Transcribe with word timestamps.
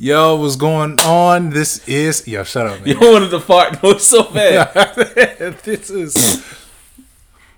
Yo, 0.00 0.36
what's 0.36 0.54
going 0.54 0.96
on? 1.00 1.50
This 1.50 1.86
is 1.88 2.28
yo. 2.28 2.44
Shut 2.44 2.68
up, 2.68 2.78
man. 2.86 2.88
You 2.88 3.00
wanted 3.00 3.30
to 3.30 3.40
fart 3.40 3.82
noise 3.82 4.06
so 4.06 4.22
bad. 4.30 4.72
this 5.64 5.90
is 5.90 6.46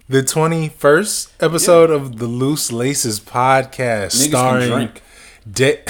the 0.09 0.23
twenty-first 0.23 1.33
episode 1.43 1.91
of 1.91 2.17
the 2.19 2.25
Loose 2.25 2.73
Laces 2.73 3.21
podcast, 3.21 4.17
Niggas 4.17 4.29
starring. 4.29 4.91
De- 5.53 5.83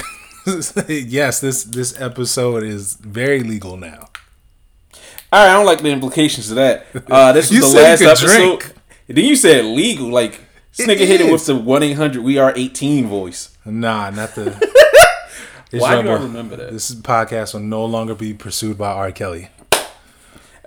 yes, 1.07 1.39
this 1.39 1.63
this 1.63 1.97
episode 2.01 2.63
is 2.63 2.95
very 2.95 3.39
legal 3.39 3.77
now. 3.77 4.09
All 5.31 5.39
right, 5.45 5.51
I 5.51 5.53
don't 5.53 5.65
like 5.65 5.81
the 5.81 5.89
implications 5.91 6.49
of 6.49 6.57
that. 6.57 6.85
Uh, 7.09 7.31
this 7.31 7.49
was 7.49 7.71
the 7.71 7.79
last 7.79 8.01
episode. 8.01 8.27
drink. 8.59 8.73
Then 9.07 9.23
you 9.23 9.37
said 9.37 9.63
legal. 9.63 10.09
Like 10.09 10.41
this 10.75 10.85
nigga 10.85 11.07
hit 11.07 11.21
it 11.21 11.31
with 11.31 11.45
the 11.45 11.55
one 11.55 11.81
eight 11.81 11.93
hundred 11.93 12.23
we 12.25 12.37
are 12.37 12.51
eighteen 12.57 13.07
voice. 13.07 13.57
Nah, 13.63 14.09
not 14.09 14.35
the. 14.35 14.69
Why 15.71 16.01
do 16.01 16.09
I 16.09 16.13
remember 16.21 16.55
that? 16.57 16.71
This 16.71 16.93
podcast 16.93 17.53
will 17.53 17.61
no 17.61 17.85
longer 17.85 18.13
be 18.15 18.33
pursued 18.33 18.77
by 18.77 18.91
R. 18.91 19.11
Kelly. 19.11 19.49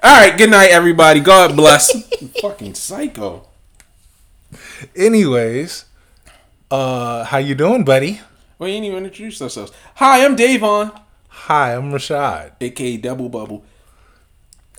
All 0.03 0.21
right, 0.21 0.37
good 0.37 0.51
night, 0.51 0.71
everybody. 0.71 1.21
God 1.21 1.57
bless. 1.57 1.93
Fucking 2.41 2.75
psycho. 2.75 3.47
Anyways, 4.97 5.85
uh, 6.71 7.25
how 7.25 7.39
you 7.39 7.55
doing, 7.55 7.85
buddy? 7.85 8.21
We 8.59 8.71
ain't 8.71 8.85
even 8.85 9.05
introduced 9.05 9.43
ourselves. 9.43 9.73
Hi, 9.97 10.25
I'm 10.25 10.37
Davon, 10.37 10.93
Hi, 11.29 11.75
I'm 11.75 11.91
Rashad. 11.91 12.53
aka 12.61 12.97
Double 12.97 13.29
Bubble. 13.29 13.65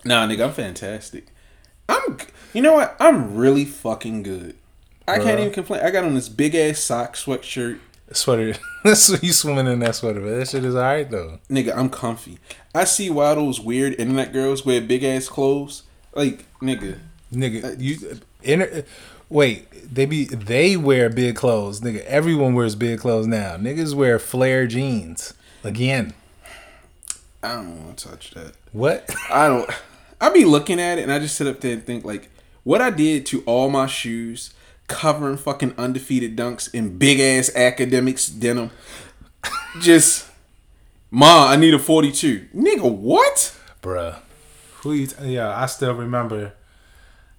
Nah, 0.03 0.27
nigga, 0.27 0.45
I'm 0.45 0.53
fantastic. 0.53 1.27
I'm. 1.89 2.17
You 2.53 2.61
know 2.61 2.73
what? 2.73 2.95
I'm 2.99 3.35
really 3.35 3.65
fucking 3.65 4.23
good. 4.23 4.55
I 5.07 5.17
can't 5.19 5.39
even 5.39 5.51
complain. 5.53 5.81
I 5.83 5.91
got 5.91 6.03
on 6.03 6.15
this 6.15 6.29
big 6.29 6.55
ass 6.55 6.79
sock 6.79 7.15
sweatshirt. 7.15 7.79
Sweater. 8.11 8.55
That's 8.83 9.21
you 9.23 9.33
swimming 9.33 9.67
in 9.67 9.79
that 9.79 9.95
sweater, 9.95 10.21
but 10.21 10.37
that 10.37 10.47
shit 10.47 10.63
is 10.63 10.75
alright 10.75 11.09
though. 11.09 11.39
Nigga, 11.49 11.75
I'm 11.75 11.89
comfy. 11.89 12.37
I 12.73 12.83
see 12.83 13.09
why 13.09 13.33
those 13.35 13.59
weird 13.59 13.93
internet 13.99 14.31
girls 14.31 14.65
wear 14.65 14.81
big 14.81 15.03
ass 15.03 15.27
clothes. 15.27 15.83
Like, 16.13 16.45
nigga. 16.61 16.99
Nigga, 17.33 17.79
you 17.79 18.19
inter, 18.43 18.83
wait, 19.29 19.67
they 19.93 20.05
be 20.05 20.25
they 20.25 20.77
wear 20.77 21.09
big 21.09 21.35
clothes. 21.35 21.81
Nigga, 21.81 22.03
everyone 22.05 22.53
wears 22.53 22.75
big 22.75 22.99
clothes 22.99 23.27
now. 23.27 23.57
Niggas 23.57 23.93
wear 23.95 24.19
flare 24.19 24.67
jeans. 24.67 25.33
Again. 25.63 26.13
I 27.41 27.55
don't 27.55 27.85
want 27.85 27.97
to 27.97 28.09
touch 28.09 28.31
that. 28.31 28.53
What? 28.71 29.09
I 29.31 29.47
don't. 29.47 29.69
I 30.21 30.29
be 30.29 30.45
looking 30.45 30.79
at 30.79 30.99
it 30.99 31.01
and 31.01 31.11
I 31.11 31.19
just 31.19 31.35
sit 31.35 31.47
up 31.47 31.59
there 31.59 31.73
and 31.73 31.83
think 31.83 32.05
like, 32.05 32.29
what 32.63 32.81
I 32.81 32.89
did 32.89 33.25
to 33.27 33.41
all 33.45 33.69
my 33.69 33.87
shoes, 33.87 34.53
covering 34.87 35.37
fucking 35.37 35.73
undefeated 35.77 36.35
dunks 36.35 36.73
in 36.73 36.97
big 36.97 37.19
ass 37.19 37.53
academics 37.55 38.27
denim. 38.27 38.71
just, 39.81 40.27
ma, 41.11 41.47
I 41.47 41.55
need 41.55 41.73
a 41.73 41.79
forty 41.79 42.11
two. 42.11 42.47
Nigga, 42.55 42.91
what? 42.91 43.55
Bruh. 43.81 44.19
Who 44.81 44.93
you 44.93 45.07
t- 45.07 45.33
yeah, 45.33 45.55
I 45.55 45.65
still 45.65 45.93
remember 45.93 46.53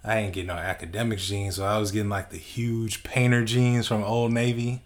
I 0.07 0.19
ain't 0.19 0.35
getting 0.35 0.49
no 0.49 0.55
academic 0.55 1.19
jeans, 1.19 1.57
so 1.57 1.65
I 1.65 1.79
was 1.79 1.91
getting 1.91 2.09
like 2.09 2.31
the 2.31 2.37
huge 2.37 3.03
painter 3.03 3.45
jeans 3.45 3.89
from 3.89 4.05
Old 4.05 4.33
Navy. 4.33 4.83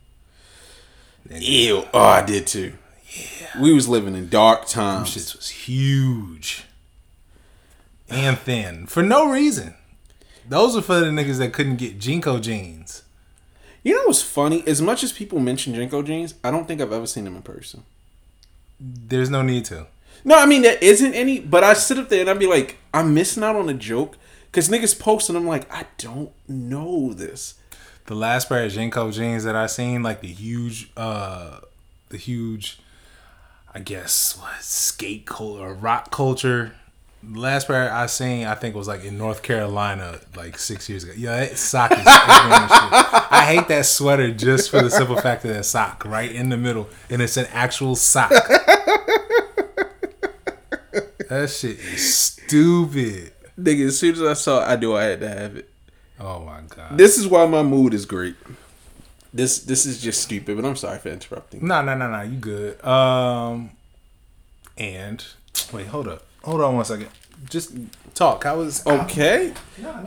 Ew. 1.29 1.85
Oh, 1.93 2.01
I 2.01 2.23
did 2.23 2.47
too. 2.47 2.73
Yeah. 3.11 3.61
We 3.61 3.75
was 3.75 3.87
living 3.87 4.15
in 4.15 4.31
dark 4.31 4.67
times. 4.67 5.11
Shit 5.11 5.35
was 5.37 5.49
huge. 5.51 6.65
And 8.09 8.39
thin. 8.39 8.87
For 8.87 9.03
no 9.03 9.31
reason. 9.31 9.75
Those 10.51 10.77
are 10.77 10.83
for 10.83 10.99
the 10.99 11.07
niggas 11.07 11.39
that 11.39 11.53
couldn't 11.53 11.77
get 11.77 12.01
JNCO 12.01 12.43
jeans. 12.43 13.05
You 13.85 13.95
know 13.95 14.03
what's 14.07 14.21
funny? 14.21 14.65
As 14.67 14.83
much 14.83 15.05
as 15.05 15.13
people 15.13 15.39
mention 15.39 15.73
JNCO 15.75 16.05
jeans, 16.05 16.35
I 16.43 16.51
don't 16.51 16.67
think 16.67 16.81
I've 16.81 16.93
ever 16.93 17.07
seen 17.07 17.23
them 17.23 17.37
in 17.37 17.43
person. 17.43 17.85
There's 18.81 19.31
no 19.31 19.43
need 19.43 19.65
to. 19.67 19.87
No, 20.25 20.37
I 20.37 20.47
mean 20.47 20.63
there 20.63 20.77
isn't 20.81 21.15
any, 21.15 21.39
but 21.39 21.63
I 21.63 21.75
sit 21.75 21.99
up 21.99 22.09
there 22.09 22.23
and 22.23 22.29
I'd 22.29 22.41
be 22.41 22.49
like, 22.49 22.79
I'm 22.93 23.15
missing 23.15 23.45
out 23.45 23.55
on 23.55 23.69
a 23.69 23.75
joke 23.75 24.17
because 24.47 24.69
niggas 24.69 24.99
posting. 24.99 25.37
And 25.37 25.45
I'm 25.45 25.49
like, 25.49 25.73
I 25.73 25.87
don't 25.99 26.33
know 26.49 27.13
this. 27.13 27.55
The 28.07 28.17
last 28.17 28.49
pair 28.49 28.65
of 28.65 28.73
JNCO 28.73 29.13
jeans 29.13 29.45
that 29.45 29.55
I 29.55 29.67
seen, 29.67 30.03
like 30.03 30.21
the 30.21 30.33
huge, 30.33 30.91
uh, 30.97 31.61
the 32.09 32.17
huge, 32.17 32.81
I 33.73 33.79
guess, 33.79 34.37
what 34.37 34.61
skate 34.63 35.27
culture 35.27 35.63
or 35.63 35.75
rock 35.75 36.11
culture. 36.11 36.73
Last 37.23 37.67
pair 37.67 37.93
I 37.93 38.07
seen, 38.07 38.47
I 38.47 38.55
think 38.55 38.75
was 38.75 38.89
like 38.89 39.05
in 39.05 39.19
North 39.19 39.43
Carolina, 39.43 40.21
like 40.35 40.59
six 40.59 40.89
years 40.89 41.05
ago. 41.05 41.13
Yeah, 41.15 41.37
that 41.37 41.59
sock 41.59 41.93
is. 41.93 41.99
ignorant 41.99 42.17
as 42.17 42.71
shit. 42.71 43.33
I 43.33 43.45
hate 43.47 43.69
that 43.69 43.85
sweater 43.85 44.33
just 44.33 44.71
for 44.71 44.81
the 44.81 44.91
simple 44.91 45.17
fact 45.17 45.45
of 45.45 45.53
that 45.53 45.65
sock 45.65 46.05
right 46.07 46.33
in 46.33 46.49
the 46.49 46.57
middle, 46.57 46.89
and 47.11 47.21
it's 47.21 47.37
an 47.37 47.47
actual 47.53 47.95
sock. 47.95 48.31
that 51.29 51.51
shit 51.51 51.79
is 51.79 52.15
stupid. 52.15 53.33
Nigga, 53.61 53.89
as 53.89 53.99
soon 53.99 54.15
as 54.15 54.23
I 54.23 54.33
saw 54.33 54.63
it, 54.63 54.73
I 54.73 54.77
knew 54.77 54.97
I 54.97 55.03
had 55.03 55.21
to 55.21 55.29
have 55.29 55.57
it. 55.57 55.71
Oh 56.19 56.41
my 56.41 56.61
god. 56.69 56.97
This 56.97 57.19
is 57.19 57.27
why 57.29 57.47
my 57.47 57.63
mood 57.63 57.93
is 57.95 58.07
great. 58.07 58.37
This 59.33 59.61
this 59.61 59.87
is 59.87 60.01
just 60.03 60.23
stupid, 60.23 60.57
but 60.57 60.65
I'm 60.65 60.77
sorry 60.77 60.99
for 60.99 61.11
interrupting. 61.11 61.67
No, 61.67 61.83
no, 61.83 61.95
no, 61.95 62.11
no. 62.11 62.23
You 62.23 62.37
good. 62.39 62.85
Um, 62.85 63.71
and 64.77 65.25
wait, 65.73 65.87
hold 65.87 66.09
up, 66.09 66.25
hold 66.45 66.61
on 66.61 66.77
one 66.77 66.85
second. 66.85 67.09
Just 67.49 67.73
talk. 68.15 68.47
I 68.47 68.53
was 68.53 68.87
Okay, 68.87 69.53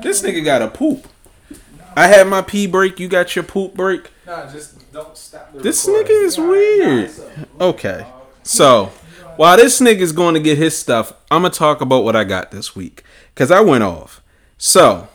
this 0.02 0.22
nigga 0.22 0.44
got 0.44 0.62
a 0.62 0.68
poop. 0.68 1.08
I 1.96 2.08
had 2.08 2.28
my 2.28 2.42
pee 2.42 2.66
break. 2.68 3.00
You 3.00 3.08
got 3.08 3.36
your 3.36 3.44
poop 3.44 3.76
break. 3.76 4.10
Nah, 4.26 4.50
just 4.52 4.92
don't 4.92 5.16
stop. 5.16 5.54
The 5.54 5.60
This 5.60 5.86
recording. 5.88 6.08
nigga 6.08 6.24
is 6.24 6.38
weird. 6.38 7.12
Okay. 7.62 8.06
So, 8.42 8.86
while 9.36 9.58
this 9.58 9.80
nigga's 9.80 10.12
going 10.12 10.34
to 10.34 10.40
get 10.40 10.58
his 10.58 10.76
stuff, 10.78 11.14
I'm 11.30 11.42
going 11.42 11.52
to 11.52 11.58
talk 11.58 11.82
about 11.82 12.04
what 12.04 12.16
I 12.16 12.24
got 12.24 12.50
this 12.52 12.76
week. 12.76 13.04
Because 13.34 13.52
I 13.52 13.62
went 13.62 13.84
off. 13.84 14.22
So, 14.58 15.08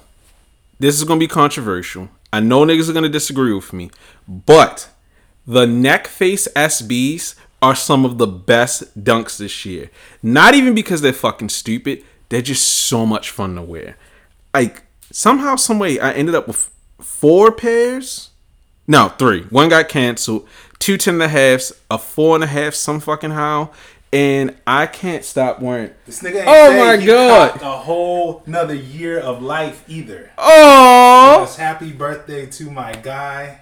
this 0.79 0.97
is 0.97 1.05
going 1.05 1.19
to 1.19 1.25
be 1.25 1.29
controversial. 1.29 2.09
I 2.33 2.41
know 2.41 2.65
niggas 2.65 2.89
are 2.89 2.93
going 2.93 3.03
to 3.03 3.09
disagree 3.09 3.53
with 3.53 3.73
me. 3.73 3.91
But, 4.29 4.89
the 5.47 5.67
neck 5.67 6.07
face 6.07 6.47
SBs 6.55 7.35
are 7.61 7.75
some 7.75 8.05
of 8.05 8.19
the 8.19 8.27
best 8.27 9.03
dunks 9.03 9.39
this 9.39 9.65
year. 9.65 9.91
Not 10.23 10.55
even 10.55 10.75
because 10.75 11.01
they're 11.01 11.13
fucking 11.13 11.49
stupid, 11.49 12.05
they're 12.29 12.43
just 12.43 12.65
so 12.65 13.05
much 13.07 13.31
fun 13.31 13.57
to 13.57 13.63
wear. 13.63 13.97
Like, 14.55 14.83
somehow, 15.11 15.57
someway, 15.57 15.99
I 15.99 16.13
ended 16.13 16.35
up 16.35 16.47
with 16.47 16.71
four 17.01 17.53
pairs. 17.53 18.31
No, 18.87 19.09
three. 19.11 19.43
One 19.45 19.69
got 19.69 19.89
canceled. 19.89 20.49
Two 20.79 20.97
ten 20.97 21.15
and 21.15 21.23
a 21.25 21.29
halves, 21.29 21.73
a 21.91 21.99
four 21.99 22.35
and 22.35 22.45
a 22.45 22.47
half, 22.47 22.75
some 22.75 23.01
fucking 23.01 23.33
how. 23.33 23.73
And 24.13 24.57
I 24.67 24.87
can't 24.87 25.25
stop 25.25 25.61
wearing. 25.61 25.91
This 26.07 26.23
nigga 26.23 26.37
ain't 26.37 26.49
Oh 26.49 26.79
my 26.79 27.05
God. 27.05 27.61
A 27.61 27.79
whole 27.79 28.43
another 28.47 28.75
year 28.75 29.19
of 29.19 29.43
life 29.43 29.85
either. 29.87 30.31
Oh, 30.39 31.55
happy 31.59 31.93
birthday 31.93 32.47
to 32.47 32.71
my 32.71 32.93
guy. 32.93 33.61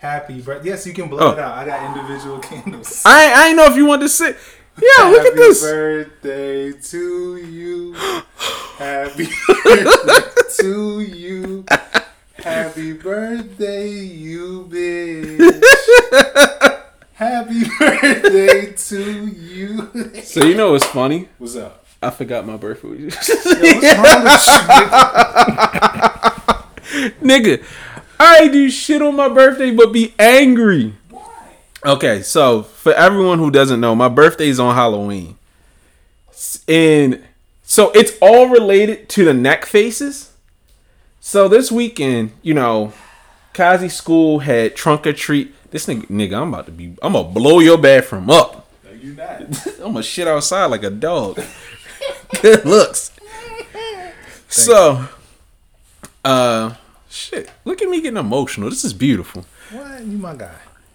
Happy 0.00 0.40
birthday. 0.40 0.70
Yes, 0.70 0.86
you 0.86 0.94
can 0.94 1.08
blow 1.08 1.28
Oh. 1.28 1.30
it 1.32 1.38
out. 1.38 1.58
I 1.58 1.64
got 1.66 1.84
individual 1.96 2.38
candles. 2.48 3.02
I 3.04 3.32
I 3.34 3.46
ain't 3.48 3.56
know 3.56 3.66
if 3.66 3.76
you 3.76 3.84
want 3.86 4.00
to 4.02 4.08
sit. 4.08 4.36
Yeah, 4.80 5.08
look 5.08 5.26
at 5.26 5.34
this. 5.36 5.62
Happy 5.62 5.74
birthday 5.74 6.72
to 6.72 7.36
you. 7.36 7.92
Happy 8.78 9.28
birthday 9.64 10.22
to 10.62 11.00
you. 11.02 11.64
Happy 12.38 12.92
birthday, 12.94 13.90
you 13.90 14.66
bitch. 14.70 15.62
Happy 17.12 17.64
birthday 17.78 18.72
to 18.72 19.26
you. 19.26 19.90
So 20.22 20.42
you 20.46 20.54
know 20.56 20.72
what's 20.72 20.86
funny? 20.86 21.28
What's 21.36 21.56
up? 21.56 21.84
I 22.02 22.08
forgot 22.08 22.46
my 22.46 22.56
birthday. 22.56 22.88
Yo, 22.88 23.04
what's 23.04 23.28
wrong 23.28 24.24
with 24.24 24.46
you? 26.94 27.10
Nigga, 27.22 27.62
I 28.20 28.48
do 28.48 28.68
shit 28.68 29.00
on 29.00 29.16
my 29.16 29.28
birthday, 29.30 29.70
but 29.70 29.92
be 29.92 30.14
angry. 30.18 30.94
Okay, 31.86 32.20
so 32.20 32.62
for 32.62 32.92
everyone 32.92 33.38
who 33.38 33.50
doesn't 33.50 33.80
know, 33.80 33.94
my 33.94 34.10
birthday 34.10 34.48
is 34.48 34.60
on 34.60 34.74
Halloween. 34.74 35.38
And 36.68 37.24
so 37.62 37.90
it's 37.92 38.12
all 38.20 38.50
related 38.50 39.08
to 39.10 39.24
the 39.24 39.32
neck 39.32 39.64
faces. 39.64 40.32
So 41.20 41.48
this 41.48 41.72
weekend, 41.72 42.32
you 42.42 42.52
know, 42.52 42.92
Kazi 43.54 43.88
School 43.88 44.40
had 44.40 44.76
trunk 44.76 45.06
or 45.06 45.14
treat. 45.14 45.54
This 45.70 45.86
nigga, 45.86 46.06
nigga, 46.08 46.42
I'm 46.42 46.52
about 46.52 46.66
to 46.66 46.72
be, 46.72 46.94
I'm 47.00 47.14
gonna 47.14 47.28
blow 47.28 47.60
your 47.60 47.78
bathroom 47.78 48.28
up. 48.28 48.68
No, 48.84 48.90
you 48.90 49.14
not. 49.14 49.40
I'm 49.78 49.92
gonna 49.92 50.02
shit 50.02 50.28
outside 50.28 50.66
like 50.66 50.82
a 50.82 50.90
dog. 50.90 51.40
Good 52.42 52.66
looks. 52.66 53.12
so, 54.48 55.08
uh, 56.22 56.74
shit. 57.10 57.50
Look 57.64 57.82
at 57.82 57.88
me 57.88 58.00
getting 58.00 58.16
emotional. 58.16 58.70
This 58.70 58.84
is 58.84 58.92
beautiful. 58.92 59.44
What? 59.70 60.04
You 60.04 60.18
my 60.18 60.34
guy. 60.34 60.54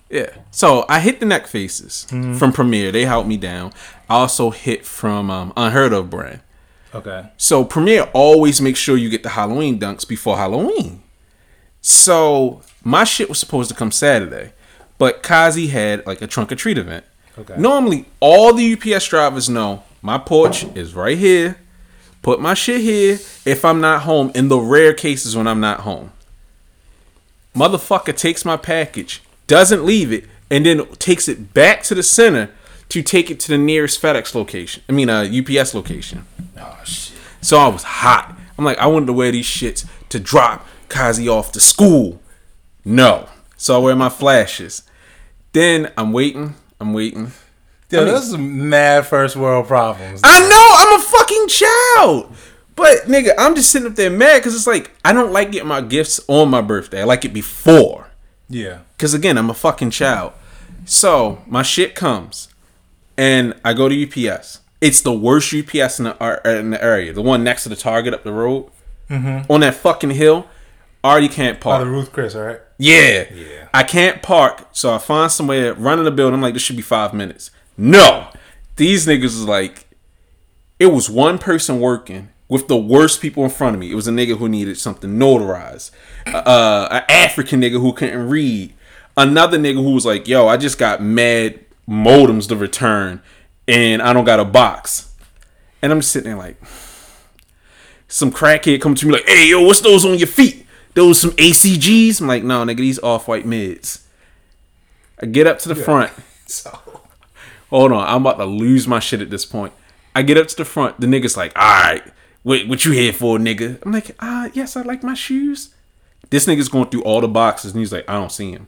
Yeah. 0.09 0.29
So 0.51 0.85
I 0.87 0.99
hit 0.99 1.19
the 1.19 1.25
neck 1.25 1.47
faces 1.47 2.05
from 2.09 2.53
Premiere. 2.53 2.91
They 2.91 3.05
helped 3.05 3.27
me 3.27 3.37
down. 3.37 3.73
I 4.09 4.15
also 4.15 4.51
hit 4.51 4.85
from 4.85 5.29
um, 5.29 5.51
Unheard 5.57 5.93
of 5.93 6.09
brand. 6.09 6.41
Okay. 6.93 7.27
So 7.37 7.65
Premiere 7.65 8.09
always 8.13 8.61
makes 8.61 8.79
sure 8.79 8.95
you 8.95 9.09
get 9.09 9.23
the 9.23 9.29
Halloween 9.29 9.79
dunks 9.79 10.07
before 10.07 10.37
Halloween. 10.37 11.01
So 11.81 12.61
my 12.83 13.03
shit 13.03 13.29
was 13.29 13.39
supposed 13.39 13.69
to 13.69 13.75
come 13.75 13.91
Saturday, 13.91 14.53
but 14.97 15.21
Kazi 15.21 15.67
had 15.67 16.05
like 16.07 16.21
a 16.21 16.27
trunk 16.27 16.51
or 16.51 16.55
treat 16.55 16.77
event. 16.77 17.05
Okay. 17.37 17.55
Normally, 17.57 18.05
all 18.19 18.53
the 18.53 18.73
UPS 18.73 19.07
drivers 19.09 19.49
know 19.49 19.83
my 20.01 20.17
porch 20.17 20.63
is 20.75 20.93
right 20.93 21.17
here. 21.17 21.57
Put 22.25 22.41
my 22.41 22.55
shit 22.55 22.81
here 22.81 23.19
if 23.45 23.63
I'm 23.63 23.79
not 23.79 24.01
home. 24.01 24.31
In 24.33 24.47
the 24.47 24.57
rare 24.57 24.95
cases 24.95 25.37
when 25.37 25.45
I'm 25.45 25.59
not 25.59 25.81
home, 25.81 26.11
motherfucker 27.55 28.17
takes 28.17 28.43
my 28.43 28.57
package, 28.57 29.21
doesn't 29.45 29.85
leave 29.85 30.11
it, 30.11 30.25
and 30.49 30.65
then 30.65 30.87
takes 30.95 31.27
it 31.27 31.53
back 31.53 31.83
to 31.83 31.93
the 31.93 32.01
center 32.01 32.49
to 32.89 33.03
take 33.03 33.29
it 33.29 33.39
to 33.41 33.49
the 33.49 33.59
nearest 33.59 34.01
FedEx 34.01 34.33
location. 34.33 34.81
I 34.89 34.93
mean, 34.93 35.07
uh, 35.07 35.21
UPS 35.21 35.75
location. 35.75 36.25
Oh 36.57 36.79
shit! 36.83 37.15
So 37.41 37.59
I 37.59 37.67
was 37.67 37.83
hot. 37.83 38.35
I'm 38.57 38.65
like, 38.65 38.79
I 38.79 38.87
wanted 38.87 39.05
to 39.05 39.13
wear 39.13 39.31
these 39.31 39.45
shits 39.45 39.87
to 40.09 40.19
drop 40.19 40.65
Kazi 40.89 41.29
off 41.29 41.51
to 41.51 41.59
school. 41.59 42.23
No. 42.83 43.29
So 43.55 43.75
I 43.75 43.77
wear 43.77 43.95
my 43.95 44.09
flashes. 44.09 44.81
Then 45.53 45.91
I'm 45.95 46.11
waiting. 46.11 46.55
I'm 46.81 46.91
waiting. 46.91 47.33
Yo, 47.91 48.01
I 48.01 48.05
mean, 48.05 48.13
those 48.15 48.35
mad 48.35 49.05
first 49.05 49.35
world 49.35 49.67
problems. 49.67 50.21
I 50.23 50.39
know. 50.49 50.65
I'm 50.75 50.99
a 50.99 51.03
fucking 51.25 51.47
child. 51.47 52.35
But 52.75 53.03
nigga, 53.03 53.33
I'm 53.37 53.55
just 53.55 53.71
sitting 53.71 53.87
up 53.87 53.95
there 53.95 54.09
mad 54.09 54.39
because 54.39 54.55
it's 54.55 54.67
like 54.67 54.91
I 55.03 55.13
don't 55.13 55.31
like 55.31 55.51
getting 55.51 55.67
my 55.67 55.81
gifts 55.81 56.19
on 56.27 56.49
my 56.49 56.61
birthday. 56.61 57.01
I 57.01 57.05
like 57.05 57.23
it 57.25 57.33
before. 57.33 58.09
Yeah. 58.49 58.79
Because 58.97 59.13
again, 59.13 59.37
I'm 59.37 59.49
a 59.49 59.53
fucking 59.53 59.91
child. 59.91 60.33
So 60.85 61.41
my 61.47 61.63
shit 61.63 61.95
comes, 61.95 62.49
and 63.17 63.53
I 63.63 63.73
go 63.73 63.89
to 63.89 64.29
UPS. 64.29 64.59
It's 64.81 65.01
the 65.01 65.13
worst 65.13 65.53
UPS 65.53 65.99
in 65.99 66.05
the 66.05 66.41
in 66.59 66.71
the 66.71 66.83
area. 66.83 67.13
The 67.13 67.21
one 67.21 67.43
next 67.43 67.63
to 67.63 67.69
the 67.69 67.75
Target 67.75 68.13
up 68.13 68.23
the 68.23 68.33
road, 68.33 68.69
mm-hmm. 69.09 69.51
on 69.51 69.61
that 69.61 69.75
fucking 69.75 70.11
hill. 70.11 70.47
Already 71.03 71.29
can't 71.29 71.61
park. 71.61 71.81
Oh, 71.81 71.85
the 71.85 71.91
Ruth 71.91 72.11
Chris, 72.11 72.35
all 72.35 72.43
right. 72.43 72.59
Yeah. 72.77 73.31
Yeah. 73.31 73.67
I 73.73 73.83
can't 73.83 74.21
park, 74.23 74.67
so 74.71 74.93
I 74.93 74.97
find 74.97 75.31
somewhere 75.31 75.73
running 75.75 76.03
the 76.03 76.11
building. 76.11 76.33
I'm 76.33 76.41
like, 76.41 76.53
this 76.55 76.63
should 76.63 76.75
be 76.75 76.81
five 76.81 77.13
minutes. 77.13 77.51
No, 77.77 78.29
these 78.75 79.05
niggas 79.05 79.23
is 79.25 79.45
like, 79.45 79.84
it 80.79 80.87
was 80.87 81.09
one 81.09 81.37
person 81.37 81.79
working 81.79 82.29
with 82.47 82.67
the 82.67 82.77
worst 82.77 83.21
people 83.21 83.43
in 83.43 83.49
front 83.49 83.75
of 83.75 83.79
me. 83.79 83.91
It 83.91 83.95
was 83.95 84.07
a 84.07 84.11
nigga 84.11 84.37
who 84.37 84.47
needed 84.47 84.77
something 84.77 85.11
notarized, 85.11 85.91
uh, 86.27 86.87
an 86.91 87.03
African 87.09 87.61
nigga 87.61 87.81
who 87.81 87.93
couldn't 87.93 88.29
read, 88.29 88.73
another 89.17 89.57
nigga 89.57 89.75
who 89.75 89.91
was 89.91 90.05
like, 90.05 90.27
yo, 90.27 90.47
I 90.47 90.57
just 90.57 90.77
got 90.77 91.01
mad 91.01 91.59
modems 91.87 92.47
to 92.49 92.55
return, 92.55 93.21
and 93.67 94.01
I 94.01 94.13
don't 94.13 94.25
got 94.25 94.39
a 94.39 94.45
box, 94.45 95.13
and 95.81 95.91
I'm 95.91 95.99
just 95.99 96.11
sitting 96.11 96.29
there 96.29 96.37
like, 96.37 96.57
some 98.07 98.31
crackhead 98.31 98.81
come 98.81 98.95
to 98.95 99.05
me 99.05 99.13
like, 99.13 99.27
hey 99.27 99.49
yo, 99.49 99.61
what's 99.61 99.81
those 99.81 100.05
on 100.05 100.17
your 100.17 100.27
feet? 100.27 100.65
Those 100.93 101.19
some 101.19 101.31
ACGs? 101.31 102.21
I'm 102.21 102.27
like, 102.27 102.43
no, 102.43 102.63
nigga, 102.63 102.77
these 102.77 102.99
off 102.99 103.27
white 103.27 103.45
mids. 103.45 104.07
I 105.21 105.25
get 105.25 105.47
up 105.47 105.59
to 105.59 105.69
the 105.69 105.75
yeah. 105.75 105.83
front. 105.83 106.11
So 106.47 106.69
hold 107.71 107.91
on, 107.91 108.07
I'm 108.07 108.21
about 108.21 108.37
to 108.37 108.45
lose 108.45 108.87
my 108.87 108.99
shit 108.99 109.19
at 109.19 109.31
this 109.31 109.45
point. 109.45 109.73
I 110.15 110.23
get 110.23 110.37
up 110.37 110.47
to 110.47 110.55
the 110.55 110.65
front. 110.65 110.99
The 110.99 111.07
nigga's 111.07 111.37
like, 111.37 111.51
all 111.55 111.81
right, 111.81 112.03
what, 112.43 112.67
what 112.67 112.85
you 112.85 112.93
here 112.93 113.13
for, 113.13 113.37
nigga? 113.37 113.79
I'm 113.85 113.91
like, 113.91 114.15
ah, 114.19 114.45
uh, 114.45 114.49
yes, 114.53 114.75
I 114.77 114.81
like 114.81 115.03
my 115.03 115.13
shoes. 115.13 115.75
This 116.29 116.47
nigga's 116.47 116.69
going 116.69 116.89
through 116.89 117.03
all 117.03 117.21
the 117.21 117.27
boxes, 117.27 117.73
and 117.73 117.79
he's 117.79 117.91
like, 117.91 118.09
I 118.09 118.13
don't 118.13 118.31
see 118.31 118.51
him. 118.51 118.67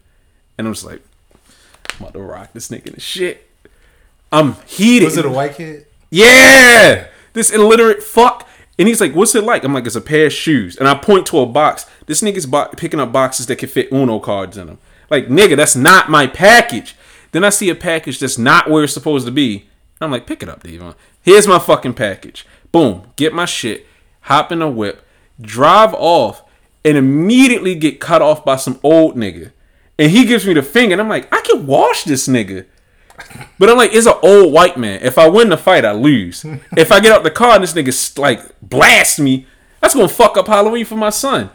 And 0.58 0.68
I'm 0.68 0.74
just 0.74 0.86
like, 0.86 1.02
I'm 1.92 2.02
about 2.02 2.14
to 2.14 2.22
rock 2.22 2.54
this 2.54 2.70
nigga 2.70 2.94
in 2.94 3.00
shit. 3.00 3.50
I'm 4.32 4.56
heated. 4.66 5.06
Was 5.06 5.18
it 5.18 5.26
a 5.26 5.30
white 5.30 5.56
kid? 5.56 5.86
Yeah, 6.10 7.08
this 7.34 7.50
illiterate 7.52 8.04
fuck. 8.04 8.48
And 8.80 8.88
he's 8.88 9.02
like, 9.02 9.14
"What's 9.14 9.34
it 9.34 9.44
like?" 9.44 9.64
I'm 9.64 9.74
like, 9.74 9.88
"It's 9.88 9.96
a 9.96 10.02
pair 10.02 10.28
of 10.28 10.34
shoes." 10.34 10.78
And 10.78 10.88
I 10.88 10.94
point 10.96 11.26
to 11.28 11.40
a 11.40 11.46
box. 11.46 11.86
This 12.06 12.22
nigga's 12.22 12.46
bo- 12.46 12.70
picking 12.78 13.00
up 13.00 13.12
boxes 13.12 13.48
that 13.48 13.56
can 13.56 13.70
fit 13.70 13.92
Uno 13.92 14.20
cards 14.20 14.58
in 14.58 14.68
them. 14.68 14.78
Like, 15.10 15.28
nigga, 15.28 15.56
that's 15.56 15.76
not 15.76 16.10
my 16.10 16.28
package. 16.28 16.96
Then 17.32 17.44
I 17.44 17.50
see 17.50 17.70
a 17.70 17.76
package 17.76 18.20
that's 18.20 18.38
not 18.38 18.70
where 18.70 18.84
it's 18.84 18.94
supposed 18.94 19.26
to 19.26 19.32
be. 19.32 19.68
I'm 20.00 20.12
like, 20.12 20.28
pick 20.28 20.44
it 20.44 20.50
up, 20.50 20.64
Devon. 20.64 20.94
Here's 21.28 21.46
my 21.46 21.60
fucking 21.60 21.96
package. 21.96 22.48
Boom, 22.72 23.12
get 23.18 23.34
my 23.34 23.44
shit, 23.44 23.86
hop 24.22 24.50
in 24.50 24.62
a 24.62 24.70
whip, 24.70 25.06
drive 25.42 25.94
off, 25.94 26.42
and 26.86 26.96
immediately 26.96 27.76
get 27.76 28.00
cut 28.00 28.22
off 28.22 28.46
by 28.46 28.56
some 28.56 28.80
old 28.82 29.18
nigga. 29.18 29.52
And 30.00 30.10
he 30.10 30.24
gives 30.24 30.48
me 30.48 30.54
the 30.54 30.62
finger, 30.64 30.94
and 30.94 31.02
I'm 31.02 31.10
like, 31.10 31.28
I 31.34 31.42
can 31.42 31.68
wash 31.68 32.06
this 32.06 32.30
nigga. 32.30 32.66
But 33.60 33.70
I'm 33.70 33.76
like, 33.76 33.94
it's 33.94 34.08
an 34.08 34.14
old 34.24 34.54
white 34.54 34.78
man. 34.78 35.02
If 35.02 35.18
I 35.18 35.28
win 35.28 35.50
the 35.50 35.58
fight, 35.58 35.84
I 35.84 35.92
lose. 35.92 36.46
if 36.78 36.94
I 36.94 37.02
get 37.02 37.12
out 37.12 37.24
the 37.24 37.30
car 37.30 37.56
and 37.56 37.64
this 37.64 37.74
nigga 37.74 38.18
like 38.18 38.40
blast 38.62 39.20
me, 39.20 39.48
that's 39.82 39.96
gonna 39.96 40.08
fuck 40.08 40.38
up 40.38 40.48
Halloween 40.48 40.86
for 40.86 40.96
my 40.96 41.10
son. 41.10 41.50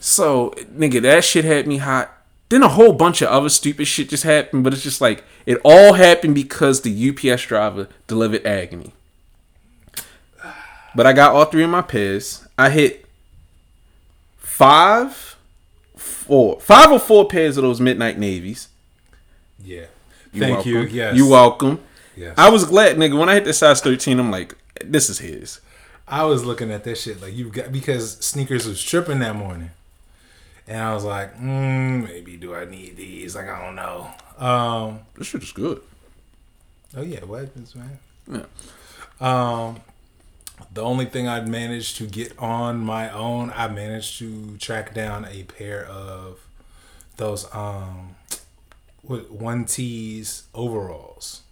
So, 0.00 0.54
nigga, 0.72 1.02
that 1.02 1.22
shit 1.22 1.44
had 1.44 1.66
me 1.66 1.76
hot. 1.76 2.17
Then 2.48 2.62
a 2.62 2.68
whole 2.68 2.92
bunch 2.92 3.20
of 3.20 3.28
other 3.28 3.48
stupid 3.48 3.86
shit 3.86 4.08
just 4.08 4.24
happened, 4.24 4.64
but 4.64 4.72
it's 4.72 4.82
just 4.82 5.00
like 5.00 5.24
it 5.44 5.60
all 5.64 5.94
happened 5.94 6.34
because 6.34 6.80
the 6.80 7.10
UPS 7.10 7.44
driver 7.44 7.88
delivered 8.06 8.46
agony. 8.46 8.92
But 10.94 11.06
I 11.06 11.12
got 11.12 11.34
all 11.34 11.44
three 11.44 11.62
of 11.62 11.70
my 11.70 11.82
pairs. 11.82 12.46
I 12.56 12.70
hit 12.70 13.06
five, 14.38 15.36
four, 15.96 16.58
five 16.60 16.90
or 16.90 16.98
four 16.98 17.28
pairs 17.28 17.56
of 17.56 17.62
those 17.62 17.80
midnight 17.80 18.18
navies. 18.18 18.68
Yeah. 19.62 19.86
You 20.32 20.40
Thank 20.40 20.54
welcome. 20.56 20.72
you. 20.72 20.80
Yes. 20.82 21.16
You 21.16 21.28
welcome. 21.28 21.80
Yes. 22.16 22.34
I 22.36 22.50
was 22.50 22.64
glad, 22.64 22.96
nigga. 22.96 23.18
When 23.18 23.28
I 23.28 23.34
hit 23.34 23.44
the 23.44 23.52
size 23.52 23.80
thirteen, 23.80 24.18
I'm 24.18 24.30
like, 24.30 24.56
this 24.84 25.08
is 25.08 25.18
his. 25.18 25.60
I 26.06 26.24
was 26.24 26.44
looking 26.44 26.70
at 26.70 26.84
this 26.84 27.02
shit 27.02 27.20
like 27.20 27.34
you 27.34 27.50
got 27.50 27.70
because 27.70 28.16
sneakers 28.18 28.66
was 28.66 28.82
tripping 28.82 29.18
that 29.20 29.36
morning. 29.36 29.70
And 30.68 30.82
I 30.82 30.92
was 30.92 31.02
like, 31.02 31.34
mm, 31.38 32.04
maybe 32.04 32.36
do 32.36 32.54
I 32.54 32.66
need 32.66 32.96
these? 32.96 33.34
Like 33.34 33.48
I 33.48 33.64
don't 33.64 33.74
know. 33.74 34.10
Um, 34.38 35.00
this 35.16 35.28
shit 35.28 35.42
is 35.42 35.50
good. 35.50 35.80
Oh 36.94 37.00
yeah, 37.00 37.24
weapons, 37.24 37.74
man. 37.74 37.98
Yeah. 38.30 38.44
Um, 39.18 39.80
the 40.74 40.82
only 40.82 41.06
thing 41.06 41.26
I'd 41.26 41.48
managed 41.48 41.96
to 41.96 42.06
get 42.06 42.38
on 42.38 42.80
my 42.80 43.10
own, 43.10 43.50
I 43.56 43.68
managed 43.68 44.18
to 44.18 44.58
track 44.58 44.92
down 44.92 45.24
a 45.24 45.44
pair 45.44 45.86
of 45.86 46.38
those 47.16 47.52
um, 47.54 48.16
what 49.00 49.30
one 49.30 49.64
T's 49.64 50.44
overalls. 50.54 51.42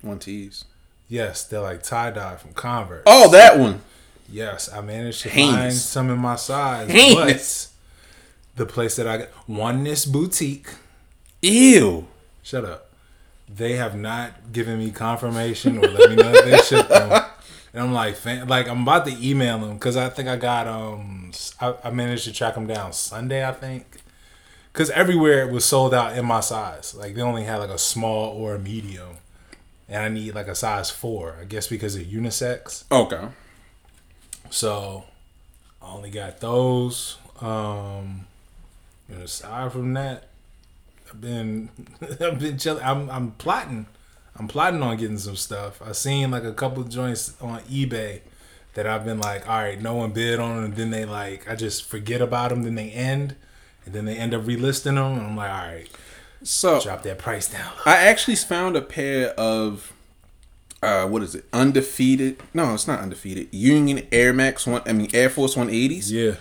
One 0.00 0.18
T's. 0.18 0.64
Yes, 1.06 1.44
they're 1.44 1.60
like 1.60 1.82
tie 1.82 2.10
dye 2.12 2.36
from 2.36 2.54
Converse. 2.54 3.02
Oh, 3.04 3.30
that 3.30 3.58
one. 3.58 3.82
Yes, 4.26 4.72
I 4.72 4.80
managed 4.80 5.20
to 5.22 5.28
Heinous. 5.28 5.54
find 5.54 5.72
some 5.74 6.08
in 6.10 6.18
my 6.18 6.36
size. 6.36 6.90
Heinous 6.90 7.73
the 8.56 8.66
place 8.66 8.96
that 8.96 9.06
I 9.06 9.18
got 9.18 9.48
Oneness 9.48 10.04
Boutique. 10.04 10.68
Ew. 11.42 12.06
Shut 12.42 12.64
up. 12.64 12.90
They 13.48 13.76
have 13.76 13.96
not 13.96 14.52
given 14.52 14.78
me 14.78 14.90
confirmation 14.90 15.78
or 15.78 15.88
let 15.88 16.10
me 16.10 16.16
know 16.16 16.32
that 16.32 16.44
they 16.44 16.58
shipped 16.58 16.88
them. 16.88 17.24
And 17.72 17.82
I'm 17.82 17.92
like, 17.92 18.14
fan, 18.14 18.46
like 18.46 18.68
I'm 18.68 18.82
about 18.82 19.04
to 19.06 19.16
email 19.20 19.58
them 19.58 19.74
because 19.74 19.96
I 19.96 20.08
think 20.08 20.28
I 20.28 20.36
got 20.36 20.66
um 20.68 21.32
I, 21.60 21.74
I, 21.84 21.90
managed 21.90 22.24
to 22.24 22.32
track 22.32 22.54
them 22.54 22.68
down 22.68 22.92
Sunday 22.92 23.46
I 23.46 23.50
think 23.50 24.00
because 24.72 24.90
everywhere 24.90 25.46
it 25.46 25.52
was 25.52 25.64
sold 25.64 25.92
out 25.92 26.16
in 26.16 26.24
my 26.24 26.40
size. 26.40 26.94
Like 26.94 27.14
they 27.14 27.22
only 27.22 27.44
had 27.44 27.56
like 27.56 27.70
a 27.70 27.78
small 27.78 28.28
or 28.36 28.54
a 28.54 28.58
medium, 28.58 29.16
and 29.88 30.02
I 30.02 30.08
need 30.08 30.34
like 30.34 30.48
a 30.48 30.54
size 30.54 30.90
four. 30.90 31.36
I 31.40 31.44
guess 31.44 31.66
because 31.66 31.96
of 31.96 32.02
unisex. 32.02 32.84
Okay. 32.90 33.28
So 34.50 35.04
I 35.82 35.92
only 35.92 36.10
got 36.10 36.40
those. 36.40 37.18
Um, 37.40 38.26
and 39.08 39.22
aside 39.22 39.72
from 39.72 39.92
that, 39.94 40.28
I've 41.08 41.20
been 41.20 41.70
I've 42.20 42.38
been 42.38 42.58
chilling. 42.58 42.82
I'm 42.82 43.10
I'm 43.10 43.30
plotting. 43.32 43.86
I'm 44.36 44.48
plotting 44.48 44.82
on 44.82 44.96
getting 44.96 45.18
some 45.18 45.36
stuff. 45.36 45.80
I 45.80 45.92
seen 45.92 46.30
like 46.30 46.44
a 46.44 46.52
couple 46.52 46.82
joints 46.84 47.34
on 47.40 47.60
eBay 47.60 48.20
that 48.74 48.86
I've 48.86 49.04
been 49.04 49.20
like, 49.20 49.48
all 49.48 49.58
right, 49.58 49.80
no 49.80 49.94
one 49.94 50.10
bid 50.10 50.40
on 50.40 50.56
them, 50.56 50.64
and 50.64 50.76
then 50.76 50.90
they 50.90 51.04
like 51.04 51.48
I 51.48 51.54
just 51.54 51.84
forget 51.84 52.20
about 52.20 52.50
them, 52.50 52.62
then 52.64 52.74
they 52.74 52.90
end, 52.90 53.36
and 53.84 53.94
then 53.94 54.04
they 54.04 54.16
end 54.16 54.34
up 54.34 54.42
relisting 54.42 54.96
them, 54.96 55.18
and 55.18 55.22
I'm 55.22 55.36
like, 55.36 55.50
all 55.50 55.66
right, 55.68 55.88
so 56.42 56.80
drop 56.80 57.02
that 57.02 57.18
price 57.18 57.50
down. 57.50 57.72
I 57.86 57.96
actually 57.96 58.36
found 58.36 58.76
a 58.76 58.82
pair 58.82 59.28
of. 59.30 59.92
Uh, 60.82 61.06
what 61.06 61.22
is 61.22 61.34
it? 61.34 61.46
Undefeated? 61.50 62.42
No, 62.52 62.74
it's 62.74 62.86
not 62.86 63.00
undefeated. 63.00 63.48
Union 63.54 64.06
Air 64.12 64.34
Max 64.34 64.66
one. 64.66 64.82
I 64.84 64.92
mean 64.92 65.08
Air 65.14 65.30
Force 65.30 65.54
180s. 65.54 66.10
Yeah. 66.10 66.34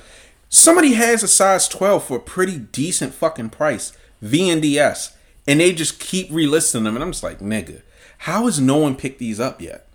Somebody 0.54 0.94
has 0.94 1.24
a 1.24 1.28
size 1.28 1.68
12 1.68 2.04
for 2.04 2.18
a 2.18 2.20
pretty 2.20 2.60
decent 2.60 3.16
fucking 3.16 3.50
price, 3.50 3.92
VNDS, 4.24 5.16
and 5.48 5.60
they 5.60 5.74
just 5.74 6.00
keep 6.00 6.30
relisting 6.30 6.84
them. 6.84 6.94
And 6.96 7.04
I'm 7.04 7.12
just 7.12 7.24
like, 7.24 7.40
nigga, 7.40 7.82
how 8.20 8.46
has 8.46 8.60
no 8.60 8.78
one 8.78 8.96
picked 8.96 9.18
these 9.18 9.40
up 9.40 9.60
yet? 9.64 9.88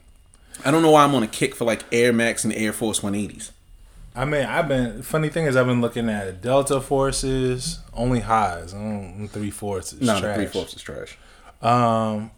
I 0.65 0.73
don't 0.73 0.83
know 0.83 0.91
why 0.91 1.05
I'm 1.05 1.15
on 1.15 1.23
a 1.23 1.29
kick 1.29 1.55
for 1.55 1.65
like 1.65 1.85
Air 1.93 2.13
Max 2.13 2.43
and 2.43 2.53
Air 2.53 2.73
Force 2.73 2.99
180s. 2.99 3.53
I 4.17 4.25
mean, 4.25 4.47
I've 4.47 4.67
been. 4.67 5.01
Funny 5.03 5.29
thing 5.29 5.47
is, 5.47 5.55
I've 5.55 5.67
been 5.67 5.81
looking 5.81 6.09
at 6.09 6.43
Delta 6.43 6.81
Forces, 6.81 7.79
only 7.95 8.19
highs, 8.19 8.75
mm, 8.75 9.31
three 9.31 9.53
fourths. 9.53 9.93
No, 10.01 10.19
trash. 10.19 10.35
three 10.35 10.47
fourths 10.47 10.75
is 10.75 10.83
trash. 10.83 11.17
Um, 11.63 12.33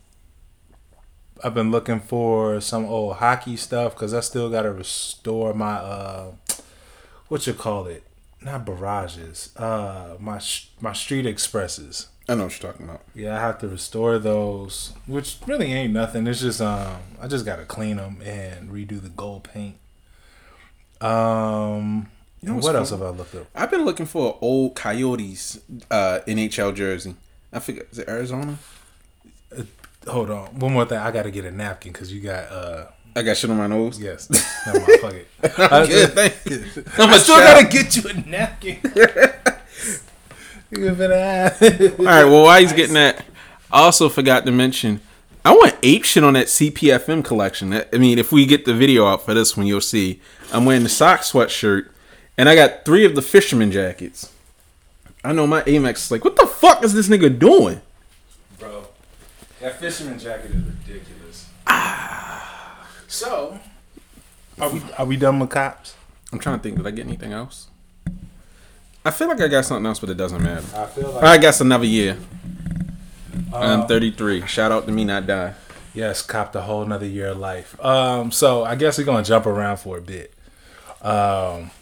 I've 1.42 1.54
been 1.54 1.70
looking 1.70 2.00
for 2.00 2.60
some 2.60 2.84
old 2.84 3.16
hockey 3.16 3.56
stuff 3.56 3.94
because 3.94 4.12
I 4.12 4.20
still 4.20 4.50
got 4.50 4.62
to 4.62 4.72
restore 4.72 5.54
my 5.54 5.76
uh, 5.76 6.32
what 7.28 7.46
you 7.46 7.54
call 7.54 7.86
it, 7.86 8.02
not 8.42 8.64
barrages. 8.64 9.54
Uh, 9.56 10.16
my 10.18 10.40
my 10.80 10.92
street 10.92 11.26
expresses. 11.26 12.08
I 12.28 12.34
know 12.34 12.44
what 12.44 12.62
you're 12.62 12.70
talking 12.70 12.88
about. 12.88 13.02
Yeah, 13.14 13.36
I 13.36 13.40
have 13.40 13.58
to 13.60 13.68
restore 13.68 14.18
those, 14.18 14.92
which 15.06 15.38
really 15.46 15.72
ain't 15.72 15.92
nothing. 15.92 16.26
It's 16.26 16.40
just 16.40 16.60
um, 16.60 16.98
I 17.20 17.26
just 17.26 17.44
gotta 17.44 17.64
clean 17.64 17.96
them 17.96 18.20
and 18.22 18.70
redo 18.70 19.00
the 19.02 19.08
gold 19.08 19.44
paint. 19.44 19.76
Um, 21.00 22.08
you 22.40 22.50
know 22.50 22.56
what 22.56 22.76
else 22.76 22.90
have 22.90 23.02
I 23.02 23.10
looked 23.10 23.34
up? 23.34 23.46
I've 23.54 23.70
been 23.70 23.84
looking 23.84 24.06
for 24.06 24.32
an 24.32 24.38
old 24.40 24.74
Coyotes 24.76 25.60
uh, 25.90 26.20
NHL 26.26 26.74
jersey. 26.74 27.16
I 27.52 27.58
forget 27.58 27.86
is 27.90 27.98
it 27.98 28.08
Arizona? 28.08 28.58
Uh, 29.56 29.62
hold 30.06 30.30
on, 30.30 30.58
one 30.58 30.72
more 30.72 30.84
thing. 30.84 30.98
I 30.98 31.10
gotta 31.10 31.30
get 31.30 31.44
a 31.44 31.50
napkin 31.50 31.92
because 31.92 32.12
you 32.12 32.20
got 32.20 32.44
uh. 32.50 32.86
I 33.16 33.22
got 33.22 33.36
shit 33.36 33.50
on 33.50 33.56
my 33.56 33.66
nose. 33.66 33.98
Yes, 34.00 34.30
no, 34.30 34.36
fuck 34.98 35.14
it. 35.14 35.28
I'm 35.58 35.86
good, 35.86 36.10
thank 36.12 36.34
you. 36.46 36.64
I'm 36.98 37.10
I 37.10 37.18
still 37.18 37.38
gotta 37.38 37.66
get 37.66 37.96
you 37.96 38.08
a 38.08 38.12
napkin. 38.14 38.78
All 40.76 42.04
right. 42.04 42.24
Well, 42.24 42.44
while 42.44 42.60
he's 42.60 42.72
getting 42.72 42.94
that, 42.94 43.24
I 43.72 43.82
also 43.82 44.08
forgot 44.08 44.46
to 44.46 44.52
mention. 44.52 45.00
I 45.44 45.56
went 45.56 45.76
ape 45.82 46.04
shit 46.04 46.22
on 46.22 46.34
that 46.34 46.46
CPFM 46.46 47.24
collection. 47.24 47.72
I 47.72 47.96
mean, 47.98 48.18
if 48.18 48.30
we 48.30 48.44
get 48.46 48.66
the 48.66 48.74
video 48.74 49.06
out 49.06 49.24
for 49.24 49.34
this 49.34 49.56
one, 49.56 49.66
you'll 49.66 49.80
see. 49.80 50.20
I'm 50.52 50.64
wearing 50.66 50.82
the 50.82 50.88
sock 50.88 51.20
sweatshirt, 51.22 51.88
and 52.36 52.48
I 52.48 52.54
got 52.54 52.84
three 52.84 53.04
of 53.06 53.14
the 53.14 53.22
fisherman 53.22 53.72
jackets. 53.72 54.32
I 55.24 55.32
know 55.32 55.46
my 55.46 55.62
Amex 55.62 55.96
is 55.96 56.10
like, 56.10 56.24
what 56.24 56.36
the 56.36 56.46
fuck 56.46 56.84
is 56.84 56.92
this 56.94 57.08
nigga 57.08 57.36
doing? 57.36 57.80
Bro, 58.58 58.86
that 59.60 59.80
fisherman 59.80 60.18
jacket 60.18 60.50
is 60.50 60.62
ridiculous. 60.64 61.48
Ah. 61.66 62.29
So, 63.20 63.58
are 64.58 64.70
we 64.70 64.82
are 64.96 65.04
we 65.04 65.18
done 65.18 65.40
with 65.40 65.50
cops? 65.50 65.94
I'm 66.32 66.38
trying 66.38 66.56
to 66.56 66.62
think. 66.62 66.78
Did 66.78 66.86
I 66.86 66.90
get 66.90 67.04
anything 67.04 67.34
else? 67.34 67.68
I 69.04 69.10
feel 69.10 69.28
like 69.28 69.42
I 69.42 69.48
got 69.48 69.66
something 69.66 69.84
else, 69.84 69.98
but 69.98 70.08
it 70.08 70.14
doesn't 70.14 70.42
matter. 70.42 70.64
I 70.74 70.86
feel 70.86 71.12
like 71.12 71.24
I 71.24 71.36
guess 71.36 71.60
another 71.60 71.84
year. 71.84 72.16
I'm 73.52 73.86
33. 73.86 74.46
Shout 74.46 74.72
out 74.72 74.86
to 74.86 74.92
me 74.92 75.04
not 75.04 75.26
die. 75.26 75.52
Yes, 75.92 76.22
copped 76.22 76.56
a 76.56 76.62
whole 76.62 76.82
another 76.82 77.04
year 77.04 77.26
of 77.26 77.36
life. 77.36 77.78
Um, 77.84 78.32
so 78.32 78.64
I 78.64 78.74
guess 78.74 78.96
we're 78.96 79.04
gonna 79.04 79.22
jump 79.22 79.44
around 79.44 79.76
for 79.76 79.98
a 79.98 80.00
bit. 80.00 80.32
Um, 81.02 81.72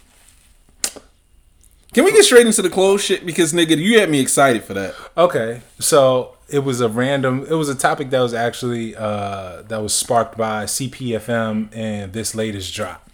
can 1.93 2.03
we 2.03 2.11
get 2.11 2.25
straight 2.25 2.47
into 2.47 2.61
the 2.61 2.69
clothes 2.69 3.01
shit? 3.01 3.25
Because 3.25 3.53
nigga, 3.53 3.77
you 3.77 4.01
had 4.01 4.09
me 4.09 4.19
excited 4.19 4.65
for 4.65 4.73
that. 4.73 4.93
Okay, 5.15 5.61
so 5.79 6.35
it 6.51 6.59
was 6.59 6.81
a 6.81 6.89
random. 6.89 7.45
It 7.49 7.53
was 7.53 7.69
a 7.69 7.75
topic 7.75 8.09
that 8.09 8.19
was 8.19 8.33
actually 8.33 8.95
uh, 8.95 9.63
that 9.63 9.81
was 9.81 9.93
sparked 9.93 10.37
by 10.37 10.65
CPFM 10.65 11.69
and 11.75 12.13
this 12.13 12.35
latest 12.35 12.73
drop. 12.73 13.09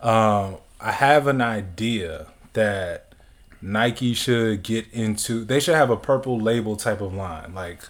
Um, 0.00 0.56
I 0.80 0.92
have 0.92 1.26
an 1.26 1.40
idea 1.40 2.26
that 2.52 3.14
Nike 3.62 4.14
should 4.14 4.62
get 4.62 4.86
into. 4.92 5.44
They 5.44 5.60
should 5.60 5.74
have 5.74 5.90
a 5.90 5.96
purple 5.96 6.38
label 6.38 6.76
type 6.76 7.00
of 7.00 7.14
line, 7.14 7.54
like 7.54 7.80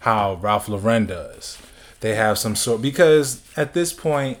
how 0.00 0.34
Ralph 0.34 0.68
Lauren 0.68 1.06
does. 1.06 1.58
They 2.00 2.14
have 2.14 2.38
some 2.38 2.54
sort 2.54 2.80
because 2.80 3.42
at 3.56 3.74
this 3.74 3.92
point, 3.92 4.38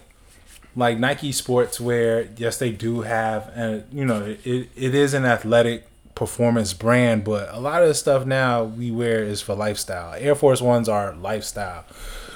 like 0.76 0.98
Nike 0.98 1.32
Sportswear, 1.32 2.28
yes, 2.36 2.58
they 2.58 2.70
do 2.70 3.00
have, 3.00 3.50
and 3.54 3.84
you 3.92 4.04
know, 4.04 4.36
it, 4.44 4.68
it 4.76 4.94
is 4.94 5.14
an 5.14 5.24
athletic 5.24 5.86
performance 6.18 6.72
brand, 6.72 7.24
but 7.24 7.48
a 7.52 7.60
lot 7.60 7.82
of 7.82 7.88
the 7.88 7.94
stuff 7.94 8.26
now 8.26 8.64
we 8.64 8.90
wear 8.90 9.22
is 9.22 9.40
for 9.40 9.54
lifestyle. 9.54 10.14
Air 10.14 10.34
Force 10.34 10.60
Ones 10.60 10.88
are 10.88 11.14
lifestyle. 11.14 11.84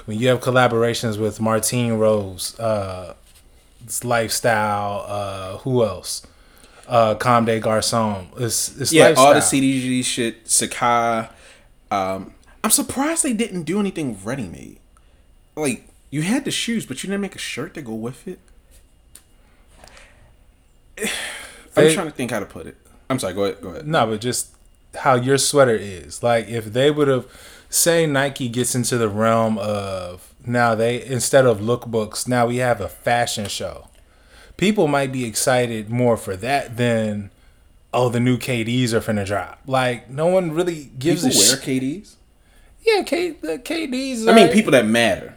When 0.05 0.17
you 0.19 0.27
have 0.29 0.39
collaborations 0.41 1.19
with 1.19 1.39
Martine 1.39 1.93
Rose, 1.93 2.59
uh, 2.59 3.13
it's 3.83 4.03
lifestyle. 4.03 5.05
Uh, 5.07 5.57
who 5.59 5.83
else? 5.83 6.25
uh, 6.87 7.15
Comme 7.15 7.45
des 7.45 7.59
Garçons. 7.59 8.27
It's, 8.37 8.75
it's 8.79 8.91
yeah, 8.91 9.07
lifestyle. 9.07 9.25
all 9.27 9.33
the 9.33 9.39
CDG 9.39 10.03
shit, 10.03 10.45
Sacai. 10.45 11.29
Um, 11.91 12.33
I'm 12.63 12.71
surprised 12.71 13.23
they 13.23 13.33
didn't 13.33 13.63
do 13.63 13.79
anything 13.79 14.17
ready 14.23 14.47
made. 14.47 14.79
Like 15.55 15.87
you 16.09 16.21
had 16.23 16.45
the 16.45 16.51
shoes, 16.51 16.85
but 16.85 17.03
you 17.03 17.09
didn't 17.09 17.21
make 17.21 17.35
a 17.35 17.39
shirt 17.39 17.73
to 17.75 17.81
go 17.81 17.93
with 17.93 18.27
it. 18.27 18.39
I'm 21.75 21.91
trying 21.91 22.07
to 22.07 22.11
think 22.11 22.31
how 22.31 22.39
to 22.39 22.45
put 22.45 22.67
it. 22.67 22.77
I'm 23.09 23.19
sorry. 23.19 23.33
Go 23.33 23.43
ahead. 23.45 23.61
Go 23.61 23.69
ahead. 23.69 23.87
No, 23.87 24.05
but 24.07 24.21
just 24.21 24.49
how 24.95 25.15
your 25.15 25.37
sweater 25.37 25.75
is. 25.75 26.23
Like 26.23 26.47
if 26.47 26.65
they 26.65 26.91
would 26.91 27.07
have, 27.07 27.25
say 27.69 28.05
Nike 28.05 28.49
gets 28.49 28.75
into 28.75 28.97
the 28.97 29.09
realm 29.09 29.57
of 29.57 30.33
now 30.45 30.75
they 30.75 31.03
instead 31.03 31.45
of 31.45 31.59
lookbooks, 31.59 32.27
now 32.27 32.47
we 32.47 32.57
have 32.57 32.81
a 32.81 32.87
fashion 32.89 33.47
show 33.47 33.87
people 34.57 34.87
might 34.87 35.11
be 35.11 35.25
excited 35.25 35.89
more 35.89 36.15
for 36.17 36.35
that 36.37 36.77
than 36.77 37.29
oh 37.93 38.09
the 38.09 38.19
new 38.19 38.37
KDs 38.37 38.93
are 38.93 39.01
finna 39.01 39.25
drop. 39.25 39.59
Like 39.65 40.09
no 40.09 40.27
one 40.27 40.51
really 40.51 40.89
gives 40.97 41.23
people 41.23 41.37
a 41.37 41.39
wear 41.39 41.57
sh- 41.57 41.65
KDs. 41.65 42.15
Yeah, 42.85 43.03
K 43.03 43.31
the 43.31 43.59
KDs. 43.59 44.27
I 44.29 44.33
mean, 44.35 44.49
people 44.49 44.71
that 44.71 44.85
matter. 44.85 45.35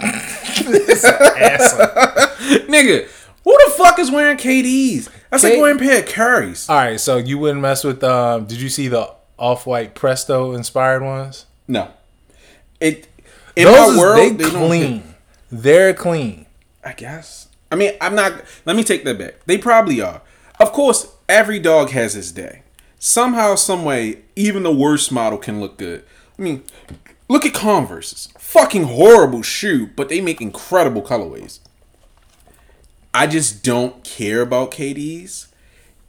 Nigga, 2.68 3.08
who 3.44 3.56
the 3.64 3.72
fuck 3.76 3.98
is 3.98 4.10
wearing 4.10 4.36
KDs? 4.36 5.08
That's 5.30 5.42
K- 5.42 5.52
like 5.54 5.60
wearing 5.60 5.76
a 5.76 5.80
pair 5.80 6.00
of 6.00 6.08
Currys. 6.08 6.68
All 6.68 6.76
right, 6.76 7.00
so 7.00 7.16
you 7.16 7.38
wouldn't 7.38 7.60
mess 7.60 7.84
with. 7.84 8.02
Um, 8.04 8.44
did 8.46 8.60
you 8.60 8.68
see 8.68 8.88
the 8.88 9.10
off 9.38 9.66
white 9.66 9.94
Presto 9.94 10.52
inspired 10.52 11.02
ones? 11.02 11.46
No. 11.66 11.90
It 12.80 13.08
in 13.56 13.64
Those 13.64 13.96
my 13.96 14.00
world 14.00 14.38
they, 14.38 14.44
they 14.44 14.50
clean. 14.50 15.14
They're 15.50 15.94
clean. 15.94 16.46
I 16.84 16.92
guess. 16.92 17.48
I 17.70 17.76
mean, 17.76 17.92
I'm 18.00 18.14
not. 18.14 18.44
Let 18.64 18.76
me 18.76 18.84
take 18.84 19.04
that 19.04 19.18
back. 19.18 19.34
They 19.46 19.58
probably 19.58 20.00
are. 20.00 20.22
Of 20.60 20.72
course, 20.72 21.12
every 21.28 21.58
dog 21.58 21.90
has 21.90 22.14
his 22.14 22.32
day. 22.32 22.62
Somehow, 22.98 23.56
some 23.56 23.84
way, 23.84 24.18
even 24.36 24.62
the 24.62 24.72
worst 24.72 25.10
model 25.10 25.38
can 25.38 25.60
look 25.60 25.76
good. 25.76 26.04
I 26.38 26.42
mean, 26.42 26.62
look 27.28 27.44
at 27.44 27.52
Converse's. 27.54 28.28
Fucking 28.38 28.84
horrible 28.84 29.42
shoe, 29.42 29.88
but 29.96 30.08
they 30.08 30.20
make 30.20 30.40
incredible 30.40 31.02
colorways. 31.02 31.58
I 33.14 33.26
just 33.26 33.62
don't 33.62 34.02
care 34.04 34.40
about 34.40 34.70
KDs. 34.70 35.48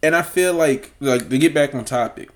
And 0.01 0.15
I 0.15 0.21
feel 0.21 0.53
like, 0.53 0.93
like 0.99 1.29
to 1.29 1.37
get 1.37 1.53
back 1.53 1.73
on 1.73 1.85
topic, 1.85 2.29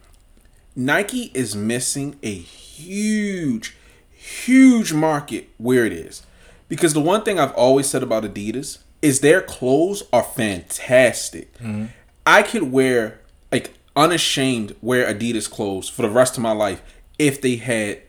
Nike 0.76 1.32
is 1.34 1.56
missing 1.56 2.18
a 2.24 2.34
huge, 2.34 3.76
huge 4.12 4.94
market 4.94 5.50
where 5.58 5.86
it 5.86 5.92
is. 5.92 6.24
Because 6.70 6.94
the 6.94 7.02
one 7.02 7.24
thing 7.24 7.40
I've 7.40 7.54
always 7.54 7.88
said 7.88 8.04
about 8.04 8.24
Adidas 8.24 8.80
is 9.02 9.20
their 9.20 9.42
clothes 9.42 10.04
are 10.12 10.24
fantastic. 10.24 11.54
Mm-hmm. 11.58 11.86
I 12.26 12.44
could 12.44 12.72
wear 12.72 13.20
like 13.52 13.74
unashamed 13.96 14.76
wear 14.82 15.12
Adidas 15.12 15.50
clothes 15.50 15.90
for 15.90 16.02
the 16.02 16.10
rest 16.10 16.38
of 16.38 16.44
my 16.44 16.52
life 16.52 16.82
if 17.18 17.42
they 17.42 17.56
had 17.56 18.02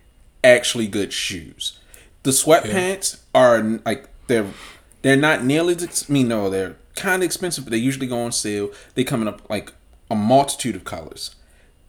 actually 0.43 0.89
good 0.89 1.13
shoes. 1.13 1.79
The 2.25 2.31
sweatpants 2.31 3.21
yeah. 3.35 3.41
are 3.41 3.63
like 3.87 4.09
they're 4.27 4.53
they're 5.09 5.17
not 5.17 5.45
nearly 5.45 5.75
I 5.75 6.13
mean 6.13 6.29
no 6.29 6.51
they're 6.51 6.77
kind 6.95 7.23
of 7.23 7.27
expensive 7.27 7.65
but 7.65 7.71
they 7.71 7.79
usually 7.79 8.07
go 8.07 8.23
on 8.23 8.33
sale. 8.33 8.71
They 8.95 9.05
come 9.05 9.23
in 9.23 9.29
up 9.29 9.49
like 9.49 9.73
a 10.11 10.15
multitude 10.15 10.77
of 10.77 10.85
colors. 10.85 11.35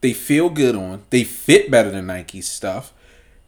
They 0.01 0.13
feel 0.13 0.49
good 0.49 0.75
on. 0.75 1.03
They 1.09 1.23
fit 1.23 1.69
better 1.69 1.91
than 1.91 2.07
Nike 2.07 2.41
stuff. 2.41 2.93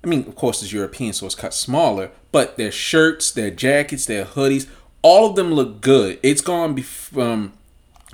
I 0.03 0.07
mean, 0.07 0.27
of 0.27 0.35
course, 0.35 0.61
it's 0.61 0.73
European, 0.73 1.13
so 1.13 1.25
it's 1.25 1.35
cut 1.35 1.53
smaller. 1.53 2.11
But 2.31 2.57
their 2.57 2.71
shirts, 2.71 3.31
their 3.31 3.51
jackets, 3.51 4.05
their 4.05 4.25
hoodies, 4.25 4.67
all 5.01 5.29
of 5.29 5.35
them 5.35 5.53
look 5.53 5.81
good. 5.81 6.19
It's 6.23 6.41
gone 6.41 6.75
from 6.81 7.21
um, 7.21 7.53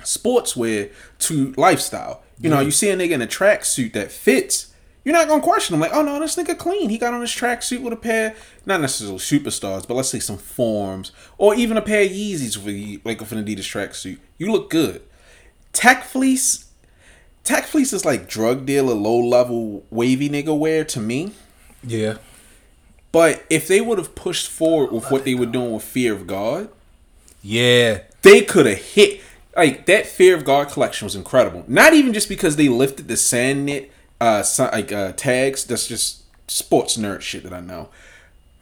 sportswear 0.02 0.92
to 1.20 1.54
lifestyle. 1.58 2.24
You 2.40 2.50
know, 2.50 2.60
you 2.60 2.72
see 2.72 2.90
a 2.90 2.96
nigga 2.96 3.12
in 3.12 3.22
a 3.22 3.28
tracksuit 3.28 3.94
that 3.94 4.12
fits, 4.12 4.74
you're 5.08 5.16
not 5.16 5.30
gonna 5.30 5.42
question 5.42 5.74
him 5.74 5.80
like, 5.80 5.94
oh 5.94 6.02
no, 6.02 6.20
this 6.20 6.36
nigga 6.36 6.58
clean. 6.58 6.90
He 6.90 6.98
got 6.98 7.14
on 7.14 7.22
his 7.22 7.30
tracksuit 7.30 7.82
with 7.82 7.94
a 7.94 7.96
pair, 7.96 8.36
not 8.66 8.82
necessarily 8.82 9.20
superstars, 9.20 9.88
but 9.88 9.94
let's 9.94 10.10
say 10.10 10.20
some 10.20 10.38
forms, 10.38 11.14
or 11.38 11.56
even 11.56 11.78
a 11.78 11.82
pair 11.82 12.04
of 12.04 12.10
Yeezys 12.12 12.58
for 12.58 13.08
like 13.08 13.22
with 13.22 13.32
an 13.32 13.46
Adidas 13.46 13.60
tracksuit. 13.60 14.18
You 14.38 14.52
look 14.52 14.70
good. 14.70 15.02
Tech 15.72 16.04
fleece, 16.04 16.70
tech 17.46 17.64
fleece 17.64 17.94
is 17.94 18.04
like 18.04 18.28
drug 18.28 18.66
dealer, 18.66 18.94
low 18.94 19.18
level, 19.18 19.86
wavy 19.92 20.28
nigga 20.28 20.60
wear 20.60 20.84
to 20.84 21.00
me. 21.00 21.32
Yeah. 21.82 22.18
But 23.14 23.46
if 23.50 23.66
they 23.66 23.80
would 23.80 24.00
have 24.00 24.14
pushed 24.14 24.50
forward 24.50 24.92
with 24.92 25.10
what 25.10 25.24
they 25.24 25.36
were 25.36 25.46
doing 25.46 25.72
with 25.72 25.84
Fear 25.84 26.16
of 26.16 26.28
God, 26.28 26.68
yeah, 27.42 28.02
they 28.24 28.42
could 28.42 28.66
have 28.66 28.78
hit. 28.78 29.22
Like 29.56 29.86
that 29.86 30.06
Fear 30.06 30.36
of 30.36 30.44
God 30.44 30.68
collection 30.68 31.06
was 31.06 31.16
incredible. 31.16 31.64
Not 31.66 31.94
even 31.94 32.12
just 32.12 32.28
because 32.28 32.58
they 32.58 32.68
lifted 32.68 33.08
the 33.08 33.16
sand 33.16 33.68
knit 33.68 33.94
uh 34.20 34.44
like 34.60 34.92
uh 34.92 35.14
tags. 35.14 35.64
That's 35.66 35.88
just 35.88 36.24
sports 36.50 36.98
nerd 36.98 37.22
shit 37.22 37.44
that 37.44 37.54
I 37.54 37.60
know. 37.60 37.90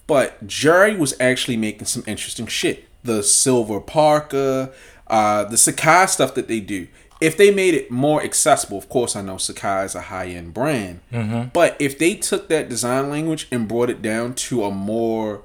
But 0.08 0.46
Jerry 0.46 0.96
was 0.96 1.16
actually 1.20 1.58
making 1.58 1.88
some 1.88 2.04
interesting 2.06 2.48
shit. 2.48 2.86
The 3.04 3.24
silver 3.24 3.80
parka, 3.80 4.72
uh, 5.08 5.46
the 5.46 5.56
Sacai 5.56 6.08
stuff 6.10 6.36
that 6.36 6.48
they 6.48 6.60
do. 6.60 6.88
If 7.22 7.38
they 7.38 7.50
made 7.52 7.74
it 7.74 7.90
more 7.90 8.22
accessible, 8.22 8.78
of 8.78 8.90
course, 8.90 9.16
I 9.16 9.22
know 9.22 9.36
Sacai 9.36 9.86
is 9.86 9.96
a 9.96 10.02
high 10.02 10.28
end 10.28 10.54
brand. 10.54 11.00
Mm-hmm. 11.12 11.50
But 11.54 11.76
if 11.80 11.98
they 11.98 12.16
took 12.16 12.50
that 12.50 12.70
design 12.70 13.10
language 13.10 13.48
and 13.52 13.68
brought 13.68 13.90
it 13.90 14.02
down 14.02 14.34
to 14.36 14.64
a 14.66 14.72
more 14.72 15.42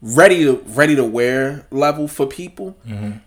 ready 0.00 0.44
to 0.44 0.64
ready 0.66 0.96
to 0.96 1.04
wear 1.04 1.66
level 1.70 2.08
for 2.08 2.26
people, 2.26 2.76
mm-hmm. 2.86 3.18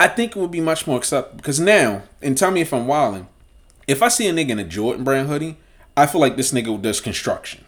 I 0.00 0.08
think 0.08 0.36
it 0.36 0.40
would 0.40 0.50
be 0.50 0.60
much 0.60 0.86
more 0.86 0.96
acceptable. 0.96 1.36
Because 1.36 1.60
now, 1.60 2.02
and 2.22 2.36
tell 2.36 2.50
me 2.50 2.62
if 2.62 2.72
I'm 2.72 2.86
wilding, 2.86 3.28
if 3.88 4.02
I 4.02 4.08
see 4.08 4.28
a 4.28 4.32
nigga 4.32 4.50
in 4.50 4.58
a 4.58 4.64
Jordan 4.64 5.02
brand 5.02 5.28
hoodie, 5.28 5.56
I 5.96 6.06
feel 6.06 6.20
like 6.20 6.36
this 6.36 6.52
nigga 6.52 6.80
does 6.80 7.00
construction. 7.00 7.64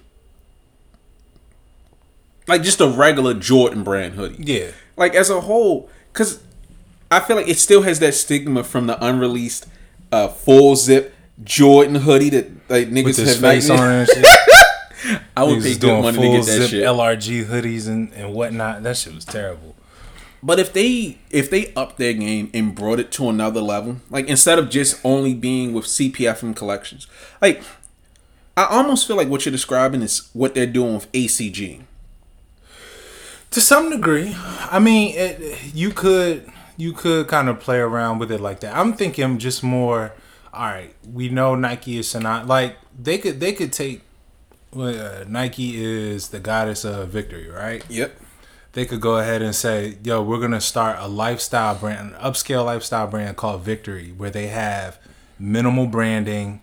Like 2.47 2.63
just 2.63 2.81
a 2.81 2.89
regular 2.89 3.35
Jordan 3.35 3.83
brand 3.83 4.15
hoodie. 4.15 4.45
Yeah. 4.45 4.71
Like 4.97 5.15
as 5.15 5.31
a 5.31 5.41
whole, 5.41 5.89
because 6.13 6.41
I 7.11 7.21
feel 7.21 7.37
like 7.37 7.49
it 7.49 7.59
still 7.59 7.83
has 7.83 7.99
that 8.01 8.15
stigma 8.15 8.63
from 8.63 8.87
the 8.87 9.03
unreleased 9.05 9.67
uh, 10.13 10.29
full 10.29 10.77
zip 10.77 11.15
Jordan 11.43 11.97
hoodie 11.97 12.31
that 12.31 12.51
like 12.69 12.89
niggas 12.89 13.05
With 13.05 13.27
have 13.27 13.37
face 13.39 13.71
on 13.71 13.79
and 13.79 14.09
shit. 14.15 14.27
I 15.37 15.45
would 15.45 15.63
pay 15.63 15.77
good 15.77 16.03
money 16.03 16.19
to 16.19 16.29
get 16.29 16.45
that 16.45 16.53
zip 16.53 16.71
shit. 16.71 16.85
LRG 16.85 17.47
hoodies 17.47 17.89
and, 17.89 18.13
and 18.13 18.35
whatnot. 18.35 18.83
That 18.83 18.97
shit 18.97 19.15
was 19.15 19.25
terrible. 19.25 19.75
But 20.43 20.59
if 20.59 20.73
they 20.73 21.19
if 21.31 21.51
they 21.51 21.73
up 21.75 21.97
their 21.97 22.15
game 22.15 22.51
and 22.55 22.75
brought 22.75 22.99
it 22.99 23.13
to 23.13 23.29
another 23.29 23.61
level, 23.61 23.97
like 24.09 24.27
instead 24.27 24.59
of 24.59 24.71
just 24.71 25.05
only 25.05 25.35
being 25.35 25.75
with 25.75 25.85
CPFM 25.85 26.57
collections, 26.57 27.07
like 27.43 27.63
I 28.57 28.65
almost 28.65 29.07
feel 29.07 29.17
like 29.17 29.29
what 29.29 29.45
you're 29.45 29.53
describing 29.53 30.03
is 30.03 30.31
what 30.33 30.55
they're 30.55 30.67
doing 30.67 30.95
with 30.95 31.13
ACG. 31.13 31.83
To 33.51 33.61
some 33.61 33.91
degree, 33.91 34.35
I 34.71 34.79
mean, 34.79 35.15
it, 35.17 35.75
you 35.75 35.91
could 35.91 36.51
you 36.77 36.93
could 36.93 37.29
kind 37.29 37.49
of 37.49 37.61
play 37.61 37.79
around 37.79 38.19
with 38.19 38.33
it 38.33 38.41
like 38.41 38.61
that. 38.61 38.77
I'm 38.77 38.95
thinking 38.95 39.39
just 39.39 39.63
more. 39.63 40.13
All 40.53 40.67
right, 40.67 40.95
we 41.13 41.29
know 41.29 41.55
Nike 41.55 41.99
is 41.99 42.09
synonymous. 42.09 42.49
Like 42.49 42.77
they 42.99 43.19
could 43.19 43.41
they 43.41 43.53
could 43.53 43.73
take 43.73 44.03
well, 44.73 45.23
uh, 45.23 45.25
Nike 45.29 45.83
is 45.83 46.29
the 46.29 46.41
goddess 46.41 46.85
of 46.85 47.09
victory, 47.09 47.49
right? 47.49 47.85
Yep. 47.89 48.19
They 48.73 48.85
could 48.87 49.01
go 49.01 49.17
ahead 49.19 49.43
and 49.43 49.55
say, 49.55 49.97
"Yo, 50.05 50.23
we're 50.23 50.39
gonna 50.41 50.61
start 50.61 50.97
a 51.01 51.09
lifestyle 51.09 51.75
brand, 51.75 52.15
an 52.15 52.21
upscale 52.21 52.65
lifestyle 52.65 53.07
brand 53.09 53.37
called 53.37 53.63
Victory, 53.63 54.13
where 54.17 54.31
they 54.31 54.47
have 54.49 54.99
minimal 55.39 55.87
branding. 55.87 56.61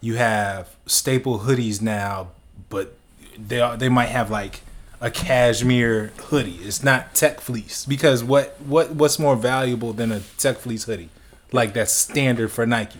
You 0.00 0.14
have 0.16 0.68
staple 0.86 1.40
hoodies 1.40 1.82
now, 1.82 2.28
but 2.68 2.94
they 3.36 3.60
are, 3.60 3.76
they 3.76 3.88
might 3.88 4.10
have 4.10 4.30
like 4.30 4.60
a 5.00 5.10
cashmere 5.10 6.12
hoodie. 6.28 6.58
It's 6.62 6.84
not 6.84 7.14
tech 7.14 7.40
fleece 7.40 7.84
because 7.84 8.22
what 8.22 8.56
what 8.60 8.90
what's 8.92 9.18
more 9.18 9.34
valuable 9.36 9.92
than 9.92 10.12
a 10.12 10.20
tech 10.38 10.58
fleece 10.58 10.84
hoodie? 10.84 11.08
Like 11.52 11.74
that's 11.74 11.90
standard 11.92 12.52
for 12.52 12.64
Nike. 12.64 12.98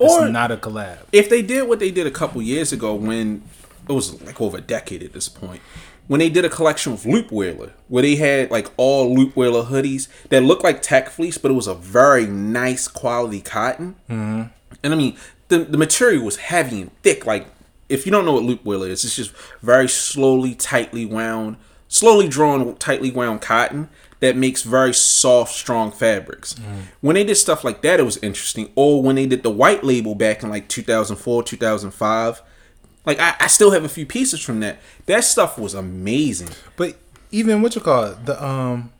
It's 0.00 0.12
Or- 0.12 0.28
not 0.28 0.50
a 0.50 0.56
collab. 0.56 0.98
If 1.12 1.30
they 1.30 1.40
did 1.42 1.68
what 1.68 1.78
they 1.78 1.92
did 1.92 2.08
a 2.08 2.10
couple 2.10 2.42
years 2.42 2.72
ago 2.72 2.94
when 2.94 3.42
it 3.88 3.92
was 3.92 4.20
like 4.22 4.40
over 4.40 4.58
a 4.58 4.60
decade 4.60 5.02
at 5.04 5.12
this 5.12 5.28
point, 5.28 5.60
when 6.08 6.18
they 6.20 6.28
did 6.28 6.44
a 6.44 6.48
collection 6.48 6.92
with 6.92 7.04
Loopwheeler, 7.04 7.72
where 7.88 8.02
they 8.02 8.16
had 8.16 8.50
like 8.50 8.70
all 8.76 9.16
Loopwheeler 9.16 9.66
hoodies 9.66 10.08
that 10.28 10.42
looked 10.42 10.64
like 10.64 10.82
tech 10.82 11.08
fleece, 11.08 11.38
but 11.38 11.50
it 11.50 11.54
was 11.54 11.66
a 11.66 11.74
very 11.74 12.26
nice 12.26 12.88
quality 12.88 13.40
cotton. 13.40 13.96
Mm-hmm. 14.08 14.42
And 14.82 14.92
I 14.92 14.96
mean, 14.96 15.16
the 15.48 15.58
the 15.58 15.78
material 15.78 16.24
was 16.24 16.36
heavy 16.36 16.82
and 16.82 17.02
thick. 17.02 17.24
Like 17.26 17.46
if 17.88 18.06
you 18.06 18.12
don't 18.12 18.24
know 18.24 18.32
what 18.32 18.44
Loopwheeler 18.44 18.88
is, 18.88 19.04
it's 19.04 19.16
just 19.16 19.32
very 19.60 19.88
slowly, 19.88 20.54
tightly 20.54 21.04
wound, 21.04 21.56
slowly 21.88 22.28
drawn, 22.28 22.76
tightly 22.76 23.10
wound 23.10 23.40
cotton 23.42 23.88
that 24.20 24.36
makes 24.36 24.62
very 24.62 24.94
soft, 24.94 25.52
strong 25.52 25.90
fabrics. 25.90 26.54
When 27.00 27.14
they 27.14 27.24
did 27.24 27.34
stuff 27.34 27.64
like 27.64 27.82
that, 27.82 27.98
it 27.98 28.04
was 28.04 28.18
interesting. 28.18 28.70
Or 28.76 29.02
when 29.02 29.16
they 29.16 29.26
did 29.26 29.42
the 29.42 29.50
white 29.50 29.82
label 29.82 30.14
back 30.14 30.42
in 30.42 30.48
like 30.48 30.68
2004, 30.68 31.42
2005. 31.42 32.42
Like 33.04 33.18
I, 33.20 33.34
I 33.40 33.46
still 33.48 33.72
have 33.72 33.84
a 33.84 33.88
few 33.88 34.06
pieces 34.06 34.40
from 34.40 34.60
that. 34.60 34.78
That 35.06 35.24
stuff 35.24 35.58
was 35.58 35.74
amazing. 35.74 36.50
But 36.76 36.96
even 37.30 37.62
what 37.62 37.74
you 37.74 37.80
call 37.80 38.04
it, 38.04 38.26
the 38.26 38.42
um, 38.44 38.92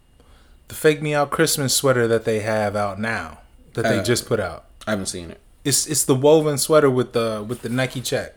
the 0.69 0.75
fake 0.75 1.01
me 1.03 1.15
out 1.15 1.31
Christmas 1.31 1.75
sweater 1.75 2.09
that 2.09 2.25
they 2.25 2.41
have 2.41 2.75
out 2.77 2.99
now 2.99 3.39
that 3.75 3.83
they 3.83 3.99
Uh, 3.99 4.03
just 4.03 4.27
put 4.27 4.41
out. 4.41 4.65
I 4.87 4.91
haven't 4.91 5.07
seen 5.07 5.31
it. 5.31 5.41
It's 5.65 5.87
it's 5.87 6.05
the 6.05 6.15
woven 6.17 6.59
sweater 6.59 6.91
with 6.91 7.13
the 7.13 7.45
with 7.47 7.63
the 7.63 7.69
Nike 7.69 8.01
check. 8.01 8.35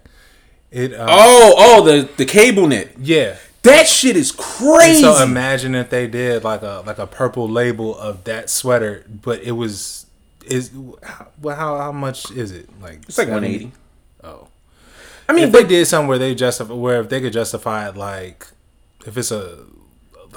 It 0.72 0.93
uh, 0.93 1.07
Oh, 1.10 1.53
oh, 1.57 1.84
the 1.84 2.07
the 2.17 2.25
cable 2.25 2.67
knit. 2.67 2.95
yeah. 3.00 3.38
That 3.63 3.88
shit 3.88 4.15
is 4.15 4.31
crazy. 4.31 5.03
And 5.03 5.15
so 5.17 5.24
imagine 5.24 5.74
if 5.74 5.89
they 5.89 6.05
did 6.05 6.43
like 6.43 6.62
a 6.62 6.84
like 6.86 7.00
a 7.00 7.07
purple 7.07 7.50
label 7.50 7.98
of 7.98 8.23
that 8.25 8.51
sweater, 8.51 9.04
but 9.10 9.41
it 9.41 9.54
was 9.54 10.06
is 10.45 10.69
well 11.41 11.56
how 11.56 11.78
how 11.80 11.91
much 11.91 12.30
is 12.30 12.51
it 12.51 12.69
like 12.80 12.99
it's 13.10 13.17
like 13.17 13.28
70? 13.28 13.71
180. 13.71 13.71
Oh, 14.23 14.47
I 15.27 15.33
mean, 15.33 15.45
if 15.45 15.51
they 15.51 15.63
did 15.63 15.85
something 15.85 16.07
where 16.07 16.17
they 16.17 16.35
justify 16.35 16.73
where 16.73 16.99
if 17.01 17.09
they 17.09 17.21
could 17.21 17.33
justify 17.33 17.88
it 17.88 17.97
like 17.97 18.47
if 19.05 19.17
it's 19.17 19.31
a 19.31 19.65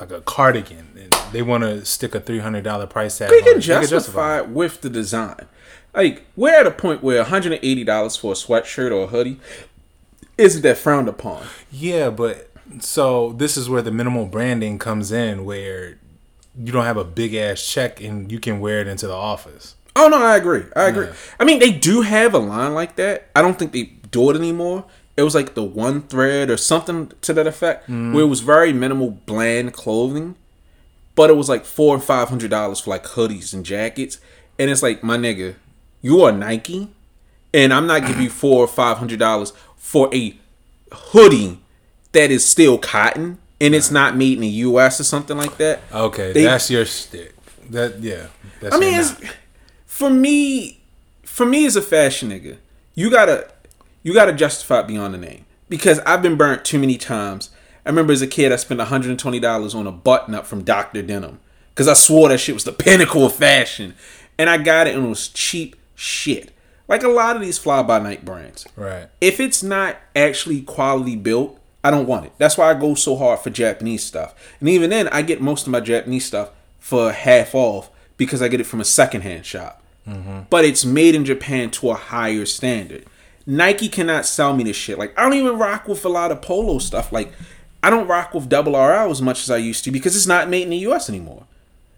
like 0.00 0.10
a 0.10 0.20
cardigan 0.20 0.88
and 0.96 1.12
they 1.32 1.42
want 1.42 1.64
to 1.64 1.84
stick 1.84 2.14
a 2.14 2.20
three 2.20 2.38
hundred 2.38 2.64
dollar 2.64 2.86
price 2.86 3.18
tag, 3.18 3.30
they 3.30 3.38
on 3.38 3.42
can 3.42 3.58
it, 3.58 3.66
they 3.66 3.80
could 3.80 3.90
justify 3.90 4.38
it 4.38 4.48
with 4.48 4.80
the 4.80 4.90
design. 4.90 5.46
Like 5.94 6.24
we're 6.36 6.54
at 6.54 6.66
a 6.66 6.70
point 6.70 7.02
where 7.02 7.18
180 7.18 7.84
dollars 7.84 8.16
for 8.16 8.32
a 8.32 8.34
sweatshirt 8.34 8.90
or 8.90 9.04
a 9.04 9.06
hoodie 9.06 9.40
isn't 10.36 10.62
that 10.62 10.78
frowned 10.78 11.08
upon. 11.08 11.44
Yeah, 11.70 12.10
but 12.10 12.50
so 12.80 13.32
this 13.32 13.56
is 13.56 13.68
where 13.68 13.82
the 13.82 13.90
minimal 13.90 14.26
branding 14.26 14.78
comes 14.78 15.10
in, 15.10 15.44
where 15.44 15.98
you 16.56 16.72
don't 16.72 16.84
have 16.84 16.96
a 16.96 17.04
big 17.04 17.34
ass 17.34 17.64
check 17.66 18.00
and 18.00 18.30
you 18.30 18.38
can 18.40 18.60
wear 18.60 18.80
it 18.80 18.86
into 18.86 19.06
the 19.06 19.14
office. 19.14 19.74
Oh 19.96 20.08
no, 20.08 20.22
I 20.22 20.36
agree. 20.36 20.64
I 20.76 20.84
agree. 20.84 21.06
Yeah. 21.06 21.14
I 21.40 21.44
mean, 21.44 21.58
they 21.58 21.72
do 21.72 22.02
have 22.02 22.34
a 22.34 22.38
line 22.38 22.74
like 22.74 22.96
that. 22.96 23.30
I 23.34 23.42
don't 23.42 23.58
think 23.58 23.72
they 23.72 23.97
do 24.10 24.30
it 24.30 24.36
anymore. 24.36 24.84
It 25.16 25.22
was 25.22 25.34
like 25.34 25.54
the 25.54 25.64
one 25.64 26.02
thread 26.02 26.48
or 26.50 26.56
something 26.56 27.12
to 27.22 27.32
that 27.32 27.46
effect, 27.46 27.88
mm. 27.88 28.14
where 28.14 28.24
it 28.24 28.28
was 28.28 28.40
very 28.40 28.72
minimal, 28.72 29.10
bland 29.10 29.72
clothing, 29.72 30.36
but 31.14 31.30
it 31.30 31.36
was 31.36 31.48
like 31.48 31.64
four 31.64 31.96
or 31.96 32.00
five 32.00 32.28
hundred 32.28 32.50
dollars 32.50 32.80
for 32.80 32.90
like 32.90 33.04
hoodies 33.04 33.52
and 33.52 33.64
jackets. 33.64 34.18
And 34.58 34.70
it's 34.70 34.82
like, 34.82 35.02
my 35.02 35.16
nigga, 35.16 35.54
you 36.02 36.22
are 36.22 36.32
Nike, 36.32 36.90
and 37.52 37.72
I'm 37.72 37.86
not 37.86 38.06
giving 38.06 38.22
you 38.22 38.30
four 38.44 38.64
or 38.64 38.68
five 38.68 38.98
hundred 38.98 39.18
dollars 39.18 39.52
for 39.76 40.12
a 40.14 40.36
hoodie 40.92 41.58
that 42.12 42.30
is 42.30 42.44
still 42.44 42.78
cotton 42.78 43.38
and 43.60 43.74
it's 43.74 43.90
not 43.90 44.16
made 44.16 44.34
in 44.34 44.40
the 44.40 44.48
U.S. 44.48 45.00
or 45.00 45.04
something 45.04 45.36
like 45.36 45.56
that. 45.58 45.80
Okay, 45.92 46.32
They- 46.32 46.44
that's 46.44 46.70
your 46.70 46.84
stick. 46.84 47.34
That 47.70 48.00
yeah. 48.00 48.28
That's 48.60 48.74
I 48.74 48.78
mean, 48.78 48.98
it's, 48.98 49.14
for 49.84 50.10
me, 50.10 50.80
for 51.22 51.44
me 51.44 51.66
as 51.66 51.76
a 51.76 51.82
fashion 51.82 52.30
nigga, 52.30 52.56
you 52.94 53.10
gotta, 53.10 53.50
you 54.02 54.14
gotta 54.14 54.32
justify 54.32 54.80
it 54.80 54.86
beyond 54.86 55.14
the 55.14 55.18
name 55.18 55.44
because 55.68 55.98
I've 56.00 56.22
been 56.22 56.36
burnt 56.36 56.64
too 56.64 56.78
many 56.78 56.96
times. 56.96 57.50
I 57.84 57.90
remember 57.90 58.12
as 58.12 58.22
a 58.22 58.26
kid, 58.26 58.52
I 58.52 58.56
spent 58.56 58.78
120 58.78 59.40
dollars 59.40 59.74
on 59.74 59.86
a 59.86 59.92
button 59.92 60.34
up 60.34 60.46
from 60.46 60.62
Dr. 60.64 61.02
Denim 61.02 61.40
because 61.74 61.88
I 61.88 61.94
swore 61.94 62.28
that 62.28 62.38
shit 62.38 62.54
was 62.54 62.64
the 62.64 62.72
pinnacle 62.84 63.26
of 63.26 63.34
fashion, 63.34 63.94
and 64.38 64.48
I 64.50 64.58
got 64.58 64.86
it 64.86 64.94
and 64.94 65.06
it 65.06 65.08
was 65.08 65.28
cheap 65.28 65.76
shit. 65.94 66.52
Like 66.86 67.02
a 67.02 67.08
lot 67.08 67.36
of 67.36 67.42
these 67.42 67.58
fly 67.58 67.82
by 67.82 67.98
night 67.98 68.24
brands. 68.24 68.66
right. 68.74 69.08
If 69.20 69.40
it's 69.40 69.62
not 69.62 69.96
actually 70.16 70.62
quality 70.62 71.16
built, 71.16 71.60
I 71.84 71.90
don't 71.90 72.06
want 72.06 72.24
it. 72.26 72.32
That's 72.38 72.56
why 72.56 72.70
I 72.70 72.74
go 72.74 72.94
so 72.94 73.14
hard 73.16 73.40
for 73.40 73.50
Japanese 73.50 74.02
stuff. 74.04 74.34
And 74.58 74.68
even 74.70 74.88
then, 74.90 75.06
I 75.08 75.20
get 75.22 75.42
most 75.42 75.66
of 75.66 75.70
my 75.70 75.80
Japanese 75.80 76.24
stuff 76.24 76.50
for 76.78 77.12
half 77.12 77.54
off 77.54 77.90
because 78.16 78.40
I 78.40 78.48
get 78.48 78.60
it 78.60 78.64
from 78.64 78.80
a 78.80 78.84
secondhand 78.86 79.44
shop. 79.44 79.82
Mm-hmm. 80.08 80.40
But 80.48 80.64
it's 80.64 80.84
made 80.84 81.14
in 81.14 81.26
Japan 81.26 81.70
to 81.72 81.90
a 81.90 81.94
higher 81.94 82.46
standard. 82.46 83.04
Nike 83.48 83.88
cannot 83.88 84.26
sell 84.26 84.54
me 84.54 84.62
this 84.62 84.76
shit. 84.76 84.98
Like 84.98 85.18
I 85.18 85.22
don't 85.22 85.32
even 85.32 85.58
rock 85.58 85.88
with 85.88 86.04
a 86.04 86.08
lot 86.10 86.30
of 86.30 86.42
polo 86.42 86.78
stuff. 86.78 87.10
Like 87.10 87.32
I 87.82 87.88
don't 87.88 88.06
rock 88.06 88.34
with 88.34 88.50
double 88.50 88.72
RL 88.72 89.10
as 89.10 89.22
much 89.22 89.42
as 89.42 89.50
I 89.50 89.56
used 89.56 89.84
to 89.84 89.90
because 89.90 90.14
it's 90.14 90.26
not 90.26 90.50
made 90.50 90.64
in 90.64 90.70
the 90.70 90.76
US 90.88 91.08
anymore. 91.08 91.44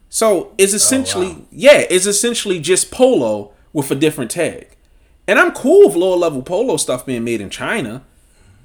So 0.09 0.55
it's 0.59 0.73
oh, 0.73 0.77
essentially 0.77 1.45
yeah, 1.51 1.85
it's 1.91 2.07
essentially 2.07 2.61
just 2.61 2.93
polo 2.93 3.51
with 3.73 3.91
a 3.91 3.97
different 3.97 4.31
tag. 4.31 4.69
And 5.27 5.41
I'm 5.41 5.51
cool 5.51 5.89
with 5.89 5.97
lower 5.97 6.17
level 6.17 6.41
polo 6.41 6.77
stuff 6.77 7.05
being 7.05 7.25
made 7.25 7.41
in 7.41 7.51
China. 7.51 8.05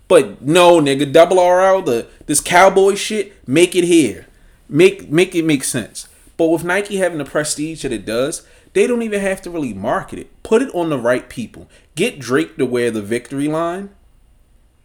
But 0.07 0.43
no, 0.43 0.79
nigga, 0.79 1.11
double 1.11 1.37
RL, 1.37 1.81
the 1.81 2.05
this 2.27 2.39
cowboy 2.39 2.93
shit, 2.93 3.33
make 3.47 3.75
it 3.75 3.83
here. 3.83 4.27
Make 4.69 5.09
make 5.09 5.33
it 5.33 5.43
make 5.43 5.63
sense. 5.63 6.07
But 6.37 6.49
with 6.49 6.63
Nike 6.63 6.97
having 6.97 7.17
the 7.17 7.25
prestige 7.25 7.81
that 7.81 7.91
it 7.91 8.05
does, 8.05 8.47
they 8.75 8.85
don't 8.85 9.01
even 9.01 9.21
have 9.21 9.41
to 9.41 9.49
really 9.49 9.73
market 9.73 10.19
it. 10.19 10.43
Put 10.43 10.61
it 10.61 10.73
on 10.75 10.89
the 10.91 10.99
right 10.99 11.27
people. 11.27 11.67
Get 11.95 12.19
Drake 12.19 12.57
to 12.57 12.65
wear 12.67 12.91
the 12.91 13.01
victory 13.01 13.47
line. 13.47 13.89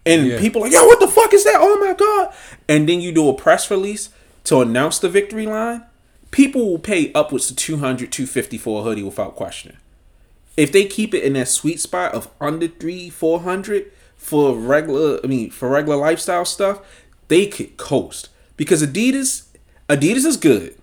And 0.07 0.27
Yeah. 0.27 0.39
people 0.39 0.63
like, 0.63 0.73
yo, 0.73 0.87
what 0.87 0.99
the 1.01 1.09
fuck 1.09 1.35
is 1.35 1.45
that? 1.45 1.57
Oh 1.59 1.79
my 1.79 1.93
god. 1.93 2.33
And 2.69 2.89
then 2.89 3.03
you 3.03 3.13
do 3.13 3.29
a 3.29 3.35
press 3.35 3.71
release 3.71 4.09
to 4.45 4.63
announce 4.63 4.99
the 4.99 5.11
victory 5.11 5.45
line. 5.45 5.83
People 6.31 6.71
will 6.71 6.79
pay 6.79 7.13
upwards 7.13 7.49
to 7.49 7.55
200, 7.55 8.11
250 8.11 8.57
for 8.57 8.81
a 8.81 8.83
hoodie 8.85 9.03
without 9.03 9.37
question 9.37 9.77
if 10.61 10.73
they 10.73 10.85
keep 10.85 11.15
it 11.15 11.23
in 11.23 11.33
that 11.35 11.49
sweet 11.49 11.81
spot 11.81 12.13
of 12.15 12.29
under 12.41 12.69
three, 12.69 13.09
four 13.09 13.41
hundred 13.41 13.91
for 14.17 14.55
regular, 14.55 15.19
I 15.25 15.27
mean, 15.27 15.51
for 15.51 15.71
regular 15.71 15.97
lifestyle 15.97 16.45
stuff, 16.45 16.81
they 17.29 17.47
could 17.47 17.79
coast 17.79 18.29
because 18.59 18.83
Adidas, 18.83 19.45
Adidas 19.89 20.27
is 20.27 20.37
good. 20.37 20.75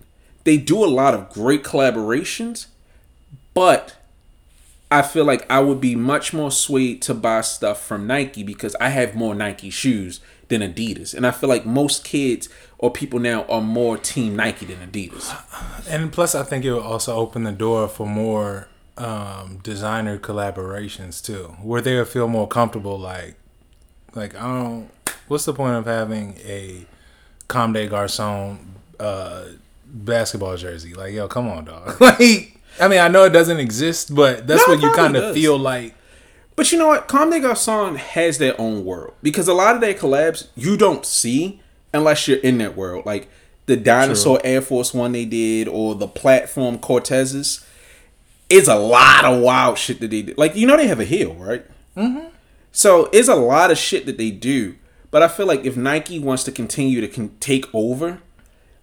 They 0.42 0.56
do 0.56 0.84
a 0.84 0.86
lot 0.86 1.14
of 1.14 1.30
great 1.30 1.62
collaborations, 1.62 2.66
but 3.58 3.96
I 4.88 5.02
feel 5.02 5.24
like 5.24 5.44
I 5.50 5.58
would 5.58 5.80
be 5.80 5.96
much 5.96 6.32
more 6.32 6.52
swayed 6.52 7.02
to 7.02 7.12
buy 7.12 7.40
stuff 7.40 7.84
from 7.84 8.06
Nike 8.06 8.44
because 8.44 8.76
I 8.76 8.90
have 8.90 9.16
more 9.16 9.34
Nike 9.34 9.68
shoes 9.68 10.20
than 10.46 10.60
Adidas, 10.60 11.12
and 11.12 11.26
I 11.26 11.32
feel 11.32 11.48
like 11.48 11.66
most 11.66 12.04
kids 12.04 12.48
or 12.78 12.92
people 12.92 13.18
now 13.18 13.42
are 13.46 13.60
more 13.60 13.96
team 13.96 14.36
Nike 14.36 14.64
than 14.66 14.88
Adidas. 14.88 15.34
And 15.88 16.12
plus, 16.12 16.36
I 16.36 16.44
think 16.44 16.64
it 16.64 16.72
will 16.72 16.80
also 16.80 17.16
open 17.16 17.42
the 17.42 17.50
door 17.50 17.88
for 17.88 18.06
more 18.06 18.68
um, 18.96 19.58
designer 19.64 20.18
collaborations 20.18 21.20
too, 21.20 21.56
where 21.60 21.80
they 21.80 21.96
will 21.96 22.04
feel 22.04 22.28
more 22.28 22.46
comfortable. 22.46 22.96
Like 22.96 23.34
Like 24.14 24.36
I 24.36 24.46
don't. 24.46 24.88
What's 25.26 25.46
the 25.46 25.52
point 25.52 25.74
of 25.74 25.86
having 25.86 26.36
a 26.44 26.86
Comme 27.48 27.72
des 27.72 27.88
Garçons 27.88 28.58
uh, 29.00 29.46
basketball 29.84 30.56
jersey? 30.56 30.94
Like, 30.94 31.12
yo, 31.12 31.26
come 31.26 31.48
on, 31.48 31.64
dog. 31.64 32.00
like, 32.20 32.57
I 32.80 32.88
mean, 32.88 33.00
I 33.00 33.08
know 33.08 33.24
it 33.24 33.30
doesn't 33.30 33.58
exist, 33.58 34.14
but 34.14 34.46
that's 34.46 34.66
No, 34.66 34.74
what 34.74 34.82
you 34.82 34.92
kind 34.92 35.16
of 35.16 35.34
feel 35.34 35.58
like. 35.58 35.94
But 36.56 36.72
you 36.72 36.78
know 36.78 36.88
what? 36.88 37.06
Comme 37.06 37.30
des 37.30 37.40
Garçons 37.40 37.96
has 37.96 38.38
their 38.38 38.60
own 38.60 38.84
world 38.84 39.14
because 39.22 39.46
a 39.46 39.54
lot 39.54 39.76
of 39.76 39.80
their 39.80 39.94
collabs 39.94 40.48
you 40.56 40.76
don't 40.76 41.06
see 41.06 41.60
unless 41.94 42.26
you're 42.26 42.38
in 42.38 42.58
that 42.58 42.76
world. 42.76 43.06
Like 43.06 43.28
the 43.66 43.76
dinosaur 43.76 44.40
Air 44.42 44.60
Force 44.60 44.92
One 44.92 45.12
they 45.12 45.24
did, 45.24 45.68
or 45.68 45.94
the 45.94 46.08
platform 46.08 46.78
Cortezes. 46.78 47.64
It's 48.50 48.66
a 48.66 48.76
lot 48.76 49.24
of 49.24 49.40
wild 49.40 49.78
shit 49.78 50.00
that 50.00 50.10
they 50.10 50.22
did. 50.22 50.36
Like 50.38 50.56
you 50.56 50.66
know 50.66 50.76
they 50.76 50.88
have 50.88 51.00
a 51.00 51.04
heel, 51.04 51.34
right? 51.34 51.64
Mm-hmm. 51.96 52.28
So 52.72 53.08
it's 53.12 53.28
a 53.28 53.36
lot 53.36 53.70
of 53.70 53.78
shit 53.78 54.06
that 54.06 54.18
they 54.18 54.30
do. 54.30 54.74
But 55.10 55.22
I 55.22 55.28
feel 55.28 55.46
like 55.46 55.64
if 55.64 55.76
Nike 55.76 56.18
wants 56.18 56.44
to 56.44 56.52
continue 56.52 57.00
to 57.00 57.08
con- 57.08 57.36
take 57.40 57.72
over, 57.74 58.20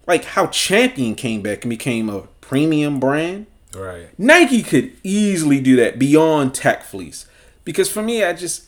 like 0.06 0.24
how 0.24 0.46
Champion 0.46 1.14
came 1.14 1.42
back 1.42 1.62
and 1.62 1.70
became 1.70 2.08
a 2.08 2.22
premium 2.40 2.98
brand, 3.00 3.46
Right. 3.76 4.08
Nike 4.18 4.62
could 4.62 4.92
easily 5.02 5.60
do 5.60 5.76
that 5.76 5.98
beyond 5.98 6.54
Tech 6.54 6.82
Fleece. 6.82 7.26
Because 7.64 7.90
for 7.90 8.02
me, 8.02 8.24
I 8.24 8.32
just 8.32 8.64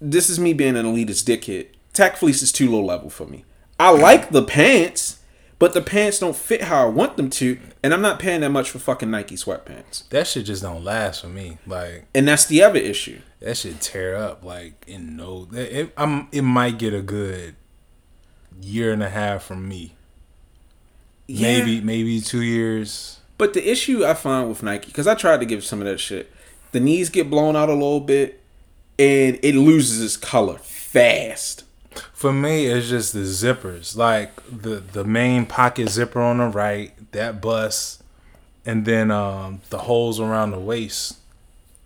this 0.00 0.30
is 0.30 0.38
me 0.38 0.52
being 0.52 0.76
an 0.76 0.86
elitist 0.86 1.24
dickhead. 1.24 1.68
Tech 1.92 2.16
Fleece 2.16 2.42
is 2.42 2.52
too 2.52 2.70
low 2.70 2.82
level 2.84 3.10
for 3.10 3.26
me. 3.26 3.44
I 3.78 3.90
like 3.90 4.30
the 4.30 4.42
pants, 4.42 5.20
but 5.58 5.72
the 5.74 5.80
pants 5.82 6.18
don't 6.18 6.36
fit 6.36 6.62
how 6.64 6.86
I 6.86 6.88
want 6.88 7.16
them 7.16 7.30
to, 7.30 7.58
and 7.82 7.92
I'm 7.94 8.02
not 8.02 8.18
paying 8.18 8.40
that 8.42 8.50
much 8.50 8.70
for 8.70 8.78
fucking 8.78 9.10
Nike 9.10 9.36
sweatpants. 9.36 10.08
That 10.10 10.26
shit 10.26 10.46
just 10.46 10.62
don't 10.62 10.84
last 10.84 11.22
for 11.22 11.28
me. 11.28 11.58
Like 11.66 12.04
And 12.14 12.28
that's 12.28 12.46
the 12.46 12.62
other 12.62 12.78
issue. 12.78 13.20
that 13.40 13.56
shit 13.56 13.80
tear 13.80 14.16
up. 14.16 14.44
Like 14.44 14.84
in 14.86 15.16
no, 15.16 15.48
it, 15.52 15.58
it, 15.58 15.92
I'm. 15.96 16.28
It 16.32 16.42
might 16.42 16.78
get 16.78 16.92
a 16.94 17.02
good 17.02 17.56
year 18.60 18.92
and 18.92 19.02
a 19.02 19.08
half 19.10 19.44
from 19.44 19.68
me. 19.68 19.94
Yeah. 21.26 21.58
Maybe 21.58 21.80
maybe 21.80 22.20
two 22.20 22.42
years. 22.42 23.19
But 23.40 23.54
the 23.54 23.70
issue 23.70 24.04
I 24.04 24.12
find 24.12 24.50
with 24.50 24.62
Nike, 24.62 24.88
because 24.88 25.06
I 25.06 25.14
tried 25.14 25.40
to 25.40 25.46
give 25.46 25.64
some 25.64 25.80
of 25.80 25.86
that 25.86 25.96
shit, 25.96 26.30
the 26.72 26.78
knees 26.78 27.08
get 27.08 27.30
blown 27.30 27.56
out 27.56 27.70
a 27.70 27.72
little 27.72 28.00
bit, 28.00 28.42
and 28.98 29.38
it 29.42 29.54
loses 29.54 30.04
its 30.04 30.18
color 30.18 30.58
fast. 30.58 31.64
For 32.12 32.34
me, 32.34 32.66
it's 32.66 32.90
just 32.90 33.14
the 33.14 33.20
zippers, 33.20 33.96
like 33.96 34.30
the 34.46 34.80
the 34.80 35.04
main 35.04 35.46
pocket 35.46 35.88
zipper 35.88 36.20
on 36.20 36.36
the 36.36 36.48
right, 36.48 36.92
that 37.12 37.40
bust, 37.40 38.02
and 38.66 38.84
then 38.84 39.10
um, 39.10 39.62
the 39.70 39.78
holes 39.78 40.20
around 40.20 40.50
the 40.50 40.60
waist. 40.60 41.16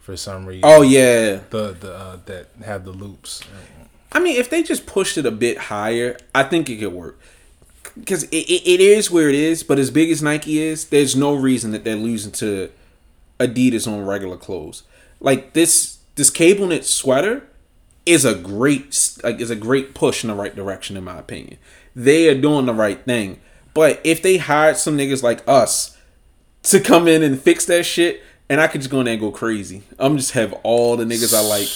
For 0.01 0.17
some 0.17 0.47
reason, 0.47 0.63
Oh 0.65 0.83
yeah, 0.83 1.39
the 1.51 1.71
the 1.71 1.95
uh, 1.95 2.19
that 2.27 2.49
have 2.65 2.85
the 2.85 2.91
loops. 2.91 3.45
I 4.11 4.19
mean, 4.19 4.41
if 4.41 4.51
they 4.51 4.65
just 4.65 4.87
pushed 4.87 5.17
it 5.19 5.25
a 5.25 5.31
bit 5.31 5.57
higher, 5.59 6.19
I 6.35 6.43
think 6.43 6.69
it 6.69 6.79
could 6.79 6.93
work. 6.93 7.17
Because 7.99 8.25
it, 8.25 8.37
it, 8.37 8.67
it 8.67 8.81
is 8.81 9.11
where 9.11 9.29
it 9.29 9.35
is, 9.35 9.63
but 9.63 9.79
as 9.79 9.91
big 9.91 10.11
as 10.11 10.23
Nike 10.23 10.61
is, 10.61 10.87
there's 10.87 11.15
no 11.15 11.35
reason 11.35 11.71
that 11.73 11.85
they're 11.85 11.95
losing 11.95 12.33
to 12.33 12.71
Adidas 13.39 13.87
on 13.87 14.05
regular 14.05 14.37
clothes. 14.37 14.83
Like 15.21 15.53
this, 15.53 15.99
this 16.17 16.31
cable 16.31 16.67
knit 16.67 16.85
sweater 16.85 17.47
is 18.07 18.25
a 18.25 18.35
great 18.35 19.19
like 19.23 19.41
is 19.41 19.51
a 19.51 19.57
great 19.57 19.95
push 19.95 20.23
in 20.23 20.29
the 20.29 20.35
right 20.35 20.55
direction, 20.55 20.97
in 20.97 21.05
my 21.05 21.19
opinion. 21.19 21.59
They 21.97 22.29
are 22.29 22.39
doing 22.39 22.67
the 22.67 22.75
right 22.75 23.03
thing. 23.05 23.41
But 23.73 24.01
if 24.05 24.23
they 24.23 24.37
hired 24.37 24.77
some 24.77 24.97
niggas 24.97 25.23
like 25.23 25.43
us 25.49 25.97
to 26.65 26.81
come 26.81 27.09
in 27.09 27.23
and 27.23 27.41
fix 27.41 27.65
that 27.67 27.85
shit, 27.85 28.23
and 28.49 28.61
I 28.61 28.67
could 28.67 28.81
just 28.81 28.91
go 28.91 29.01
in 29.01 29.07
there 29.07 29.15
and 29.15 29.21
go 29.21 29.31
crazy. 29.31 29.83
I'm 29.99 30.17
just 30.17 30.33
have 30.33 30.53
all 30.63 30.97
the 30.97 31.05
niggas 31.05 31.35
I 31.35 31.41
like. 31.41 31.69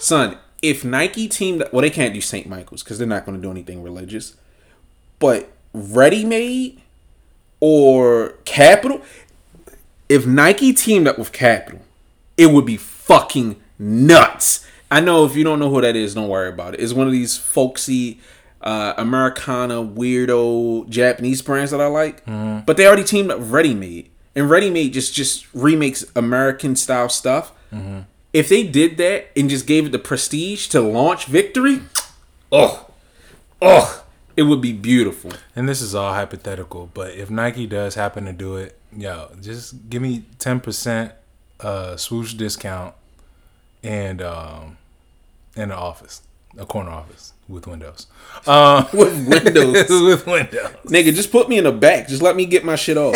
Son, 0.00 0.38
if 0.62 0.84
Nike 0.84 1.28
teamed 1.28 1.64
well, 1.72 1.82
they 1.82 1.90
can't 1.90 2.14
do 2.14 2.20
St. 2.20 2.48
Michael's 2.48 2.82
because 2.82 2.98
they're 2.98 3.06
not 3.06 3.26
going 3.26 3.36
to 3.36 3.42
do 3.42 3.50
anything 3.50 3.82
religious. 3.82 4.34
But 5.18 5.50
Readymade 5.74 6.78
or 7.60 8.34
Kapital, 8.44 9.00
if 10.08 10.26
Nike 10.26 10.72
teamed 10.72 11.08
up 11.08 11.18
with 11.18 11.32
Kapital, 11.32 11.80
it 12.36 12.46
would 12.52 12.66
be 12.66 12.76
fucking 12.76 13.56
nuts. 13.78 14.66
I 14.90 15.00
know 15.00 15.24
if 15.24 15.34
you 15.34 15.42
don't 15.44 15.58
know 15.58 15.70
who 15.70 15.80
that 15.80 15.96
is, 15.96 16.14
don't 16.14 16.28
worry 16.28 16.48
about 16.48 16.74
it. 16.74 16.80
It's 16.80 16.92
one 16.92 17.06
of 17.06 17.12
these 17.12 17.36
folksy 17.36 18.20
uh, 18.60 18.94
Americana 18.96 19.82
weirdo 19.82 20.88
Japanese 20.88 21.42
brands 21.42 21.70
that 21.70 21.80
I 21.80 21.86
like. 21.86 22.24
But 22.26 22.76
they 22.76 22.86
already 22.86 23.04
teamed 23.04 23.30
up 23.30 23.40
Readymade, 23.40 24.06
and 24.34 24.48
Readymade 24.50 24.92
just 24.92 25.14
just 25.14 25.46
remakes 25.54 26.04
American 26.14 26.76
style 26.76 27.08
stuff. 27.08 27.52
If 28.32 28.48
they 28.48 28.64
did 28.64 28.96
that 28.98 29.28
and 29.36 29.48
just 29.48 29.66
gave 29.66 29.86
it 29.86 29.92
the 29.92 29.98
prestige 29.98 30.66
to 30.68 30.80
launch 30.80 31.24
Victory, 31.26 31.80
oh, 32.52 32.86
oh, 33.62 34.04
it 34.36 34.42
would 34.42 34.60
be 34.60 34.72
beautiful. 34.72 35.32
And 35.54 35.68
this 35.68 35.80
is 35.80 35.94
all 35.94 36.12
hypothetical, 36.12 36.90
but 36.94 37.12
if 37.14 37.30
Nike 37.30 37.66
does 37.66 37.94
happen 37.94 38.24
to 38.26 38.32
do 38.32 38.56
it, 38.56 38.78
yo, 38.96 39.30
just 39.40 39.88
give 39.88 40.02
me 40.02 40.24
ten 40.38 40.60
percent 40.60 41.12
uh 41.60 41.96
swoosh 41.96 42.34
discount 42.34 42.94
and 43.82 44.20
um 44.20 44.76
in 45.56 45.70
the 45.70 45.76
office. 45.76 46.22
A 46.58 46.64
corner 46.64 46.90
office 46.90 47.34
with 47.48 47.66
windows. 47.66 48.06
Um 48.46 48.86
With 48.92 49.28
windows. 49.28 49.90
with 49.90 50.26
windows. 50.26 50.70
Nigga, 50.86 51.14
just 51.14 51.30
put 51.30 51.48
me 51.50 51.58
in 51.58 51.64
the 51.64 51.72
back. 51.72 52.08
Just 52.08 52.22
let 52.22 52.34
me 52.34 52.46
get 52.46 52.64
my 52.64 52.76
shit 52.76 52.96
off. 52.96 53.14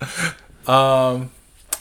Um, 0.68 1.30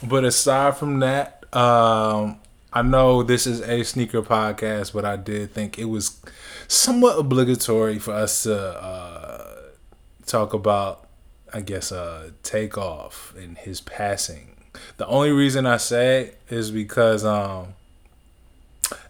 but 0.01 0.23
aside 0.23 0.77
from 0.77 0.99
that, 0.99 1.43
um, 1.53 2.39
I 2.77 2.81
know 2.83 3.23
this 3.23 3.47
is 3.47 3.61
a 3.61 3.83
sneaker 3.83 4.21
podcast, 4.21 4.93
but 4.93 5.03
I 5.03 5.15
did 5.15 5.51
think 5.51 5.79
it 5.79 5.85
was 5.85 6.19
somewhat 6.67 7.17
obligatory 7.17 7.97
for 7.97 8.13
us 8.13 8.43
to 8.43 8.55
uh, 8.55 9.55
talk 10.27 10.53
about, 10.53 11.07
I 11.51 11.61
guess, 11.61 11.91
uh, 11.91 12.29
Takeoff 12.43 13.33
and 13.35 13.57
his 13.57 13.81
passing. 13.81 14.57
The 14.97 15.07
only 15.07 15.31
reason 15.31 15.65
I 15.65 15.77
say 15.77 16.21
it 16.25 16.39
is 16.49 16.69
because 16.69 17.25
um, 17.25 17.73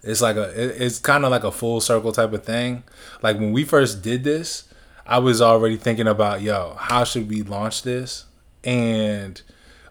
it's 0.02 0.22
like 0.22 0.38
a, 0.38 0.50
it- 0.52 0.82
it's 0.82 1.00
kind 1.00 1.26
of 1.26 1.32
like 1.32 1.44
a 1.44 1.52
full 1.52 1.82
circle 1.82 2.14
type 2.14 2.32
of 2.32 2.46
thing. 2.46 2.84
Like 3.22 3.38
when 3.38 3.52
we 3.52 3.66
first 3.66 4.02
did 4.02 4.24
this, 4.24 4.64
I 5.06 5.20
was 5.20 5.42
already 5.42 5.76
thinking 5.76 6.08
about, 6.08 6.42
yo, 6.42 6.76
how 6.80 7.04
should 7.04 7.28
we 7.30 7.42
launch 7.44 7.84
this? 7.84 8.24
And 8.64 9.42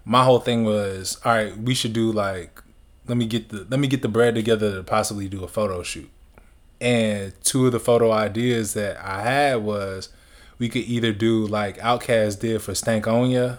my 0.04 0.24
whole 0.24 0.40
thing 0.40 0.64
was, 0.64 1.18
all 1.26 1.32
right, 1.34 1.54
we 1.58 1.74
should 1.74 1.92
do 1.92 2.10
like, 2.10 2.62
let 3.06 3.16
me 3.16 3.26
get 3.26 3.48
the 3.48 3.66
let 3.68 3.80
me 3.80 3.88
get 3.88 4.02
the 4.02 4.08
bread 4.08 4.34
together 4.34 4.76
to 4.76 4.82
possibly 4.82 5.28
do 5.28 5.44
a 5.44 5.48
photo 5.48 5.82
shoot. 5.82 6.10
And 6.80 7.32
two 7.42 7.66
of 7.66 7.72
the 7.72 7.80
photo 7.80 8.12
ideas 8.12 8.74
that 8.74 8.98
I 9.02 9.22
had 9.22 9.56
was 9.62 10.10
we 10.58 10.68
could 10.68 10.82
either 10.82 11.12
do 11.12 11.46
like 11.46 11.78
Outkast 11.78 12.40
did 12.40 12.62
for 12.62 12.72
Stankonia, 12.72 13.58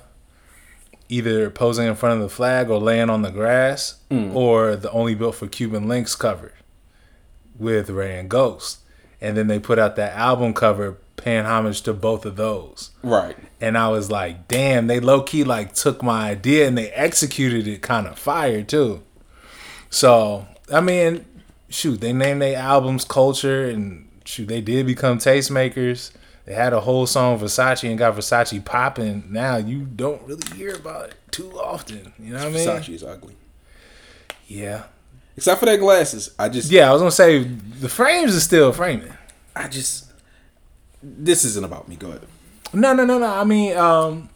either 1.09 1.49
posing 1.49 1.87
in 1.87 1.95
front 1.95 2.15
of 2.15 2.21
the 2.21 2.33
flag 2.33 2.69
or 2.69 2.79
laying 2.79 3.09
on 3.09 3.21
the 3.21 3.31
grass, 3.31 3.99
mm. 4.09 4.33
or 4.35 4.75
the 4.75 4.91
Only 4.91 5.15
Built 5.15 5.35
for 5.35 5.47
Cuban 5.47 5.85
Linx 5.85 6.17
cover 6.17 6.53
with 7.57 7.89
Rae 7.89 8.19
and 8.19 8.29
Ghost. 8.29 8.79
And 9.19 9.35
then 9.35 9.47
they 9.47 9.59
put 9.59 9.79
out 9.79 9.95
that 9.95 10.15
album 10.15 10.53
cover 10.53 10.97
paying 11.15 11.45
homage 11.45 11.81
to 11.81 11.93
both 11.93 12.25
of 12.25 12.35
those. 12.35 12.91
right. 13.01 13.35
And 13.59 13.75
I 13.75 13.89
was 13.89 14.11
like, 14.11 14.47
damn, 14.47 14.85
they 14.85 14.99
low 14.99 15.23
key 15.23 15.43
like 15.43 15.73
took 15.73 16.03
my 16.03 16.29
idea 16.29 16.67
and 16.67 16.77
they 16.77 16.91
executed 16.91 17.67
it 17.67 17.81
kind 17.81 18.05
of 18.05 18.19
fire 18.19 18.61
too. 18.61 19.01
So, 19.89 20.45
I 20.71 20.81
mean, 20.81 21.25
shoot, 21.69 22.01
they 22.01 22.13
named 22.13 22.41
their 22.41 22.57
albums 22.57 23.05
Culture 23.05 23.65
and 23.65 24.07
shoot, 24.25 24.47
they 24.47 24.61
did 24.61 24.85
become 24.85 25.17
tastemakers. 25.17 26.11
They 26.45 26.53
had 26.53 26.71
a 26.71 26.79
whole 26.79 27.05
song 27.05 27.39
Versace 27.39 27.89
and 27.89 27.97
got 27.97 28.15
Versace 28.15 28.63
popping. 28.63 29.25
Now 29.29 29.57
you 29.57 29.81
don't 29.81 30.21
really 30.23 30.47
hear 30.55 30.75
about 30.75 31.09
it 31.09 31.15
too 31.31 31.51
often. 31.59 32.13
You 32.17 32.33
know 32.33 32.39
what 32.39 32.47
I 32.47 32.51
mean? 32.51 32.67
Versace 32.67 32.89
is 32.93 33.03
ugly. 33.03 33.35
Yeah. 34.47 34.83
Except 35.35 35.59
for 35.59 35.65
their 35.65 35.77
glasses. 35.77 36.33
I 36.39 36.49
just 36.49 36.71
Yeah, 36.71 36.89
I 36.89 36.93
was 36.93 37.01
gonna 37.01 37.11
say 37.11 37.43
the 37.43 37.89
frames 37.89 38.35
are 38.35 38.39
still 38.39 38.71
framing. 38.71 39.13
I 39.55 39.67
just 39.67 40.11
this 41.03 41.45
isn't 41.45 41.65
about 41.65 41.87
me. 41.87 41.95
Go 41.95 42.09
ahead. 42.09 42.21
No, 42.73 42.93
no, 42.93 43.05
no, 43.05 43.19
no. 43.19 43.27
I 43.27 43.43
mean, 43.43 43.77
um, 43.77 44.29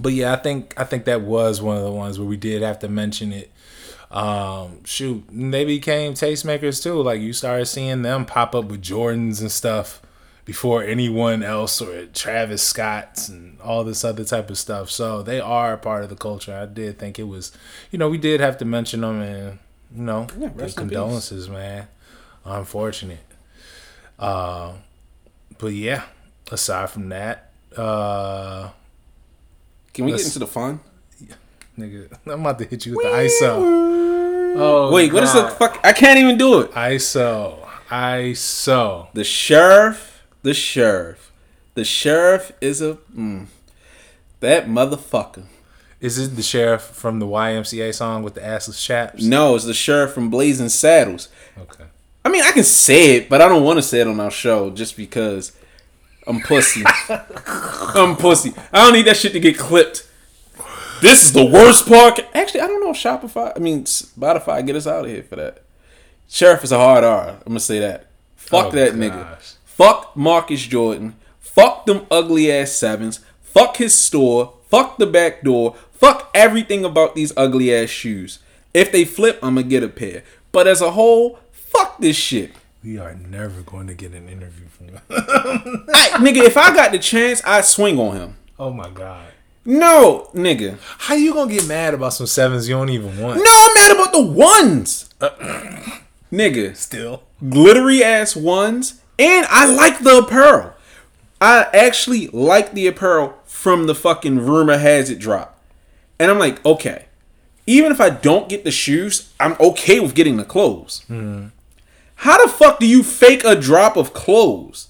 but 0.00 0.12
yeah, 0.12 0.32
I 0.32 0.36
think 0.36 0.74
I 0.76 0.84
think 0.84 1.04
that 1.06 1.22
was 1.22 1.62
one 1.62 1.76
of 1.76 1.82
the 1.82 1.92
ones 1.92 2.18
where 2.18 2.28
we 2.28 2.36
did 2.36 2.62
have 2.62 2.78
to 2.80 2.88
mention 2.88 3.32
it. 3.32 3.50
Um, 4.14 4.84
shoot, 4.84 5.24
they 5.28 5.64
became 5.64 6.14
tastemakers 6.14 6.80
too. 6.80 7.02
Like 7.02 7.20
you 7.20 7.32
started 7.32 7.66
seeing 7.66 8.02
them 8.02 8.24
pop 8.24 8.54
up 8.54 8.66
with 8.66 8.80
Jordans 8.80 9.40
and 9.40 9.50
stuff 9.50 10.00
before 10.44 10.84
anyone 10.84 11.42
else, 11.42 11.80
or 11.82 12.06
Travis 12.06 12.62
Scott's 12.62 13.28
and 13.28 13.60
all 13.60 13.82
this 13.82 14.04
other 14.04 14.24
type 14.24 14.50
of 14.50 14.58
stuff. 14.58 14.88
So 14.90 15.22
they 15.22 15.40
are 15.40 15.72
a 15.72 15.78
part 15.78 16.04
of 16.04 16.10
the 16.10 16.16
culture. 16.16 16.54
I 16.54 16.66
did 16.66 16.98
think 16.98 17.18
it 17.18 17.24
was, 17.24 17.50
you 17.90 17.98
know, 17.98 18.08
we 18.08 18.18
did 18.18 18.40
have 18.40 18.56
to 18.58 18.64
mention 18.64 19.00
them, 19.00 19.20
and 19.20 19.58
you 19.94 20.02
know, 20.02 20.28
Yeah, 20.38 20.68
condolences, 20.76 21.48
man. 21.48 21.88
Unfortunate. 22.44 23.24
Uh, 24.16 24.74
but 25.58 25.72
yeah, 25.72 26.04
aside 26.52 26.90
from 26.90 27.08
that, 27.08 27.50
uh, 27.76 28.68
Can 29.92 30.04
we 30.04 30.12
get 30.12 30.24
into 30.24 30.38
the 30.38 30.46
fun? 30.46 30.78
Nigga, 31.78 32.16
I'm 32.26 32.40
about 32.40 32.58
to 32.58 32.64
hit 32.64 32.86
you 32.86 32.96
with 32.96 33.04
the 33.04 33.10
ISO. 33.12 34.54
Oh, 34.56 34.90
Wait, 34.92 35.08
God. 35.10 35.14
what 35.14 35.24
is 35.24 35.32
the 35.32 35.48
fuck? 35.48 35.80
I 35.82 35.92
can't 35.92 36.18
even 36.18 36.38
do 36.38 36.60
it. 36.60 36.70
ISO. 36.72 37.58
ISO. 37.88 39.08
The 39.12 39.24
sheriff. 39.24 40.24
The 40.42 40.54
sheriff. 40.54 41.32
The 41.74 41.84
sheriff 41.84 42.52
is 42.60 42.80
a. 42.80 42.94
Mm, 43.16 43.46
that 44.40 44.66
motherfucker. 44.66 45.44
Is 46.00 46.18
it 46.18 46.36
the 46.36 46.42
sheriff 46.42 46.82
from 46.82 47.18
the 47.18 47.26
YMCA 47.26 47.94
song 47.94 48.22
with 48.22 48.34
the 48.34 48.42
assless 48.42 48.84
chaps? 48.84 49.22
No, 49.24 49.54
it's 49.54 49.64
the 49.64 49.72
sheriff 49.74 50.12
from 50.12 50.28
Blazing 50.28 50.68
Saddles. 50.68 51.28
Okay. 51.58 51.84
I 52.24 52.28
mean, 52.28 52.42
I 52.42 52.52
can 52.52 52.64
say 52.64 53.16
it, 53.16 53.28
but 53.28 53.40
I 53.40 53.48
don't 53.48 53.64
want 53.64 53.78
to 53.78 53.82
say 53.82 54.00
it 54.00 54.06
on 54.06 54.20
our 54.20 54.30
show 54.30 54.70
just 54.70 54.96
because 54.96 55.52
I'm 56.26 56.40
pussy. 56.40 56.82
I'm 57.08 58.16
pussy. 58.16 58.52
I 58.72 58.84
don't 58.84 58.92
need 58.92 59.06
that 59.06 59.16
shit 59.16 59.32
to 59.32 59.40
get 59.40 59.58
clipped. 59.58 60.06
This 61.04 61.22
is 61.22 61.34
the 61.34 61.44
worst 61.44 61.86
part. 61.86 62.18
Actually, 62.32 62.62
I 62.62 62.66
don't 62.66 62.82
know 62.82 62.88
if 62.88 62.96
Shopify, 62.96 63.52
I 63.54 63.58
mean 63.58 63.84
Spotify, 63.84 64.64
get 64.64 64.74
us 64.74 64.86
out 64.86 65.04
of 65.04 65.10
here 65.10 65.22
for 65.22 65.36
that. 65.36 65.62
Sheriff 66.28 66.64
is 66.64 66.72
a 66.72 66.78
hard 66.78 67.04
R. 67.04 67.28
I'm 67.28 67.42
gonna 67.44 67.60
say 67.60 67.78
that. 67.78 68.06
Fuck 68.36 68.68
oh, 68.68 68.70
that 68.70 68.92
gosh. 68.92 68.98
nigga. 68.98 69.56
Fuck 69.66 70.16
Marcus 70.16 70.62
Jordan. 70.62 71.16
Fuck 71.40 71.84
them 71.84 72.06
ugly 72.10 72.50
ass 72.50 72.72
sevens. 72.72 73.20
Fuck 73.42 73.76
his 73.76 73.94
store. 73.94 74.54
Fuck 74.70 74.96
the 74.96 75.06
back 75.06 75.42
door. 75.42 75.76
Fuck 75.92 76.30
everything 76.34 76.86
about 76.86 77.14
these 77.14 77.34
ugly 77.36 77.74
ass 77.74 77.90
shoes. 77.90 78.38
If 78.72 78.90
they 78.90 79.04
flip, 79.04 79.38
I'm 79.42 79.56
gonna 79.56 79.66
get 79.66 79.82
a 79.82 79.88
pair. 79.88 80.24
But 80.52 80.66
as 80.66 80.80
a 80.80 80.92
whole, 80.92 81.38
fuck 81.52 81.98
this 81.98 82.16
shit. 82.16 82.52
We 82.82 82.96
are 82.96 83.14
never 83.14 83.60
going 83.60 83.88
to 83.88 83.94
get 83.94 84.12
an 84.12 84.26
interview 84.30 84.68
from 84.68 84.88
him. 84.88 85.00
I, 85.10 86.08
nigga, 86.20 86.44
if 86.44 86.56
I 86.56 86.74
got 86.74 86.92
the 86.92 86.98
chance, 86.98 87.42
I'd 87.44 87.66
swing 87.66 87.98
on 87.98 88.16
him. 88.16 88.36
Oh 88.58 88.70
my 88.70 88.88
god. 88.88 89.33
No, 89.64 90.28
nigga. 90.34 90.78
How 90.98 91.14
you 91.14 91.32
gonna 91.32 91.52
get 91.52 91.66
mad 91.66 91.94
about 91.94 92.12
some 92.12 92.26
sevens 92.26 92.68
you 92.68 92.74
don't 92.74 92.90
even 92.90 93.18
want? 93.18 93.38
No, 93.38 93.50
I'm 93.50 93.74
mad 93.74 93.92
about 93.92 94.12
the 94.12 94.22
ones. 94.22 95.08
Uh, 95.20 95.30
nigga. 96.32 96.76
Still. 96.76 97.22
Glittery 97.48 98.02
ass 98.04 98.36
ones. 98.36 99.00
And 99.18 99.46
I 99.48 99.72
like 99.72 100.00
the 100.00 100.18
apparel. 100.18 100.72
I 101.40 101.66
actually 101.72 102.28
like 102.28 102.72
the 102.72 102.86
apparel 102.86 103.34
from 103.44 103.86
the 103.86 103.94
fucking 103.94 104.40
rumor 104.40 104.78
has 104.78 105.10
it 105.10 105.18
drop. 105.18 105.60
And 106.18 106.30
I'm 106.30 106.38
like, 106.38 106.64
okay. 106.64 107.06
Even 107.66 107.92
if 107.92 108.00
I 108.00 108.10
don't 108.10 108.48
get 108.48 108.64
the 108.64 108.70
shoes, 108.70 109.32
I'm 109.40 109.56
okay 109.58 110.00
with 110.00 110.14
getting 110.14 110.36
the 110.36 110.44
clothes. 110.44 111.02
Mm. 111.08 111.52
How 112.16 112.44
the 112.44 112.52
fuck 112.52 112.78
do 112.78 112.86
you 112.86 113.02
fake 113.02 113.44
a 113.44 113.54
drop 113.54 113.96
of 113.96 114.12
clothes? 114.12 114.88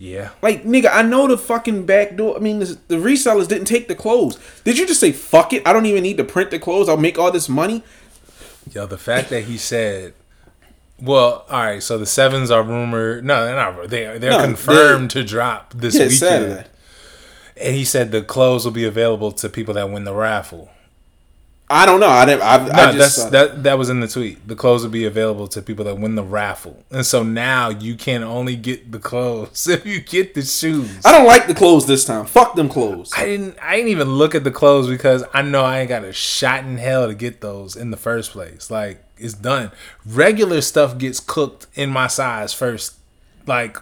Yeah. 0.00 0.30
Like, 0.40 0.64
nigga, 0.64 0.88
I 0.90 1.02
know 1.02 1.28
the 1.28 1.36
fucking 1.36 1.84
back 1.84 2.16
door. 2.16 2.34
I 2.34 2.40
mean, 2.40 2.60
the, 2.60 2.78
the 2.88 2.96
resellers 2.96 3.46
didn't 3.46 3.66
take 3.66 3.86
the 3.86 3.94
clothes. 3.94 4.38
Did 4.64 4.78
you 4.78 4.86
just 4.86 4.98
say, 4.98 5.12
fuck 5.12 5.52
it? 5.52 5.62
I 5.68 5.74
don't 5.74 5.84
even 5.84 6.02
need 6.02 6.16
to 6.16 6.24
print 6.24 6.50
the 6.50 6.58
clothes. 6.58 6.88
I'll 6.88 6.96
make 6.96 7.18
all 7.18 7.30
this 7.30 7.50
money. 7.50 7.84
Yo, 8.72 8.86
the 8.86 8.96
fact 8.96 9.28
that 9.28 9.44
he 9.44 9.58
said, 9.58 10.14
well, 11.02 11.44
all 11.50 11.64
right, 11.64 11.82
so 11.82 11.98
the 11.98 12.06
sevens 12.06 12.50
are 12.50 12.62
rumored. 12.62 13.26
No, 13.26 13.44
they're 13.44 13.54
not. 13.54 13.90
They, 13.90 14.18
they're 14.18 14.30
no, 14.30 14.42
confirmed 14.42 15.10
they, 15.10 15.20
to 15.20 15.26
drop 15.26 15.74
this 15.74 15.94
yeah, 15.94 16.04
weekend. 16.04 16.18
Saturday. 16.18 16.66
And 17.60 17.76
he 17.76 17.84
said 17.84 18.10
the 18.10 18.22
clothes 18.22 18.64
will 18.64 18.72
be 18.72 18.86
available 18.86 19.32
to 19.32 19.50
people 19.50 19.74
that 19.74 19.90
win 19.90 20.04
the 20.04 20.14
raffle. 20.14 20.70
I 21.72 21.86
don't 21.86 22.00
know. 22.00 22.08
I 22.08 22.24
didn't. 22.26 22.42
I, 22.42 22.56
no, 22.56 22.72
I 22.72 22.92
that's 22.92 23.24
that. 23.26 23.62
That 23.62 23.78
was 23.78 23.90
in 23.90 24.00
the 24.00 24.08
tweet. 24.08 24.46
The 24.48 24.56
clothes 24.56 24.82
will 24.82 24.90
be 24.90 25.04
available 25.04 25.46
to 25.48 25.62
people 25.62 25.84
that 25.84 25.94
win 25.98 26.16
the 26.16 26.24
raffle, 26.24 26.82
and 26.90 27.06
so 27.06 27.22
now 27.22 27.68
you 27.68 27.94
can 27.94 28.24
only 28.24 28.56
get 28.56 28.90
the 28.90 28.98
clothes 28.98 29.68
if 29.68 29.86
you 29.86 30.00
get 30.00 30.34
the 30.34 30.42
shoes. 30.42 31.00
I 31.06 31.12
don't 31.12 31.26
like 31.26 31.46
the 31.46 31.54
clothes 31.54 31.86
this 31.86 32.04
time. 32.04 32.26
Fuck 32.26 32.56
them 32.56 32.68
clothes. 32.68 33.12
I 33.16 33.24
didn't. 33.24 33.56
I 33.62 33.76
didn't 33.76 33.90
even 33.90 34.08
look 34.08 34.34
at 34.34 34.42
the 34.42 34.50
clothes 34.50 34.88
because 34.88 35.22
I 35.32 35.42
know 35.42 35.64
I 35.64 35.78
ain't 35.80 35.88
got 35.88 36.02
a 36.02 36.12
shot 36.12 36.64
in 36.64 36.76
hell 36.76 37.06
to 37.06 37.14
get 37.14 37.40
those 37.40 37.76
in 37.76 37.92
the 37.92 37.96
first 37.96 38.32
place. 38.32 38.68
Like 38.68 39.04
it's 39.16 39.34
done. 39.34 39.70
Regular 40.04 40.62
stuff 40.62 40.98
gets 40.98 41.20
cooked 41.20 41.68
in 41.74 41.88
my 41.88 42.08
size 42.08 42.52
first. 42.52 42.96
Like 43.46 43.78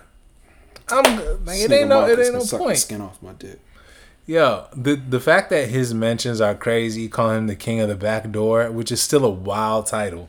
I'm. 0.90 1.44
Like, 1.46 1.60
it 1.60 1.72
ain't 1.72 1.88
no. 1.88 2.06
It 2.06 2.18
ain't 2.18 2.34
no 2.34 2.58
point. 2.58 2.76
Skin 2.76 3.00
off 3.00 3.22
my 3.22 3.32
dick. 3.32 3.60
Yo, 4.28 4.66
the 4.76 4.94
the 4.94 5.20
fact 5.20 5.48
that 5.48 5.70
his 5.70 5.94
mentions 5.94 6.38
are 6.38 6.54
crazy, 6.54 7.08
calling 7.08 7.38
him 7.38 7.46
the 7.46 7.56
king 7.56 7.80
of 7.80 7.88
the 7.88 7.96
back 7.96 8.30
door, 8.30 8.70
which 8.70 8.92
is 8.92 9.00
still 9.00 9.24
a 9.24 9.30
wild 9.30 9.86
title. 9.86 10.28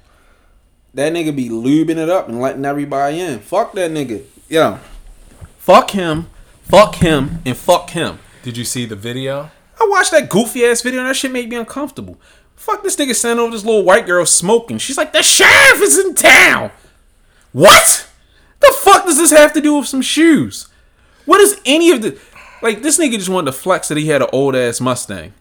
That 0.94 1.12
nigga 1.12 1.36
be 1.36 1.50
lubing 1.50 1.98
it 1.98 2.10
up 2.10 2.30
and 2.30 2.40
letting 2.40 2.64
everybody 2.64 3.20
in. 3.20 3.40
Fuck 3.40 3.74
that 3.74 3.92
nigga. 3.92 4.24
Yo. 4.48 4.80
Fuck 5.58 5.92
him. 5.92 6.30
Fuck 6.62 6.96
him 6.96 7.42
and 7.46 7.58
fuck 7.58 7.90
him. 7.90 8.20
Did 8.42 8.56
you 8.56 8.64
see 8.64 8.86
the 8.86 8.96
video? 8.96 9.52
I 9.78 9.86
watched 9.90 10.12
that 10.12 10.30
goofy 10.30 10.64
ass 10.64 10.82
video 10.82 11.02
and 11.02 11.10
that 11.10 11.18
shit 11.18 11.34
made 11.34 11.50
me 11.50 11.58
uncomfortable. 11.58 12.18
Fuck 12.56 12.84
this 12.84 12.96
nigga 12.96 13.14
sending 13.14 13.44
over 13.44 13.52
this 13.52 13.66
little 13.66 13.84
white 13.84 14.06
girl 14.06 14.26
smoking. 14.26 14.78
She's 14.78 14.98
like, 14.98 15.12
the 15.12 15.22
sheriff 15.22 15.82
is 15.82 16.00
in 16.00 16.16
town. 16.16 16.72
What? 17.52 18.08
The 18.62 18.74
fuck 18.80 19.04
does 19.04 19.18
this 19.18 19.32
have 19.32 19.52
to 19.52 19.62
do 19.62 19.78
with 19.78 19.90
some 19.90 20.02
shoes? 20.02 20.70
What 21.26 21.42
is 21.42 21.62
any 21.66 21.92
of 21.92 22.02
the 22.02 22.18
like 22.62 22.82
this 22.82 22.98
nigga 22.98 23.14
just 23.14 23.30
wanted 23.30 23.52
to 23.52 23.58
flex 23.58 23.88
that 23.88 23.98
he 23.98 24.08
had 24.08 24.22
an 24.22 24.30
old 24.32 24.56
ass 24.56 24.82
Mustang. 24.82 25.34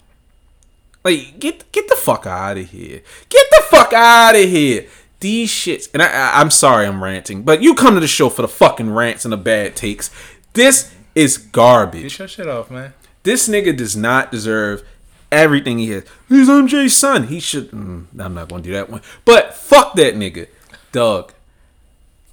Like 1.04 1.38
get 1.38 1.70
get 1.72 1.88
the 1.88 1.96
fuck 1.96 2.26
out 2.26 2.58
of 2.58 2.70
here. 2.70 3.02
Get 3.28 3.46
the 3.50 3.62
fuck 3.68 3.92
out 3.92 4.34
of 4.34 4.48
here. 4.48 4.86
These 5.20 5.50
shits. 5.50 5.88
And 5.92 6.02
I, 6.02 6.40
I'm 6.40 6.50
sorry 6.50 6.86
I'm 6.86 7.02
ranting, 7.02 7.42
but 7.42 7.62
you 7.62 7.74
come 7.74 7.94
to 7.94 8.00
the 8.00 8.06
show 8.06 8.28
for 8.28 8.42
the 8.42 8.48
fucking 8.48 8.90
rants 8.90 9.24
and 9.24 9.32
the 9.32 9.36
bad 9.36 9.74
takes. 9.74 10.10
This 10.52 10.94
is 11.14 11.36
garbage. 11.38 12.02
Get 12.02 12.18
your 12.18 12.28
shit 12.28 12.48
off, 12.48 12.70
man. 12.70 12.94
This 13.24 13.48
nigga 13.48 13.76
does 13.76 13.96
not 13.96 14.30
deserve 14.30 14.86
everything 15.30 15.78
he 15.78 15.90
has. 15.90 16.04
He's 16.28 16.48
MJ's 16.48 16.96
son. 16.96 17.28
He 17.28 17.40
should. 17.40 17.70
Mm, 17.70 18.06
I'm 18.18 18.34
not 18.34 18.48
gonna 18.48 18.62
do 18.62 18.72
that 18.72 18.90
one. 18.90 19.02
But 19.24 19.54
fuck 19.54 19.94
that 19.94 20.14
nigga, 20.14 20.48
Doug. 20.92 21.32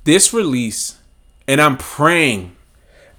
This 0.03 0.33
release, 0.33 0.99
and 1.47 1.59
I'm 1.59 1.77
praying 1.77 2.54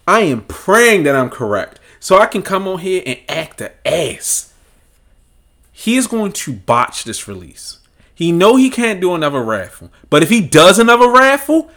I 0.06 0.20
am 0.20 0.42
praying 0.42 1.02
that 1.04 1.16
I'm 1.16 1.30
correct. 1.30 1.80
So 1.98 2.18
I 2.18 2.26
can 2.26 2.42
come 2.42 2.68
on 2.68 2.78
here 2.78 3.02
and 3.04 3.18
act 3.28 3.58
the 3.58 3.72
ass. 3.86 4.52
He 5.72 5.96
is 5.96 6.06
going 6.06 6.32
to 6.32 6.52
botch 6.52 7.04
this 7.04 7.26
release. 7.26 7.78
He 8.14 8.32
know 8.32 8.56
he 8.56 8.70
can't 8.70 9.00
do 9.00 9.14
another 9.14 9.42
raffle. 9.42 9.90
But 10.08 10.22
if 10.22 10.30
he 10.30 10.40
does 10.40 10.78
another 10.78 11.10
raffle, 11.10 11.70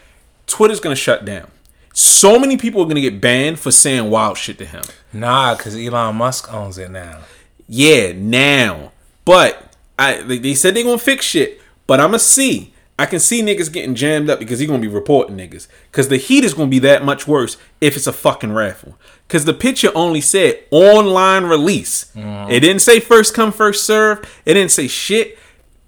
Twitter's 0.47 0.79
gonna 0.79 0.95
shut 0.95 1.25
down. 1.25 1.51
So 1.93 2.39
many 2.39 2.55
people 2.55 2.81
are 2.81 2.87
gonna 2.87 3.01
get 3.01 3.19
banned 3.19 3.59
for 3.59 3.71
saying 3.71 4.09
wild 4.09 4.37
shit 4.37 4.57
to 4.59 4.65
him. 4.65 4.83
Nah, 5.11 5.55
cause 5.55 5.75
Elon 5.75 6.15
Musk 6.15 6.51
owns 6.53 6.77
it 6.77 6.91
now. 6.91 7.19
Yeah, 7.67 8.13
now. 8.13 8.93
But 9.25 9.75
I 9.97 10.21
they 10.21 10.53
said 10.53 10.75
they're 10.75 10.83
gonna 10.83 10.97
fix 10.97 11.25
shit. 11.25 11.61
But 11.87 11.99
I'ma 11.99 12.17
see. 12.17 12.73
I 12.99 13.05
can 13.05 13.21
see 13.21 13.41
niggas 13.41 13.71
getting 13.71 13.95
jammed 13.95 14.29
up 14.29 14.39
because 14.39 14.59
he's 14.59 14.67
gonna 14.67 14.81
be 14.81 14.89
reporting 14.89 15.37
niggas. 15.37 15.69
Cause 15.93 16.09
the 16.09 16.17
heat 16.17 16.43
is 16.43 16.53
gonna 16.53 16.69
be 16.69 16.79
that 16.79 17.05
much 17.05 17.29
worse 17.29 17.55
if 17.79 17.95
it's 17.95 18.07
a 18.07 18.11
fucking 18.11 18.51
raffle. 18.51 18.97
Cause 19.29 19.45
the 19.45 19.53
picture 19.53 19.89
only 19.95 20.19
said 20.19 20.61
online 20.69 21.45
release. 21.45 22.11
Mm. 22.13 22.51
It 22.51 22.59
didn't 22.59 22.81
say 22.81 22.99
first 22.99 23.33
come 23.33 23.53
first 23.53 23.85
serve. 23.85 24.19
It 24.45 24.55
didn't 24.55 24.71
say 24.71 24.89
shit. 24.89 25.39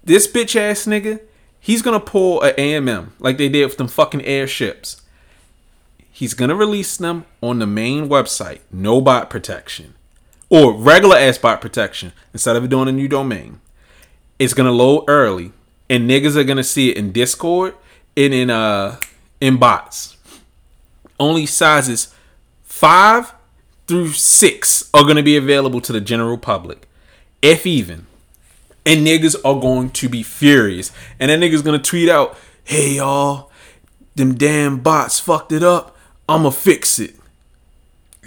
This 0.02 0.26
bitch 0.26 0.56
ass 0.56 0.86
nigga, 0.86 1.20
he's 1.60 1.82
gonna 1.82 2.00
pull 2.00 2.42
a 2.42 2.54
AMM 2.54 3.10
like 3.18 3.36
they 3.36 3.50
did 3.50 3.66
with 3.66 3.76
them 3.76 3.88
fucking 3.88 4.24
airships. 4.24 5.02
He's 6.10 6.32
gonna 6.32 6.56
release 6.56 6.96
them 6.96 7.26
on 7.42 7.58
the 7.58 7.66
main 7.66 8.08
website, 8.08 8.60
no 8.72 9.02
bot 9.02 9.28
protection, 9.28 9.92
or 10.48 10.72
regular 10.72 11.18
ass 11.18 11.36
bot 11.36 11.60
protection 11.60 12.14
instead 12.32 12.56
of 12.56 12.70
doing 12.70 12.88
a 12.88 12.92
new 12.92 13.06
domain. 13.06 13.60
It's 14.38 14.54
gonna 14.54 14.72
load 14.72 15.04
early 15.08 15.52
and 15.88 16.08
niggas 16.08 16.36
are 16.36 16.44
gonna 16.44 16.64
see 16.64 16.90
it 16.90 16.96
in 16.96 17.12
Discord 17.12 17.74
and 18.16 18.34
in 18.34 18.50
uh 18.50 18.98
in 19.40 19.56
bots. 19.56 20.16
Only 21.18 21.46
sizes 21.46 22.14
five 22.62 23.32
through 23.86 24.08
six 24.08 24.88
are 24.94 25.04
gonna 25.04 25.22
be 25.22 25.36
available 25.36 25.80
to 25.82 25.92
the 25.92 26.00
general 26.00 26.38
public, 26.38 26.88
if 27.40 27.66
even. 27.66 28.06
And 28.84 29.06
niggas 29.06 29.36
are 29.44 29.60
going 29.60 29.90
to 29.90 30.08
be 30.08 30.24
furious. 30.24 30.90
And 31.20 31.30
that 31.30 31.38
nigga's 31.38 31.62
gonna 31.62 31.78
tweet 31.78 32.08
out, 32.08 32.36
"Hey 32.64 32.94
y'all, 32.94 33.50
them 34.16 34.34
damn 34.34 34.80
bots 34.80 35.20
fucked 35.20 35.52
it 35.52 35.62
up. 35.62 35.96
I'ma 36.28 36.50
fix 36.50 36.98
it." 36.98 37.14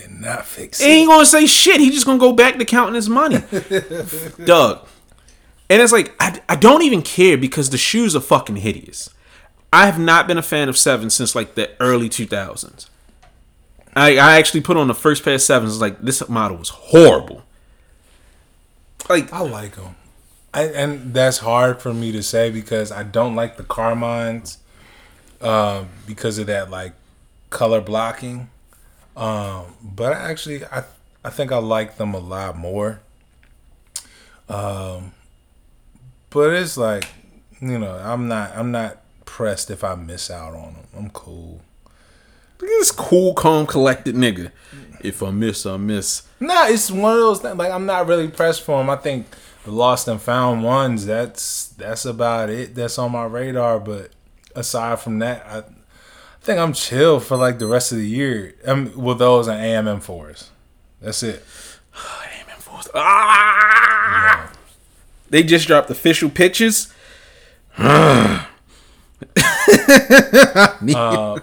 And 0.02 0.22
not 0.22 0.46
fix 0.46 0.80
it. 0.80 0.86
He 0.86 0.92
ain't 0.92 1.10
gonna 1.10 1.26
say 1.26 1.46
shit. 1.46 1.80
He 1.80 1.90
just 1.90 2.06
gonna 2.06 2.20
go 2.20 2.32
back 2.34 2.58
to 2.58 2.66
counting 2.66 2.96
his 2.96 3.10
money. 3.10 3.44
Doug, 4.46 4.88
and 5.70 5.82
it's 5.82 5.92
like 5.92 6.16
I, 6.20 6.42
I 6.48 6.56
don't 6.56 6.84
even 6.84 7.02
care 7.02 7.38
because 7.38 7.70
the 7.70 7.78
shoes 7.78 8.16
are 8.16 8.22
fucking 8.22 8.58
hideous. 8.58 9.10
I 9.74 9.88
have 9.88 10.00
not 10.00 10.28
been 10.28 10.38
a 10.38 10.44
fan 10.44 10.70
of 10.70 10.78
sevens 10.78 11.16
since 11.16 11.36
like 11.36 11.56
the 11.56 11.70
early 11.80 12.08
2000s. 12.08 12.88
I, 13.96 14.18
I 14.18 14.38
actually 14.38 14.62
put 14.62 14.78
on 14.78 14.88
the 14.88 14.94
first 14.94 15.24
pair 15.24 15.36
of 15.36 15.42
sevens. 15.42 15.82
Like 15.82 16.02
this 16.02 16.28
model 16.30 16.58
was 16.58 16.70
horrible. 16.70 17.44
Like 19.10 19.32
I 19.32 19.42
like 19.42 19.76
them, 19.76 19.96
I, 20.54 20.64
and 20.64 21.14
that's 21.14 21.40
hard 21.40 21.82
for 21.82 21.94
me 21.94 22.12
to 22.12 22.24
say 22.24 22.50
because 22.50 22.92
I 22.92 23.04
don't 23.04 23.36
like 23.36 23.58
the 23.58 23.64
Carmines 23.64 24.58
um, 25.42 25.90
because 26.08 26.40
of 26.40 26.48
that 26.48 26.70
like 26.70 26.94
color 27.50 27.82
blocking. 27.82 28.50
Um, 29.16 29.76
but 29.82 30.14
I 30.14 30.30
actually 30.30 30.66
I 30.66 30.84
I 31.24 31.30
think 31.30 31.52
I 31.52 31.58
like 31.58 31.98
them 31.98 32.14
a 32.14 32.20
lot 32.20 32.58
more. 32.58 33.02
Um, 34.50 35.14
but 36.36 36.54
it's 36.54 36.76
like 36.76 37.08
you 37.62 37.80
know, 37.80 37.94
I'm 37.94 38.28
not 38.28 38.56
I'm 38.56 38.72
not 38.72 38.98
pressed 39.26 39.72
if 39.72 39.84
I 39.84 39.96
miss 39.96 40.30
out 40.30 40.54
on 40.54 40.74
them. 40.74 40.88
I'm 40.96 41.10
cool. 41.10 41.62
Look 42.60 42.70
at 42.70 42.80
this 42.80 42.92
cool, 42.92 43.34
calm, 43.34 43.66
collected 43.66 44.16
nigga. 44.16 44.52
If 45.02 45.24
I 45.24 45.32
miss, 45.32 45.66
I 45.66 45.78
miss. 45.78 46.24
Nah, 46.40 46.68
it's 46.68 46.92
one 46.92 47.14
of 47.14 47.20
those 47.20 47.40
things. 47.42 47.58
Like 47.58 47.72
I'm 47.72 47.86
not 47.86 48.08
really 48.08 48.28
pressed 48.28 48.64
for 48.64 48.78
them. 48.78 48.90
I 48.90 48.98
think 48.98 49.28
the 49.64 49.72
lost 49.72 50.08
and 50.08 50.22
found 50.22 50.64
ones. 50.64 51.06
That's 51.06 51.68
that's 51.70 52.06
about 52.06 52.50
it. 52.50 52.76
That's 52.76 53.00
on 53.00 53.12
my 53.12 53.26
radar. 53.26 53.80
But 53.80 54.12
aside 54.56 55.00
from 55.00 55.20
that, 55.20 55.46
I, 55.48 55.60
I 55.60 55.64
think 56.42 56.60
I'm 56.60 56.74
chill 56.74 57.20
for 57.20 57.38
like 57.38 57.60
the 57.60 57.68
rest 57.68 57.92
of 57.92 57.98
the 57.98 58.08
year. 58.08 58.56
Um, 58.66 58.96
with 58.96 59.20
those 59.20 59.48
and 59.48 59.60
AMM 59.60 60.02
fours. 60.04 60.52
That's 61.02 61.24
it. 61.24 61.44
AMM 61.94 62.60
fours. 62.60 62.90
Ah! 62.94 64.52
They 65.36 65.44
just 65.44 65.68
dropped 65.68 65.90
official 65.90 66.30
pictures. 66.30 66.94
uh, 67.78 68.46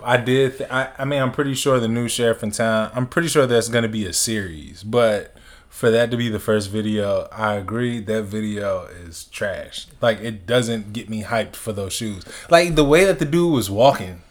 I 0.02 0.22
did. 0.24 0.57
Th- 0.57 0.70
I, 0.70 0.88
I 0.96 1.05
mean, 1.05 1.20
I'm 1.20 1.31
pretty 1.31 1.52
sure 1.52 1.78
the 1.78 1.88
new 1.88 2.09
sheriff 2.09 2.42
in 2.42 2.52
town. 2.52 2.90
I'm 2.94 3.07
pretty 3.07 3.28
sure 3.28 3.46
there's 3.46 3.68
going 3.68 3.83
to 3.83 3.90
be 3.90 4.07
a 4.07 4.14
series, 4.14 4.83
but 4.83 5.37
for 5.68 5.90
that 5.90 6.11
to 6.11 6.16
be 6.16 6.31
the 6.31 6.38
first 6.38 6.70
video, 6.70 7.28
I 7.31 7.57
agree. 7.57 8.00
That 8.00 8.22
video 8.22 8.85
is 8.87 9.24
trash. 9.24 9.88
Like 10.00 10.20
it 10.22 10.46
doesn't 10.46 10.94
get 10.94 11.11
me 11.11 11.24
hyped 11.24 11.57
for 11.57 11.74
those 11.74 11.92
shoes. 11.92 12.24
Like 12.48 12.76
the 12.76 12.85
way 12.85 13.05
that 13.05 13.18
the 13.18 13.26
dude 13.26 13.52
was 13.52 13.70
walking 13.70 14.22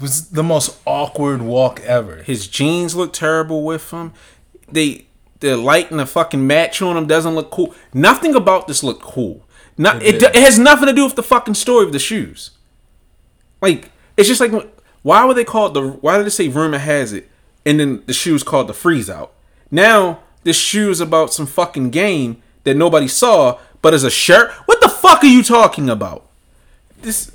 was 0.00 0.30
the 0.30 0.42
most 0.42 0.80
awkward 0.86 1.42
walk 1.42 1.80
ever. 1.80 2.22
His 2.22 2.48
jeans 2.48 2.96
look 2.96 3.12
terrible 3.12 3.62
with 3.62 3.90
him. 3.90 4.14
They 4.72 5.04
the 5.40 5.56
light 5.56 5.90
and 5.90 6.00
the 6.00 6.06
fucking 6.06 6.46
match 6.46 6.80
on 6.80 6.96
him 6.96 7.06
doesn't 7.06 7.34
look 7.34 7.50
cool. 7.50 7.74
Nothing 7.92 8.34
about 8.34 8.68
this 8.68 8.82
look 8.82 9.00
cool. 9.00 9.44
Not 9.76 10.02
it, 10.02 10.16
it, 10.16 10.22
it 10.22 10.36
has 10.36 10.58
nothing 10.58 10.86
to 10.86 10.92
do 10.92 11.04
with 11.04 11.16
the 11.16 11.22
fucking 11.22 11.54
story 11.54 11.86
of 11.86 11.92
the 11.92 11.98
shoes. 11.98 12.50
Like 13.60 13.90
it's 14.16 14.28
just 14.28 14.40
like 14.40 14.52
why 15.02 15.24
would 15.24 15.36
they 15.36 15.44
call 15.44 15.68
it 15.68 15.74
the 15.74 15.82
why 15.88 16.16
did 16.16 16.26
they 16.26 16.30
say 16.30 16.48
rumor 16.48 16.78
has 16.78 17.12
it 17.12 17.28
and 17.64 17.80
then 17.80 18.02
the 18.06 18.12
shoes 18.12 18.42
called 18.42 18.68
the 18.68 18.74
freeze 18.74 19.08
out? 19.08 19.32
Now 19.70 20.20
this 20.44 20.58
shoe 20.58 20.90
is 20.90 21.00
about 21.00 21.32
some 21.32 21.46
fucking 21.46 21.90
game 21.90 22.42
that 22.64 22.76
nobody 22.76 23.08
saw, 23.08 23.58
but 23.82 23.94
as 23.94 24.04
a 24.04 24.10
shirt, 24.10 24.50
what 24.66 24.80
the 24.80 24.88
fuck 24.88 25.22
are 25.22 25.26
you 25.26 25.42
talking 25.42 25.88
about? 25.88 26.26
This 27.00 27.32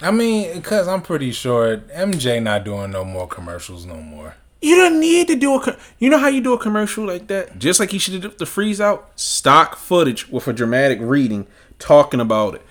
I 0.00 0.10
mean, 0.10 0.54
because 0.54 0.86
I'm 0.86 1.02
pretty 1.02 1.32
sure 1.32 1.78
MJ 1.78 2.42
not 2.42 2.64
doing 2.64 2.90
no 2.90 3.04
more 3.04 3.26
commercials 3.26 3.84
no 3.84 3.96
more. 3.96 4.34
You 4.60 4.76
don't 4.76 5.00
need 5.00 5.28
to 5.28 5.36
do 5.36 5.54
a. 5.54 5.76
You 5.98 6.10
know 6.10 6.18
how 6.18 6.28
you 6.28 6.40
do 6.40 6.52
a 6.52 6.58
commercial 6.58 7.06
like 7.06 7.28
that? 7.28 7.58
Just 7.58 7.78
like 7.78 7.90
he 7.90 7.98
should 7.98 8.14
have 8.14 8.22
done 8.22 8.34
the 8.38 8.46
freeze 8.46 8.80
out 8.80 9.10
stock 9.14 9.76
footage 9.76 10.28
with 10.28 10.48
a 10.48 10.52
dramatic 10.52 10.98
reading 11.00 11.46
talking 11.78 12.20
about 12.20 12.56
it. 12.56 12.62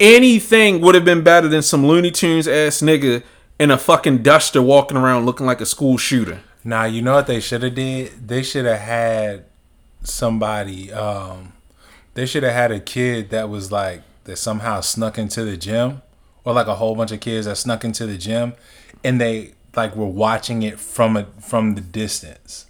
Anything 0.00 0.80
would 0.80 0.94
have 0.94 1.04
been 1.04 1.22
better 1.22 1.46
than 1.46 1.62
some 1.62 1.86
Looney 1.86 2.10
Tunes 2.10 2.48
ass 2.48 2.80
nigga 2.80 3.22
in 3.58 3.70
a 3.70 3.78
fucking 3.78 4.22
duster 4.22 4.62
walking 4.62 4.96
around 4.96 5.26
looking 5.26 5.46
like 5.46 5.60
a 5.60 5.66
school 5.66 5.98
shooter. 5.98 6.40
Now 6.64 6.84
you 6.84 7.00
know 7.02 7.14
what 7.14 7.26
they 7.26 7.40
should 7.40 7.62
have 7.62 7.74
did? 7.74 8.26
They 8.28 8.42
should 8.42 8.64
have 8.64 8.80
had 8.80 9.44
somebody. 10.02 10.92
um 10.92 11.52
They 12.14 12.26
should 12.26 12.42
have 12.42 12.54
had 12.54 12.72
a 12.72 12.80
kid 12.80 13.30
that 13.30 13.48
was 13.48 13.70
like 13.70 14.02
that 14.24 14.36
somehow 14.36 14.80
snuck 14.80 15.16
into 15.16 15.44
the 15.44 15.56
gym, 15.56 16.02
or 16.44 16.54
like 16.54 16.66
a 16.66 16.74
whole 16.74 16.96
bunch 16.96 17.12
of 17.12 17.20
kids 17.20 17.46
that 17.46 17.56
snuck 17.56 17.84
into 17.84 18.06
the 18.06 18.18
gym, 18.18 18.54
and 19.04 19.20
they 19.20 19.52
like 19.76 19.96
were 19.96 20.06
watching 20.06 20.62
it 20.62 20.78
from 20.78 21.16
a 21.16 21.24
from 21.40 21.74
the 21.74 21.80
distance. 21.80 22.66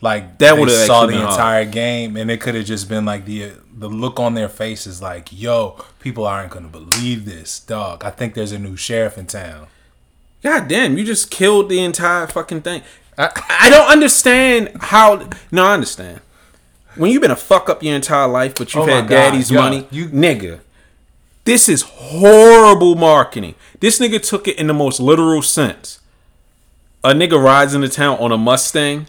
Like 0.00 0.38
that 0.38 0.58
would 0.58 0.68
have 0.68 0.86
saw 0.86 1.06
the 1.06 1.14
entire 1.14 1.62
hard. 1.62 1.70
game, 1.70 2.16
and 2.16 2.30
it 2.30 2.40
could 2.40 2.56
have 2.56 2.64
just 2.64 2.88
been 2.88 3.04
like 3.04 3.24
the 3.24 3.52
the 3.72 3.88
look 3.88 4.18
on 4.18 4.34
their 4.34 4.48
faces, 4.48 5.00
like, 5.00 5.28
"Yo, 5.30 5.82
people 6.00 6.26
aren't 6.26 6.50
gonna 6.50 6.68
believe 6.68 7.24
this, 7.24 7.60
dog. 7.60 8.04
I 8.04 8.10
think 8.10 8.34
there's 8.34 8.52
a 8.52 8.58
new 8.58 8.76
sheriff 8.76 9.16
in 9.16 9.26
town." 9.26 9.68
God 10.42 10.66
damn, 10.66 10.98
you 10.98 11.04
just 11.04 11.30
killed 11.30 11.68
the 11.68 11.78
entire 11.78 12.26
fucking 12.26 12.62
thing. 12.62 12.82
I, 13.16 13.30
I 13.48 13.70
don't 13.70 13.88
understand 13.88 14.72
how. 14.80 15.28
No, 15.52 15.64
I 15.64 15.74
understand. 15.74 16.20
When 16.96 17.12
you've 17.12 17.22
been 17.22 17.30
a 17.30 17.36
fuck 17.36 17.68
up 17.70 17.82
your 17.82 17.94
entire 17.94 18.26
life, 18.26 18.56
but 18.56 18.74
you've 18.74 18.84
oh 18.84 18.86
had 18.86 19.08
daddy's 19.08 19.50
Yo, 19.50 19.60
money, 19.60 19.86
you 19.90 20.08
nigga. 20.08 20.60
This 21.44 21.68
is 21.68 21.82
horrible 21.82 22.96
marketing. 22.96 23.54
This 23.80 23.98
nigga 23.98 24.20
took 24.20 24.46
it 24.46 24.58
in 24.58 24.66
the 24.66 24.74
most 24.74 25.00
literal 25.00 25.42
sense. 25.42 26.00
A 27.04 27.12
nigga 27.12 27.42
rides 27.42 27.74
into 27.74 27.88
town 27.88 28.18
on 28.18 28.32
a 28.32 28.38
Mustang. 28.38 29.06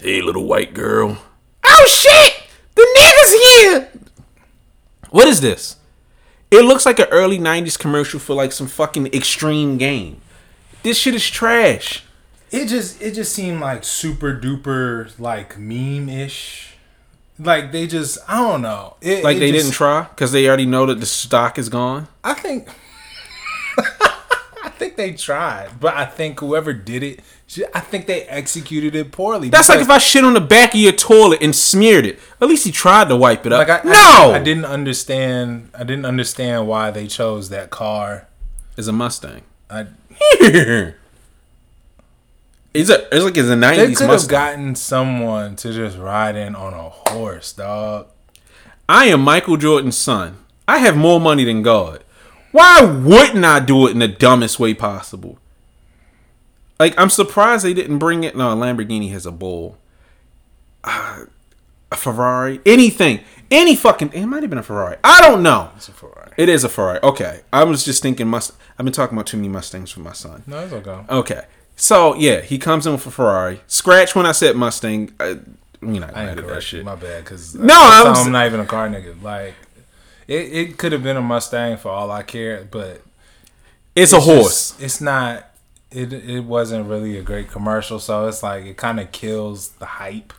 Hey, 0.00 0.20
little 0.22 0.44
white 0.44 0.74
girl. 0.74 1.18
Oh 1.64 1.86
shit! 1.88 2.42
The 2.74 2.86
nigga's 2.98 3.32
here! 3.44 3.92
What 5.10 5.26
is 5.26 5.40
this? 5.40 5.76
It 6.50 6.64
looks 6.64 6.86
like 6.86 6.98
an 6.98 7.08
early 7.10 7.38
90s 7.38 7.78
commercial 7.78 8.20
for 8.20 8.34
like 8.34 8.52
some 8.52 8.66
fucking 8.66 9.06
extreme 9.08 9.78
game. 9.78 10.20
This 10.82 10.98
shit 10.98 11.14
is 11.14 11.28
trash 11.28 12.04
it 12.50 12.66
just 12.66 13.02
it 13.02 13.12
just 13.12 13.32
seemed 13.32 13.60
like 13.60 13.84
super 13.84 14.38
duper 14.38 15.18
like 15.18 15.58
meme 15.58 16.08
ish. 16.08 16.74
Like 17.38 17.72
they 17.72 17.86
just 17.86 18.18
I 18.28 18.38
don't 18.38 18.62
know. 18.62 18.96
It, 19.00 19.24
like 19.24 19.36
it 19.36 19.40
they 19.40 19.52
just, 19.52 19.66
didn't 19.66 19.74
try 19.74 20.02
because 20.04 20.32
they 20.32 20.48
already 20.48 20.66
know 20.66 20.86
that 20.86 21.00
the 21.00 21.06
stock 21.06 21.58
is 21.58 21.68
gone. 21.68 22.08
I 22.24 22.34
think. 22.34 22.68
I 24.76 24.78
think 24.78 24.96
they 24.96 25.14
tried, 25.14 25.80
but 25.80 25.94
I 25.94 26.04
think 26.04 26.40
whoever 26.40 26.74
did 26.74 27.02
it, 27.02 27.20
I 27.72 27.80
think 27.80 28.06
they 28.06 28.24
executed 28.24 28.94
it 28.94 29.10
poorly. 29.10 29.48
That's 29.48 29.70
like 29.70 29.80
if 29.80 29.88
I 29.88 29.96
shit 29.96 30.22
on 30.22 30.34
the 30.34 30.40
back 30.42 30.74
of 30.74 30.80
your 30.80 30.92
toilet 30.92 31.40
and 31.40 31.56
smeared 31.56 32.04
it. 32.04 32.18
At 32.42 32.48
least 32.48 32.66
he 32.66 32.72
tried 32.72 33.08
to 33.08 33.16
wipe 33.16 33.46
it 33.46 33.54
up. 33.54 33.66
Like 33.66 33.86
I, 33.86 33.88
no, 33.88 34.32
I, 34.32 34.34
I 34.34 34.38
didn't 34.38 34.66
understand. 34.66 35.70
I 35.72 35.82
didn't 35.82 36.04
understand 36.04 36.68
why 36.68 36.90
they 36.90 37.06
chose 37.06 37.48
that 37.48 37.70
car. 37.70 38.28
As 38.76 38.86
a 38.86 38.92
Mustang. 38.92 39.44
I. 39.70 39.86
It's 42.74 42.90
a 42.90 43.06
it's 43.10 43.24
like 43.24 43.38
it's 43.38 43.48
a 43.48 43.56
nineties. 43.56 43.98
They 43.98 44.06
could 44.06 44.10
have 44.10 44.28
gotten 44.28 44.74
someone 44.74 45.56
to 45.56 45.72
just 45.72 45.96
ride 45.96 46.36
in 46.36 46.54
on 46.54 46.74
a 46.74 46.90
horse, 46.90 47.54
dog. 47.54 48.08
I 48.86 49.06
am 49.06 49.22
Michael 49.22 49.56
Jordan's 49.56 49.96
son. 49.96 50.36
I 50.68 50.80
have 50.80 50.94
more 50.94 51.18
money 51.18 51.44
than 51.44 51.62
God. 51.62 52.04
Why 52.52 52.82
wouldn't 52.82 53.44
I 53.44 53.60
do 53.60 53.86
it 53.86 53.92
in 53.92 53.98
the 53.98 54.08
dumbest 54.08 54.58
way 54.58 54.74
possible? 54.74 55.38
Like 56.78 56.98
I'm 56.98 57.10
surprised 57.10 57.64
they 57.64 57.74
didn't 57.74 57.98
bring 57.98 58.24
it. 58.24 58.36
No, 58.36 58.52
a 58.52 58.56
Lamborghini 58.56 59.10
has 59.12 59.26
a 59.26 59.32
bull. 59.32 59.78
Uh, 60.84 61.24
a 61.90 61.96
Ferrari, 61.96 62.60
anything, 62.66 63.20
any 63.50 63.76
fucking. 63.76 64.12
It 64.12 64.26
might 64.26 64.42
have 64.42 64.50
been 64.50 64.58
a 64.58 64.62
Ferrari. 64.62 64.96
I 65.04 65.20
don't 65.20 65.42
know. 65.42 65.70
It's 65.76 65.88
a 65.88 65.92
Ferrari. 65.92 66.32
It 66.36 66.48
is 66.48 66.64
a 66.64 66.68
Ferrari. 66.68 67.00
Okay, 67.02 67.42
I 67.52 67.64
was 67.64 67.84
just 67.84 68.02
thinking. 68.02 68.28
Must 68.28 68.52
I've 68.78 68.84
been 68.84 68.92
talking 68.92 69.16
about 69.16 69.26
too 69.26 69.36
many 69.36 69.48
Mustangs 69.48 69.90
for 69.90 70.00
my 70.00 70.12
son. 70.12 70.42
No, 70.46 70.58
it's 70.60 70.72
okay. 70.72 71.04
Okay, 71.08 71.44
so 71.76 72.14
yeah, 72.16 72.40
he 72.40 72.58
comes 72.58 72.86
in 72.86 72.92
with 72.92 73.06
a 73.06 73.10
Ferrari. 73.10 73.60
Scratch 73.66 74.14
when 74.14 74.26
I 74.26 74.32
said 74.32 74.56
Mustang. 74.56 75.12
I, 75.20 75.38
you 75.82 76.00
know, 76.00 76.10
I 76.12 76.30
ain't 76.30 76.46
that 76.46 76.62
shit. 76.62 76.84
My 76.84 76.96
bad, 76.96 77.24
because 77.24 77.54
no, 77.54 77.74
I'm, 77.76 78.14
I'm, 78.14 78.32
not 78.32 78.46
even 78.46 78.60
a 78.60 78.66
car 78.66 78.88
nigga. 78.88 79.20
Like 79.22 79.54
it, 80.28 80.52
it 80.52 80.78
could 80.78 80.92
have 80.92 81.02
been 81.02 81.16
a 81.16 81.22
Mustang 81.22 81.76
for 81.76 81.90
all 81.90 82.10
I 82.10 82.22
care, 82.22 82.66
but 82.70 83.02
it's, 83.94 84.12
it's 84.12 84.12
a 84.12 84.20
horse. 84.20 84.70
Just, 84.72 84.82
it's 84.82 85.00
not. 85.00 85.50
It 85.90 86.12
it 86.12 86.40
wasn't 86.44 86.88
really 86.88 87.16
a 87.16 87.22
great 87.22 87.48
commercial, 87.48 87.98
so 88.00 88.26
it's 88.26 88.42
like 88.42 88.64
it 88.64 88.76
kind 88.76 88.98
of 88.98 89.12
kills 89.12 89.68
the 89.70 89.86
hype. 89.86 90.32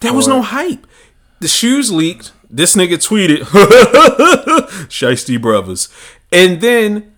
There 0.00 0.12
was 0.12 0.28
no 0.28 0.42
hype. 0.42 0.86
The 1.40 1.48
shoes 1.48 1.90
leaked. 1.90 2.32
This 2.50 2.76
nigga 2.76 2.94
tweeted, 2.94 3.38
"Shiesty 4.88 5.40
brothers," 5.40 5.88
and 6.30 6.60
then 6.60 7.14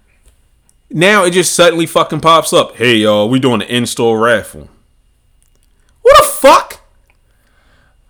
now 0.89 1.25
it 1.25 1.33
just 1.33 1.55
suddenly 1.55 1.87
fucking 1.87 2.21
pops 2.21 2.53
up. 2.53 2.77
Hey 2.77 2.97
y'all, 2.99 3.29
we 3.29 3.41
doing 3.41 3.61
an 3.61 3.69
in-store 3.69 4.21
raffle. 4.21 4.69
What 6.03 6.17
the 6.17 6.29
fuck? 6.29 6.81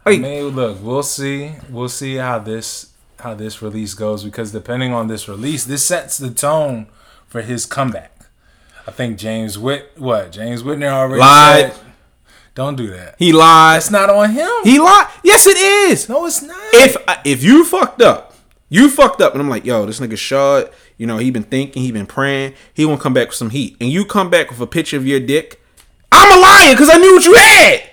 Like, 0.05 0.19
I 0.19 0.23
mean, 0.23 0.49
look, 0.49 0.83
we'll 0.83 1.03
see. 1.03 1.53
We'll 1.71 1.89
see 1.89 2.17
how 2.17 2.39
this 2.39 2.94
how 3.25 3.35
this 3.35 3.61
release 3.61 3.95
goes 3.95 4.23
because 4.25 4.53
depending 4.53 4.93
on 4.93 5.09
this 5.09 5.29
release, 5.29 5.65
this 5.65 5.85
sets 5.85 6.17
the 6.17 6.31
tone 6.31 6.87
for 7.27 7.43
his 7.43 7.67
comeback. 7.67 8.27
I 8.87 8.93
think 8.93 9.19
James 9.19 9.59
Whit 9.59 9.91
what 9.97 10.31
James 10.31 10.63
Whitner 10.63 10.91
already 10.91 11.21
lied. 11.21 11.73
Said, 11.73 11.85
don't 12.55 12.77
do 12.77 12.87
that. 12.91 13.17
He 13.19 13.33
lied. 13.33 13.79
It's 13.79 13.91
not 13.91 14.09
on 14.09 14.31
him. 14.31 14.51
He 14.63 14.79
lied. 14.79 15.09
Yes, 15.25 15.49
it 15.49 15.57
is. 15.57 16.09
No, 16.09 16.25
it's 16.27 16.41
not. 16.41 16.57
If 16.73 16.97
if 17.25 17.43
you 17.43 17.65
fucked 17.65 18.01
up, 18.01 18.35
you 18.69 18.89
fucked 18.89 19.21
up, 19.21 19.33
and 19.33 19.43
I'm 19.43 19.49
like, 19.49 19.65
yo, 19.65 19.85
this 19.87 19.99
nigga 19.99 20.17
shot 20.17 20.71
you 20.97 21.07
know, 21.07 21.19
he 21.19 21.31
been 21.31 21.43
thinking, 21.43 21.83
he 21.83 21.93
been 21.93 22.07
praying. 22.07 22.55
He 22.73 22.85
gonna 22.85 22.99
come 22.99 23.15
back 23.15 23.29
with 23.29 23.37
some 23.37 23.51
heat, 23.51 23.77
and 23.81 23.91
you 23.91 24.05
come 24.05 24.31
back 24.31 24.51
with 24.51 24.61
a 24.61 24.67
picture 24.67 24.97
of 24.97 25.07
your 25.07 25.21
dick. 25.21 25.61
I'm 26.13 26.39
a 26.39 26.41
liar 26.41 26.75
because 26.75 26.91
I 26.91 26.99
knew 26.99 27.15
what 27.15 27.25
you 27.25 27.35
had. 27.35 27.91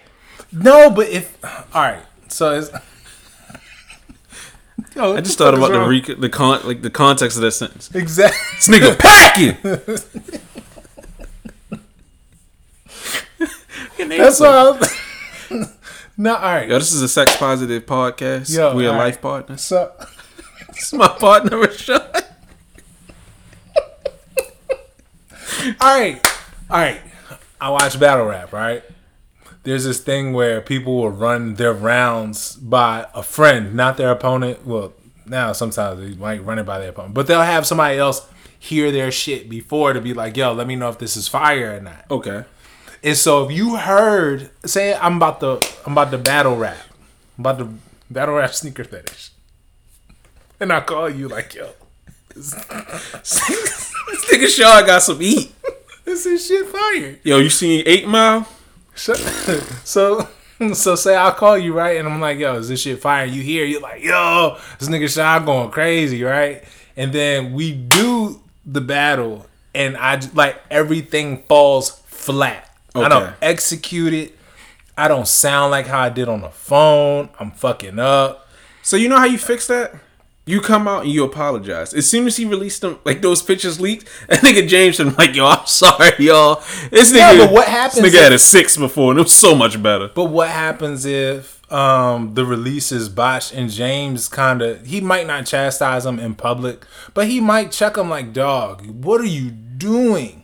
No, 0.51 0.89
but 0.89 1.09
if 1.09 1.37
all 1.73 1.81
right, 1.81 2.03
so 2.27 2.57
it's. 2.57 2.69
Yo, 4.95 5.15
I 5.15 5.21
just 5.21 5.37
thought 5.37 5.53
about 5.53 5.71
the 5.71 5.79
rec- 5.79 6.19
the 6.19 6.29
con 6.29 6.61
like 6.65 6.81
the 6.81 6.89
context 6.89 7.37
of 7.37 7.43
that 7.43 7.51
sentence. 7.51 7.89
Exactly. 7.93 8.39
This 8.55 8.67
nigga 8.67 8.99
packing. 8.99 9.57
That's 14.17 14.39
why. 14.39 14.79
no, 16.17 16.35
all 16.35 16.41
right. 16.41 16.67
Yo, 16.69 16.77
this 16.77 16.91
is 16.91 17.01
a 17.01 17.07
sex 17.07 17.35
positive 17.37 17.85
podcast. 17.85 18.53
Yo, 18.53 18.75
we 18.75 18.85
are 18.85 18.91
right. 18.91 19.05
life 19.05 19.21
partners. 19.21 19.61
So, 19.61 19.91
It's 20.69 20.93
my 20.93 21.07
partner 21.07 21.57
Rashad. 21.57 22.25
All 25.79 25.99
right, 25.99 26.19
all 26.69 26.79
right. 26.79 27.01
I 27.59 27.69
watch 27.69 27.99
battle 27.99 28.25
rap. 28.25 28.51
Right. 28.51 28.83
There's 29.63 29.83
this 29.83 29.99
thing 29.99 30.33
where 30.33 30.59
people 30.59 30.97
will 30.97 31.11
run 31.11 31.55
their 31.55 31.73
rounds 31.73 32.55
by 32.55 33.05
a 33.13 33.21
friend, 33.21 33.75
not 33.75 33.97
their 33.97 34.09
opponent. 34.11 34.65
Well, 34.65 34.93
now 35.25 35.53
sometimes 35.53 35.99
they 35.99 36.15
might 36.15 36.43
run 36.43 36.57
it 36.57 36.65
by 36.65 36.79
their 36.79 36.89
opponent, 36.89 37.13
but 37.13 37.27
they'll 37.27 37.41
have 37.41 37.67
somebody 37.67 37.97
else 37.97 38.27
hear 38.57 38.91
their 38.91 39.11
shit 39.11 39.49
before 39.49 39.93
to 39.93 40.01
be 40.01 40.13
like, 40.13 40.35
"Yo, 40.35 40.51
let 40.53 40.65
me 40.67 40.75
know 40.75 40.89
if 40.89 40.97
this 40.97 41.15
is 41.15 41.27
fire 41.27 41.77
or 41.77 41.79
not." 41.79 42.05
Okay. 42.09 42.43
And 43.03 43.17
so 43.17 43.45
if 43.45 43.51
you 43.51 43.77
heard, 43.77 44.49
say 44.65 44.95
I'm 44.95 45.17
about 45.17 45.39
to 45.41 45.59
I'm 45.85 45.93
about 45.93 46.11
to 46.11 46.17
battle 46.17 46.55
rap, 46.55 46.77
I'm 47.37 47.41
about 47.41 47.59
to 47.59 47.73
battle 48.09 48.35
rap 48.35 48.53
sneaker 48.61 48.83
fetish, 48.83 49.29
and 50.59 50.73
I 50.73 50.81
call 50.81 51.09
you 51.09 51.27
like, 51.27 51.53
"Yo, 51.53 51.69
this 52.33 52.53
nigga 54.31 54.47
Shaw 54.47 54.81
got 54.85 55.03
some 55.03 55.21
eat. 55.21 55.53
this 56.03 56.25
is 56.25 56.45
shit 56.47 56.67
fire." 56.67 57.19
Yo, 57.23 57.37
you 57.37 57.49
seen 57.49 57.83
Eight 57.85 58.07
Mile? 58.07 58.47
So, 59.01 59.13
so, 59.83 60.27
so 60.73 60.95
say 60.95 61.15
I 61.15 61.31
call 61.31 61.57
you 61.57 61.73
right, 61.73 61.97
and 61.97 62.07
I'm 62.07 62.21
like, 62.21 62.37
"Yo, 62.37 62.55
is 62.55 62.69
this 62.69 62.81
shit 62.81 63.01
fire?" 63.01 63.25
You 63.25 63.41
hear, 63.41 63.65
you're 63.65 63.81
like, 63.81 64.03
"Yo, 64.03 64.57
this 64.77 64.89
nigga 64.89 65.11
Shaw 65.11 65.39
going 65.39 65.71
crazy, 65.71 66.23
right?" 66.23 66.63
And 66.95 67.11
then 67.11 67.53
we 67.53 67.71
do 67.71 68.41
the 68.63 68.81
battle, 68.81 69.47
and 69.73 69.97
I 69.97 70.21
like 70.35 70.61
everything 70.69 71.43
falls 71.43 71.99
flat. 72.05 72.69
I 72.93 73.09
don't 73.09 73.33
execute 73.41 74.13
it. 74.13 74.37
I 74.95 75.07
don't 75.07 75.27
sound 75.27 75.71
like 75.71 75.87
how 75.87 76.01
I 76.01 76.09
did 76.09 76.29
on 76.29 76.41
the 76.41 76.49
phone. 76.49 77.29
I'm 77.39 77.51
fucking 77.51 77.97
up. 77.97 78.47
So 78.83 78.97
you 78.97 79.09
know 79.09 79.17
how 79.17 79.25
you 79.25 79.39
fix 79.39 79.65
that? 79.67 79.93
You 80.51 80.59
come 80.59 80.85
out 80.85 81.03
and 81.03 81.11
you 81.11 81.23
apologize. 81.23 81.93
As 81.93 82.09
soon 82.09 82.27
as 82.27 82.35
he 82.35 82.43
released 82.43 82.81
them, 82.81 82.99
like 83.05 83.21
those 83.21 83.41
pictures 83.41 83.79
leaked, 83.79 84.05
that 84.27 84.39
nigga 84.41 84.67
James 84.67 84.99
was 84.99 85.17
like, 85.17 85.33
"Yo, 85.33 85.45
I'm 85.47 85.65
sorry, 85.65 86.11
y'all." 86.19 86.61
This 86.91 87.13
Yeah, 87.13 87.37
but 87.37 87.53
what 87.53 87.69
happens 87.69 88.01
This 88.03 88.13
nigga 88.13 88.17
if- 88.17 88.23
had 88.23 88.33
a 88.33 88.39
six 88.39 88.75
before, 88.75 89.11
and 89.11 89.19
it 89.19 89.23
was 89.23 89.33
so 89.33 89.55
much 89.55 89.81
better. 89.81 90.09
But 90.13 90.25
what 90.25 90.49
happens 90.49 91.05
if 91.05 91.61
um, 91.71 92.33
the 92.33 92.43
release 92.45 92.91
is 92.91 93.07
botched 93.07 93.53
and 93.53 93.69
James 93.69 94.27
kind 94.27 94.61
of 94.61 94.85
he 94.85 94.99
might 94.99 95.25
not 95.25 95.45
chastise 95.45 96.05
him 96.05 96.19
in 96.19 96.35
public, 96.35 96.85
but 97.13 97.27
he 97.27 97.39
might 97.39 97.71
check 97.71 97.95
him 97.95 98.09
like, 98.09 98.33
"Dog, 98.33 98.85
what 98.87 99.21
are 99.21 99.25
you 99.39 99.51
doing? 99.51 100.43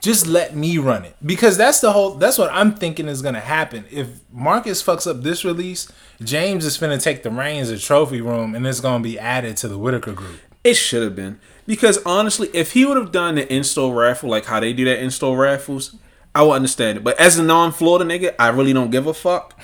Just 0.00 0.26
let 0.26 0.56
me 0.56 0.78
run 0.78 1.04
it." 1.04 1.14
Because 1.24 1.58
that's 1.58 1.80
the 1.80 1.92
whole. 1.92 2.14
That's 2.14 2.38
what 2.38 2.50
I'm 2.54 2.74
thinking 2.74 3.06
is 3.06 3.20
gonna 3.20 3.40
happen 3.40 3.84
if 3.90 4.08
Marcus 4.32 4.82
fucks 4.82 5.06
up 5.06 5.22
this 5.22 5.44
release. 5.44 5.92
James 6.24 6.64
is 6.64 6.78
finna 6.78 7.02
take 7.02 7.22
the 7.22 7.30
reins 7.30 7.70
of 7.70 7.82
Trophy 7.82 8.20
Room, 8.20 8.54
and 8.54 8.66
it's 8.66 8.80
gonna 8.80 9.02
be 9.02 9.18
added 9.18 9.56
to 9.58 9.68
the 9.68 9.78
Whitaker 9.78 10.12
group. 10.12 10.40
It 10.64 10.74
should 10.74 11.02
have 11.02 11.16
been 11.16 11.38
because 11.66 11.98
honestly, 12.06 12.48
if 12.52 12.72
he 12.72 12.84
would 12.84 12.96
have 12.96 13.12
done 13.12 13.34
the 13.34 13.52
in-store 13.52 13.94
raffle 13.94 14.30
like 14.30 14.46
how 14.46 14.60
they 14.60 14.72
do 14.72 14.84
that 14.84 15.00
in-store 15.02 15.36
raffles, 15.36 15.96
I 16.34 16.42
would 16.42 16.52
understand 16.52 16.98
it. 16.98 17.04
But 17.04 17.18
as 17.20 17.38
a 17.38 17.42
non-Florida 17.42 18.04
nigga, 18.04 18.34
I 18.38 18.48
really 18.48 18.72
don't 18.72 18.90
give 18.90 19.06
a 19.06 19.14
fuck. 19.14 19.58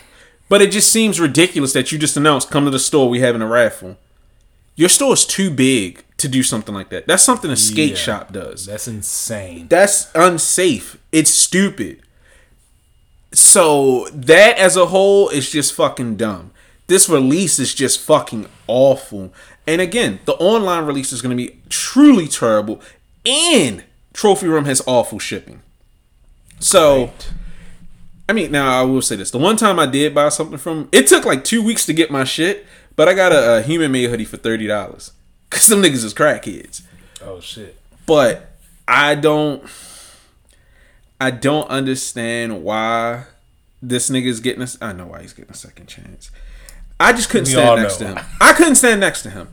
But 0.49 0.63
it 0.63 0.73
just 0.73 0.91
seems 0.93 1.21
ridiculous 1.21 1.73
that 1.75 1.93
you 1.93 1.99
just 1.99 2.17
announced, 2.17 2.51
"Come 2.51 2.65
to 2.65 2.71
the 2.71 2.79
store, 2.79 3.09
we 3.09 3.21
having 3.21 3.43
a 3.43 3.47
raffle." 3.47 3.97
Your 4.77 4.89
store 4.89 5.13
is 5.15 5.25
too 5.27 5.51
big 5.51 6.05
to 6.19 6.29
do 6.29 6.43
something 6.43 6.75
like 6.75 6.89
that. 6.91 7.07
That's 7.07 7.23
something 7.23 7.51
a 7.51 7.57
skate 7.57 7.91
Yeah. 7.91 7.97
shop 7.97 8.33
does. 8.33 8.67
That's 8.67 8.89
insane. 8.89 9.67
That's 9.69 10.09
unsafe. 10.15 10.97
It's 11.13 11.31
stupid. 11.31 12.01
So 13.33 14.09
that 14.13 14.57
as 14.59 14.77
a 14.77 14.87
whole 14.87 15.29
is 15.29 15.51
just 15.51 15.75
fucking 15.75 16.17
dumb. 16.17 16.51
This 16.87 17.09
release 17.09 17.59
is 17.59 17.75
just 17.75 18.01
fucking 18.01 18.47
awful. 18.67 19.33
And 19.67 19.81
again, 19.81 20.21
the 20.25 20.33
online 20.35 20.87
release 20.87 21.13
is 21.13 21.21
going 21.21 21.37
to 21.37 21.43
be 21.43 21.61
truly 21.69 22.27
terrible. 22.27 22.81
And 23.27 23.85
Trophy 24.15 24.49
Room 24.49 24.65
has 24.65 24.81
awful 24.87 25.19
shipping. 25.19 25.61
So, 26.61 27.13
I 28.29 28.33
mean, 28.33 28.51
now 28.51 28.81
I 28.81 28.83
will 28.83 29.03
say 29.03 29.17
this: 29.17 29.31
the 29.31 29.39
one 29.39 29.57
time 29.57 29.79
I 29.79 29.87
did 29.87 30.15
buy 30.15 30.31
something 30.31 30.59
from, 30.59 30.89
it 30.93 31.07
took 31.07 31.25
like 31.27 31.45
two 31.45 31.63
weeks 31.63 31.85
to 31.87 31.93
get 31.93 32.11
my 32.11 32.25
shit, 32.25 32.67
but 32.97 33.09
I 33.09 33.15
got 33.15 33.33
a, 33.33 33.59
a 33.59 33.63
human 33.63 33.93
made 33.93 34.09
hoodie 34.11 34.25
for 34.25 34.39
thirty 34.39 34.67
dollars. 34.67 35.13
Cause 35.51 35.63
some 35.63 35.83
niggas 35.83 36.05
is 36.05 36.13
crackheads 36.13 36.83
Oh 37.23 37.41
shit. 37.41 37.79
but 38.05 38.51
I 38.87 39.15
don't 39.15 39.67
I 41.21 41.31
don't 41.31 41.69
understand 41.69 42.63
why 42.63 43.25
this 43.83 44.11
nigga's 44.11 44.41
getting 44.41 44.63
us 44.63 44.77
I 44.81 44.93
know 44.93 45.07
why 45.07 45.23
he's 45.23 45.33
getting 45.33 45.51
a 45.51 45.57
second 45.57 45.87
chance. 45.87 46.31
I 47.01 47.13
just 47.13 47.29
couldn't 47.31 47.47
We 47.49 47.53
stand 47.53 47.81
next 47.83 48.01
know 48.01 48.15
to 48.15 48.21
him. 48.21 48.27
I 48.41 48.53
couldn't 48.53 48.75
stand 48.77 49.01
next 49.01 49.23
to 49.23 49.31
him. 49.31 49.49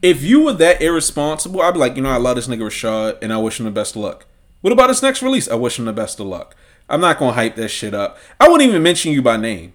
If 0.00 0.22
you 0.22 0.42
were 0.44 0.52
that 0.54 0.82
irresponsible, 0.82 1.62
I'd 1.62 1.74
be 1.74 1.78
like, 1.78 1.94
you 1.94 2.02
know, 2.02 2.10
I 2.10 2.16
love 2.16 2.36
this 2.36 2.48
nigga 2.48 2.62
Rashad 2.62 3.18
and 3.22 3.32
I 3.32 3.36
wish 3.38 3.60
him 3.60 3.66
the 3.66 3.70
best 3.70 3.94
of 3.94 4.02
luck. 4.02 4.26
What 4.60 4.72
about 4.72 4.88
his 4.90 5.02
next 5.02 5.22
release? 5.22 5.48
I 5.48 5.54
wish 5.54 5.78
him 5.78 5.84
the 5.84 5.92
best 5.92 6.18
of 6.18 6.26
luck. 6.26 6.56
I'm 6.88 7.00
not 7.00 7.18
gonna 7.18 7.32
hype 7.32 7.54
that 7.56 7.68
shit 7.68 7.94
up. 7.94 8.18
I 8.40 8.48
wouldn't 8.48 8.68
even 8.68 8.82
mention 8.82 9.12
you 9.12 9.22
by 9.22 9.36
name. 9.36 9.72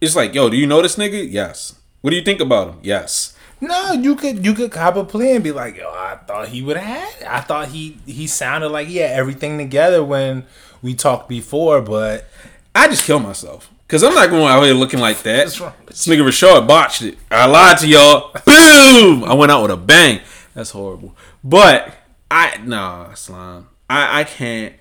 It's 0.00 0.16
like, 0.16 0.34
yo, 0.34 0.50
do 0.50 0.56
you 0.56 0.66
know 0.66 0.82
this 0.82 0.96
nigga? 0.96 1.26
Yes. 1.30 1.78
What 2.02 2.10
do 2.10 2.16
you 2.16 2.22
think 2.24 2.40
about 2.40 2.68
him? 2.68 2.78
Yes. 2.82 3.36
No, 3.60 3.92
you 3.92 4.16
could 4.16 4.44
you 4.44 4.54
could 4.54 4.72
cop 4.72 4.96
a 4.96 5.04
play 5.04 5.34
and 5.34 5.44
be 5.44 5.52
like, 5.52 5.76
yo, 5.76 5.88
I 5.88 6.18
thought 6.26 6.48
he 6.48 6.62
would 6.62 6.76
have 6.76 6.86
had. 6.86 7.22
it. 7.22 7.28
I 7.30 7.40
thought 7.40 7.68
he 7.68 7.98
he 8.04 8.26
sounded 8.26 8.70
like 8.70 8.88
he 8.88 8.96
had 8.96 9.12
everything 9.12 9.56
together 9.56 10.02
when 10.02 10.44
we 10.82 10.94
talked 10.94 11.28
before, 11.28 11.80
but 11.80 12.28
I 12.74 12.88
just 12.88 13.04
kill 13.04 13.20
myself. 13.20 13.70
Cause 13.88 14.02
I'm 14.02 14.14
not 14.14 14.30
going 14.30 14.46
out 14.46 14.62
here 14.62 14.72
looking 14.72 15.00
like 15.00 15.22
that. 15.22 15.44
What's 15.44 15.60
wrong 15.60 15.74
with 15.80 15.88
This 15.88 16.06
nigga 16.06 16.26
Rashad 16.26 16.66
botched 16.66 17.02
it. 17.02 17.18
I 17.30 17.44
lied 17.44 17.76
to 17.78 17.86
y'all. 17.86 18.32
Boom! 18.46 19.22
I 19.22 19.34
went 19.34 19.52
out 19.52 19.60
with 19.60 19.70
a 19.70 19.76
bang. 19.76 20.20
That's 20.54 20.70
horrible. 20.70 21.14
But 21.44 21.94
I 22.30 22.56
nah, 22.64 23.12
slime. 23.12 23.68
I 23.90 24.20
I 24.20 24.24
can't. 24.24 24.74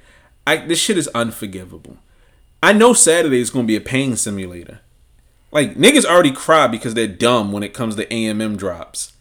I 0.48 0.66
this 0.66 0.80
shit 0.80 0.98
is 0.98 1.10
unforgivable. 1.10 1.98
I 2.64 2.72
know 2.72 2.94
Saturday 2.94 3.42
is 3.42 3.50
gonna 3.50 3.68
be 3.68 3.76
a 3.76 3.82
pain 3.82 4.16
simulator. 4.16 4.80
Like 5.52 5.76
niggas 5.76 6.06
already 6.06 6.32
cry 6.32 6.68
because 6.68 6.94
they're 6.94 7.08
dumb 7.08 7.52
when 7.52 7.64
it 7.64 7.74
comes 7.74 7.98
to 7.98 8.06
AMM 8.06 8.56
drops. 8.56 9.12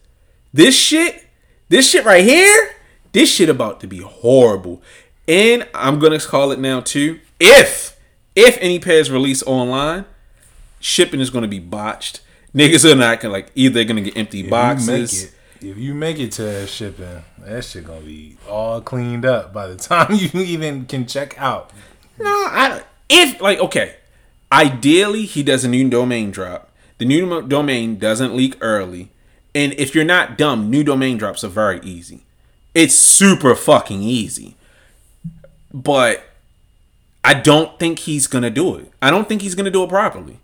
This 0.53 0.77
shit, 0.77 1.27
this 1.69 1.91
shit 1.91 2.05
right 2.05 2.25
here, 2.25 2.77
this 3.11 3.33
shit 3.33 3.49
about 3.49 3.81
to 3.81 3.89
be 3.89 3.99
horrible. 3.99 4.83
And 5.31 5.69
I'm 5.77 6.01
gonna 6.01 6.19
call 6.19 6.51
it 6.51 6.59
now 6.59 6.81
too. 6.81 7.21
If 7.39 7.97
if 8.35 8.59
any 8.61 8.81
pairs 8.81 9.13
release 9.13 9.45
online, 9.45 10.05
shipping 10.81 11.21
is 11.21 11.31
gonna 11.31 11.47
be 11.47 11.61
botched. 11.61 12.21
Niggas 12.53 12.85
are 12.85 12.97
not 12.97 13.21
gonna 13.21 13.33
like 13.33 13.53
either 13.55 13.85
gonna 13.85 14.01
get 14.01 14.17
empty 14.17 14.41
if 14.41 14.47
you 14.47 14.51
boxes. 14.51 14.89
make 14.89 15.33
it, 15.63 15.69
if 15.71 15.79
you 15.79 15.95
make 15.95 16.19
it 16.19 16.33
to 16.33 16.43
that 16.43 16.69
shipping, 16.69 17.23
that 17.39 17.65
shit 17.65 17.87
gonna 17.87 18.01
be 18.01 18.39
all 18.49 18.81
cleaned 18.81 19.25
up 19.25 19.53
by 19.53 19.69
the 19.69 19.77
time 19.77 20.13
you 20.13 20.31
even 20.41 20.85
can 20.87 21.07
check 21.07 21.41
out. 21.41 21.71
No, 22.19 22.29
I 22.29 22.83
if 23.09 23.41
like 23.41 23.61
okay. 23.61 23.95
Ideally, 24.51 25.27
he 25.27 25.45
does 25.45 25.65
a 25.65 25.69
new 25.69 25.89
domain 25.89 26.33
drop. 26.33 26.73
The 26.99 27.05
new 27.05 27.41
domain 27.47 28.01
doesn't 28.01 28.35
leak 28.35 28.57
early, 28.61 29.13
and 29.55 29.75
if 29.75 29.95
you're 29.95 30.05
not 30.05 30.37
dumb, 30.37 30.71
new 30.71 30.83
domain 30.83 31.19
drops 31.19 31.45
are 31.45 31.49
very 31.49 31.81
easy. 31.83 32.25
It's 32.75 32.97
super 32.97 33.55
fucking 33.55 34.03
easy. 34.03 34.57
But 35.73 36.25
I 37.23 37.35
don't 37.35 37.79
think 37.79 38.01
he's 38.01 38.27
gonna 38.27 38.51
do 38.51 38.77
it. 38.77 38.91
I 39.01 39.11
don't 39.11 39.29
think 39.29 39.43
he's 39.43 39.55
gonna 39.55 39.71
do 39.71 39.83
it 39.85 39.89
properly. 39.89 40.39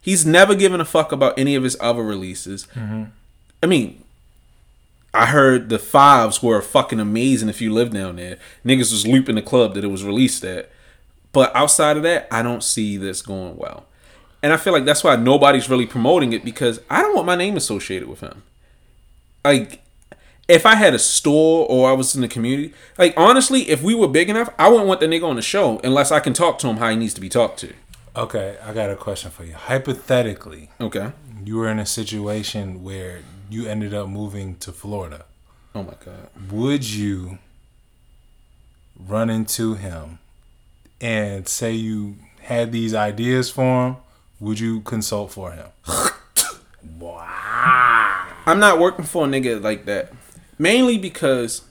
He's 0.00 0.26
never 0.26 0.54
given 0.54 0.80
a 0.80 0.84
fuck 0.84 1.12
about 1.12 1.38
any 1.38 1.54
of 1.54 1.62
his 1.62 1.76
other 1.80 2.02
releases. 2.02 2.66
I 3.62 3.66
mean, 3.66 4.04
I 5.14 5.26
heard 5.26 5.68
the 5.70 5.78
fives 5.78 6.42
were 6.42 6.60
fucking 6.60 7.00
amazing 7.00 7.48
if 7.48 7.60
you 7.60 7.72
live 7.72 7.90
down 7.90 8.16
there. 8.16 8.36
Niggas 8.66 8.92
was 8.92 9.06
looping 9.06 9.36
the 9.36 9.42
club 9.42 9.74
that 9.74 9.84
it 9.84 9.88
was 9.88 10.04
released 10.04 10.44
at. 10.44 10.70
But 11.32 11.54
outside 11.56 11.96
of 11.96 12.02
that, 12.02 12.28
I 12.30 12.42
don't 12.42 12.62
see 12.62 12.96
this 12.96 13.22
going 13.22 13.56
well. 13.56 13.86
And 14.42 14.52
I 14.52 14.56
feel 14.58 14.72
like 14.72 14.84
that's 14.84 15.02
why 15.02 15.16
nobody's 15.16 15.70
really 15.70 15.86
promoting 15.86 16.32
it 16.32 16.44
because 16.44 16.80
I 16.90 17.00
don't 17.00 17.14
want 17.14 17.26
my 17.26 17.36
name 17.36 17.56
associated 17.56 18.08
with 18.08 18.20
him. 18.20 18.42
Like, 19.44 19.83
if 20.48 20.66
I 20.66 20.74
had 20.74 20.94
a 20.94 20.98
store 20.98 21.66
or 21.68 21.88
I 21.88 21.92
was 21.92 22.14
in 22.14 22.20
the 22.20 22.28
community, 22.28 22.74
like 22.98 23.14
honestly, 23.16 23.68
if 23.70 23.82
we 23.82 23.94
were 23.94 24.08
big 24.08 24.28
enough, 24.28 24.50
I 24.58 24.68
wouldn't 24.68 24.86
want 24.88 25.00
the 25.00 25.06
nigga 25.06 25.24
on 25.26 25.36
the 25.36 25.42
show 25.42 25.80
unless 25.84 26.12
I 26.12 26.20
can 26.20 26.32
talk 26.34 26.58
to 26.60 26.68
him 26.68 26.76
how 26.76 26.90
he 26.90 26.96
needs 26.96 27.14
to 27.14 27.20
be 27.20 27.28
talked 27.28 27.58
to. 27.60 27.72
Okay, 28.16 28.56
I 28.64 28.72
got 28.72 28.90
a 28.90 28.96
question 28.96 29.30
for 29.30 29.44
you. 29.44 29.54
Hypothetically, 29.54 30.70
Okay. 30.80 31.10
you 31.44 31.56
were 31.56 31.68
in 31.68 31.78
a 31.78 31.86
situation 31.86 32.82
where 32.84 33.20
you 33.50 33.66
ended 33.66 33.92
up 33.94 34.08
moving 34.08 34.56
to 34.56 34.70
Florida. 34.72 35.24
Oh 35.74 35.82
my 35.82 35.94
god. 36.04 36.28
would 36.52 36.88
you 36.88 37.38
run 38.96 39.28
into 39.30 39.74
him 39.74 40.18
and 41.00 41.48
say 41.48 41.72
you 41.72 42.16
had 42.42 42.70
these 42.70 42.94
ideas 42.94 43.50
for 43.50 43.86
him? 43.88 43.96
Would 44.40 44.60
you 44.60 44.80
consult 44.82 45.32
for 45.32 45.50
him? 45.52 45.66
wow. 46.98 48.26
I'm 48.46 48.60
not 48.60 48.78
working 48.78 49.04
for 49.04 49.24
a 49.24 49.28
nigga 49.28 49.60
like 49.62 49.86
that. 49.86 50.12
Mainly 50.58 50.98
because 50.98 51.62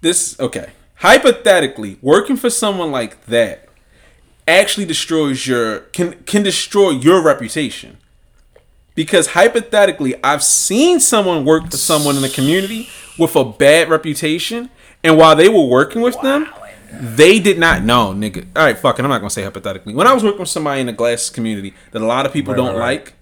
this 0.00 0.38
okay. 0.40 0.70
Hypothetically, 0.96 1.98
working 2.00 2.36
for 2.36 2.50
someone 2.50 2.90
like 2.90 3.26
that 3.26 3.68
actually 4.46 4.86
destroys 4.86 5.46
your 5.46 5.80
can 5.80 6.12
can 6.24 6.42
destroy 6.42 6.90
your 6.90 7.22
reputation. 7.22 7.98
Because 8.94 9.28
hypothetically, 9.28 10.14
I've 10.22 10.44
seen 10.44 11.00
someone 11.00 11.44
work 11.44 11.70
for 11.70 11.76
someone 11.76 12.14
in 12.14 12.22
the 12.22 12.28
community 12.28 12.88
with 13.18 13.34
a 13.34 13.44
bad 13.44 13.88
reputation, 13.90 14.70
and 15.02 15.18
while 15.18 15.34
they 15.34 15.48
were 15.48 15.64
working 15.66 16.00
with 16.00 16.20
them, 16.20 16.48
they 16.92 17.40
did 17.40 17.58
not 17.58 17.82
know, 17.82 18.12
nigga. 18.12 18.46
All 18.54 18.64
right, 18.64 18.78
fucking. 18.78 19.04
I'm 19.04 19.10
not 19.10 19.18
gonna 19.18 19.30
say 19.30 19.42
hypothetically. 19.42 19.94
When 19.94 20.06
I 20.06 20.12
was 20.12 20.22
working 20.22 20.40
with 20.40 20.48
somebody 20.48 20.80
in 20.80 20.86
the 20.86 20.92
glass 20.92 21.28
community 21.28 21.74
that 21.90 22.02
a 22.02 22.06
lot 22.06 22.24
of 22.24 22.32
people 22.32 22.54
Right, 22.54 22.56
don't 22.56 22.76
right, 22.76 22.98
like, 22.98 23.04
right. 23.06 23.14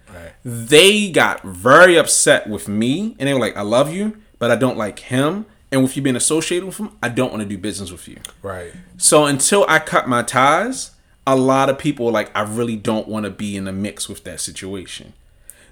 They 0.44 1.10
got 1.10 1.42
very 1.42 1.96
upset 1.96 2.48
with 2.48 2.68
me, 2.68 3.16
and 3.18 3.28
they 3.28 3.34
were 3.34 3.40
like, 3.40 3.56
"I 3.56 3.62
love 3.62 3.92
you, 3.92 4.16
but 4.38 4.50
I 4.50 4.56
don't 4.56 4.76
like 4.76 4.98
him." 5.00 5.46
And 5.70 5.82
with 5.82 5.96
you 5.96 6.02
being 6.02 6.16
associated 6.16 6.66
with 6.66 6.76
him, 6.76 6.90
I 7.02 7.08
don't 7.08 7.32
want 7.32 7.42
to 7.42 7.48
do 7.48 7.56
business 7.56 7.90
with 7.90 8.06
you. 8.06 8.18
Right. 8.42 8.72
So 8.98 9.24
until 9.24 9.64
I 9.68 9.78
cut 9.78 10.06
my 10.06 10.22
ties, 10.22 10.90
a 11.26 11.34
lot 11.34 11.70
of 11.70 11.78
people 11.78 12.06
were 12.06 12.12
like, 12.12 12.30
I 12.36 12.42
really 12.42 12.76
don't 12.76 13.08
want 13.08 13.24
to 13.24 13.30
be 13.30 13.56
in 13.56 13.64
the 13.64 13.72
mix 13.72 14.08
with 14.08 14.22
that 14.24 14.40
situation. 14.40 15.14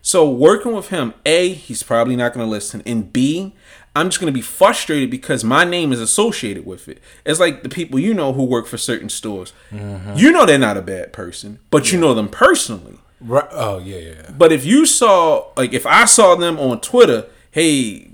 So 0.03 0.29
working 0.29 0.73
with 0.73 0.89
him, 0.89 1.13
A, 1.27 1.53
he's 1.53 1.83
probably 1.83 2.17
not 2.17 2.33
going 2.33 2.47
to 2.47 2.51
listen. 2.51 2.83
And 2.87 3.13
B, 3.13 3.55
I'm 3.95 4.09
just 4.09 4.21
going 4.21 4.33
to 4.33 4.37
be 4.37 4.41
frustrated 4.41 5.11
because 5.11 5.45
my 5.45 5.65
name 5.65 5.93
is 5.93 6.01
associated 6.01 6.65
with 6.65 6.89
it. 6.89 6.99
It's 7.27 7.41
like 7.41 7.63
the 7.63 7.69
people 7.69 7.99
you 7.99 8.15
know 8.15 8.33
who 8.33 8.45
work 8.45 8.67
for 8.67 8.79
certain 8.79 9.11
stores. 9.11 9.53
Mm-hmm. 9.71 10.17
You 10.17 10.33
know 10.33 10.47
they're 10.47 10.59
not 10.59 10.79
a 10.79 10.83
bad 10.83 11.13
person, 11.13 11.59
but 11.71 11.93
you 11.93 11.99
know 11.99 12.15
them 12.15 12.29
personally. 12.29 12.99
Right. 13.21 13.47
Oh 13.51 13.79
yeah, 13.79 13.99
yeah. 13.99 14.31
But 14.37 14.53
if 14.53 14.65
you 14.65 14.87
saw, 14.87 15.47
like, 15.57 15.73
if 15.73 15.87
I 15.87 16.05
saw 16.07 16.35
them 16.35 16.59
on 16.59 16.81
Twitter, 16.81 17.27
hey, 17.51 18.11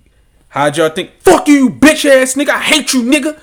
how'd 0.48 0.76
y'all 0.76 0.88
think? 0.90 1.12
Fuck 1.20 1.48
you, 1.48 1.70
bitch 1.70 2.04
ass 2.04 2.34
nigga. 2.34 2.50
I 2.50 2.60
hate 2.62 2.92
you, 2.92 3.02
nigga. 3.02 3.38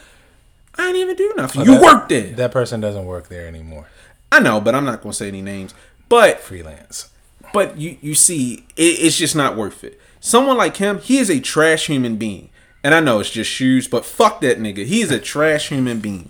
I 0.75 0.87
ain't 0.87 0.97
even 0.97 1.15
do 1.15 1.33
nothing. 1.37 1.61
Oh, 1.61 1.65
you 1.65 1.71
That- 1.71 1.81
work 1.81 2.09
there. 2.09 2.31
That 2.33 2.51
person 2.51 2.81
doesn't 2.81 3.05
work 3.05 3.29
there 3.29 3.47
anymore. 3.47 3.87
I 4.31 4.39
know, 4.39 4.59
but 4.59 4.73
I'm 4.75 4.85
not 4.85 5.01
gonna 5.01 5.13
say 5.13 5.27
any 5.27 5.41
names. 5.41 5.73
But 6.09 6.39
Freelance. 6.41 7.09
but 7.53 7.77
you 7.77 7.97
you 8.01 8.15
see, 8.15 8.65
it, 8.75 8.81
it's 8.99 9.17
just 9.17 9.35
not 9.35 9.55
worth 9.55 9.83
it. 9.83 9.99
Someone 10.19 10.57
like 10.57 10.77
him, 10.77 10.99
he 10.99 11.17
is 11.17 11.29
a 11.29 11.39
trash 11.39 11.87
human 11.87 12.15
being. 12.17 12.49
And 12.83 12.93
I 12.93 12.99
know 12.99 13.19
it's 13.21 13.29
just 13.29 13.49
shoes, 13.49 13.87
but 13.87 14.05
fuck 14.05 14.41
that 14.41 14.59
nigga. 14.59 14.85
He 14.85 15.01
is 15.01 15.09
a 15.11 15.19
trash 15.19 15.69
human 15.69 15.99
being. 15.99 16.29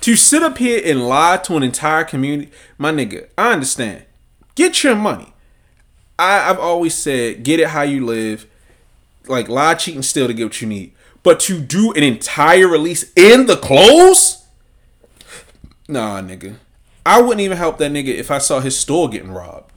To 0.00 0.16
sit 0.16 0.42
up 0.42 0.58
here 0.58 0.82
and 0.84 1.06
lie 1.08 1.36
to 1.44 1.56
an 1.56 1.62
entire 1.62 2.02
community, 2.04 2.50
my 2.78 2.90
nigga, 2.90 3.28
I 3.38 3.52
understand. 3.52 4.02
Get 4.54 4.84
your 4.84 4.94
money. 4.94 5.32
I, 6.18 6.50
I've 6.50 6.58
always 6.58 6.94
said, 6.94 7.42
get 7.42 7.60
it 7.60 7.68
how 7.68 7.82
you 7.82 8.04
live. 8.04 8.46
Like 9.26 9.48
lie, 9.48 9.74
cheat, 9.74 9.94
and 9.94 10.04
steal 10.04 10.26
to 10.26 10.34
get 10.34 10.44
what 10.44 10.60
you 10.60 10.68
need. 10.68 10.92
But 11.22 11.40
to 11.40 11.60
do 11.60 11.92
an 11.92 12.02
entire 12.02 12.68
release 12.68 13.10
in 13.14 13.46
the 13.46 13.56
clothes? 13.56 14.44
Nah, 15.88 16.20
nigga. 16.20 16.56
I 17.06 17.20
wouldn't 17.20 17.40
even 17.40 17.56
help 17.56 17.78
that 17.78 17.92
nigga 17.92 18.08
if 18.08 18.30
I 18.30 18.38
saw 18.38 18.60
his 18.60 18.78
store 18.78 19.08
getting 19.08 19.32
robbed. 19.32 19.72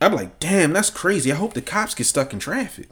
I'd 0.00 0.10
be 0.10 0.16
like, 0.16 0.38
damn, 0.38 0.72
that's 0.72 0.90
crazy. 0.90 1.30
I 1.30 1.36
hope 1.36 1.54
the 1.54 1.60
cops 1.60 1.94
get 1.94 2.06
stuck 2.06 2.32
in 2.32 2.38
traffic. 2.38 2.88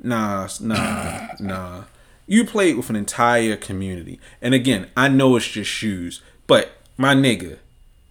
Nah, 0.00 0.48
nah, 0.60 1.28
nah. 1.40 1.84
You 2.26 2.44
played 2.44 2.76
with 2.76 2.90
an 2.90 2.96
entire 2.96 3.56
community. 3.56 4.20
And 4.40 4.54
again, 4.54 4.88
I 4.96 5.08
know 5.08 5.36
it's 5.36 5.48
just 5.48 5.70
shoes, 5.70 6.22
but 6.46 6.72
my 6.96 7.14
nigga, 7.14 7.58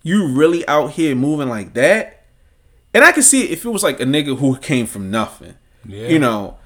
you 0.01 0.28
really 0.28 0.67
out 0.67 0.91
here 0.91 1.15
moving 1.15 1.49
like 1.49 1.73
that? 1.75 2.16
And 2.93 3.03
I 3.03 3.11
can 3.11 3.23
see 3.23 3.43
if 3.49 3.63
it 3.65 3.69
was 3.69 3.83
like 3.83 3.99
a 3.99 4.05
nigga 4.05 4.38
who 4.38 4.57
came 4.57 4.85
from 4.88 5.11
nothing. 5.11 5.55
Yeah. 5.85 6.07
You 6.07 6.19
know, 6.19 6.57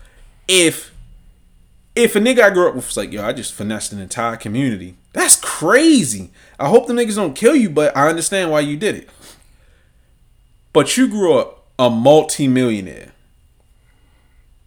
if 0.48 0.92
if 1.96 2.16
a 2.16 2.20
nigga 2.20 2.40
I 2.40 2.50
grew 2.52 2.68
up 2.70 2.76
with 2.76 2.86
was 2.88 2.98
like, 2.98 3.12
yo, 3.12 3.24
I 3.24 3.34
just 3.34 3.54
finessed 3.54 3.92
an 3.92 4.00
entire 4.00 4.38
community. 4.38 4.96
That's 5.14 5.36
crazy. 5.36 6.32
I 6.58 6.70
hope 6.70 6.88
the 6.88 6.94
niggas 6.94 7.16
don't 7.16 7.34
kill 7.36 7.56
you, 7.56 7.70
but 7.70 7.96
I 7.98 8.08
understand 8.08 8.50
why 8.50 8.62
you 8.62 8.78
did 8.78 8.96
it. 8.96 9.10
But 10.72 10.96
you 10.96 11.10
grew 11.10 11.34
up 11.38 11.66
a 11.78 11.90
multi-millionaire. 11.90 13.12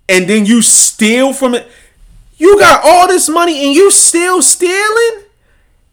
And 0.07 0.29
then 0.29 0.45
you 0.45 0.61
steal 0.61 1.33
from 1.33 1.55
it. 1.55 1.67
You 2.37 2.59
got 2.59 2.83
all 2.85 3.09
this 3.09 3.27
money 3.29 3.65
and 3.65 3.75
you 3.75 3.91
still 3.91 4.43
stealing? 4.43 5.25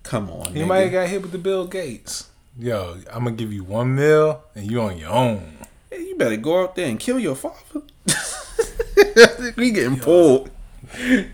Come 0.04 0.30
on, 0.30 0.54
You 0.54 0.64
nigga. 0.64 0.68
might 0.68 0.80
have 0.80 0.92
got 0.92 1.08
hit 1.08 1.22
with 1.22 1.32
the 1.32 1.38
Bill 1.38 1.66
Gates. 1.66 2.28
Yo, 2.62 2.96
I'm 3.12 3.24
gonna 3.24 3.36
give 3.36 3.52
you 3.52 3.64
one 3.64 3.96
mil 3.96 4.40
and 4.54 4.70
you 4.70 4.80
on 4.82 4.96
your 4.96 5.10
own. 5.10 5.58
Hey, 5.90 6.10
you 6.10 6.16
better 6.16 6.38
go 6.38 6.62
out 6.62 6.76
there 6.76 6.88
and 6.88 7.00
kill 7.00 7.18
your 7.18 7.34
father. 7.34 7.82
we 9.58 9.72
getting 9.72 10.00
pulled. 10.00 10.52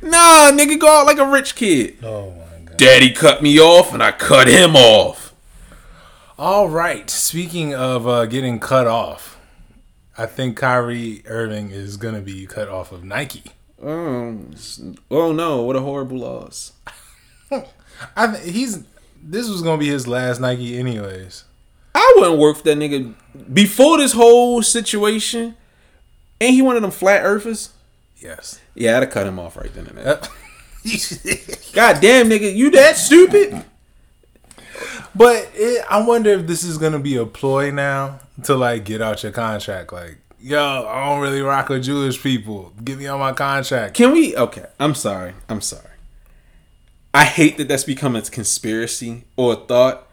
Nah, 0.01 0.51
nigga, 0.53 0.79
go 0.79 0.87
out 0.87 1.05
like 1.05 1.17
a 1.17 1.29
rich 1.29 1.55
kid. 1.55 1.97
Oh 2.01 2.31
my 2.31 2.63
god. 2.63 2.77
Daddy 2.77 3.11
cut 3.11 3.43
me 3.43 3.59
off 3.59 3.93
and 3.93 4.01
I 4.01 4.13
cut 4.13 4.47
him 4.47 4.77
off. 4.77 5.35
All 6.39 6.69
right. 6.69 7.09
Speaking 7.09 7.75
of 7.75 8.07
uh, 8.07 8.25
getting 8.25 8.57
cut 8.57 8.87
off, 8.87 9.37
I 10.17 10.27
think 10.27 10.55
Kyrie 10.55 11.23
Irving 11.25 11.71
is 11.71 11.97
gonna 11.97 12.21
be 12.21 12.45
cut 12.45 12.69
off 12.69 12.93
of 12.93 13.03
Nike. 13.03 13.51
Um, 13.83 14.55
oh 15.11 15.33
no, 15.33 15.63
what 15.63 15.75
a 15.75 15.81
horrible 15.81 16.19
loss. 16.19 16.71
I 18.15 18.27
th- 18.27 18.49
he's 18.49 18.85
this 19.27 19.49
was 19.49 19.61
gonna 19.61 19.77
be 19.77 19.87
his 19.89 20.07
last 20.07 20.39
Nike 20.39 20.77
anyways. 20.77 21.43
I 21.93 22.13
wouldn't 22.17 22.39
work 22.39 22.57
for 22.57 22.63
that 22.63 22.77
nigga 22.77 23.13
before 23.53 23.97
this 23.97 24.13
whole 24.13 24.61
situation. 24.61 25.55
Ain't 26.39 26.53
he 26.53 26.61
one 26.61 26.75
of 26.75 26.81
them 26.81 26.91
flat 26.91 27.23
earthers? 27.23 27.73
Yes. 28.17 28.59
Yeah, 28.75 28.97
I'd 28.97 29.03
have 29.03 29.11
cut 29.11 29.27
him 29.27 29.39
off 29.39 29.57
right 29.57 29.73
then 29.73 29.87
and 29.87 29.97
there. 29.97 30.19
God 31.73 31.99
damn, 31.99 32.29
nigga, 32.29 32.55
you 32.55 32.71
that 32.71 32.95
stupid? 32.95 33.63
but 35.15 35.49
it, 35.55 35.83
I 35.89 36.05
wonder 36.05 36.29
if 36.31 36.47
this 36.47 36.63
is 36.63 36.77
gonna 36.77 36.99
be 36.99 37.17
a 37.17 37.25
ploy 37.25 37.71
now 37.71 38.19
to 38.43 38.55
like 38.55 38.85
get 38.85 39.01
out 39.01 39.23
your 39.23 39.31
contract. 39.31 39.91
Like, 39.91 40.17
yo, 40.39 40.85
I 40.87 41.09
don't 41.09 41.19
really 41.19 41.41
rock 41.41 41.69
with 41.69 41.83
Jewish 41.83 42.21
people. 42.21 42.71
Get 42.83 42.99
me 42.99 43.07
on 43.07 43.19
my 43.19 43.33
contract. 43.33 43.95
Can 43.95 44.11
we? 44.11 44.37
Okay, 44.37 44.65
I'm 44.79 44.95
sorry. 44.95 45.33
I'm 45.49 45.61
sorry. 45.61 45.86
I 47.17 47.25
hate 47.25 47.57
that 47.57 47.67
that's 47.67 47.83
become 47.83 48.15
a 48.15 48.21
conspiracy 48.21 49.23
or 49.35 49.53
a 49.53 49.55
thought. 49.55 50.07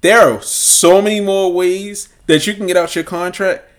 There 0.00 0.18
are 0.18 0.40
so 0.40 1.02
many 1.02 1.20
more 1.20 1.52
ways 1.52 2.08
that 2.28 2.46
you 2.46 2.54
can 2.54 2.66
get 2.66 2.78
out 2.78 2.94
your 2.94 3.04
contract. 3.04 3.70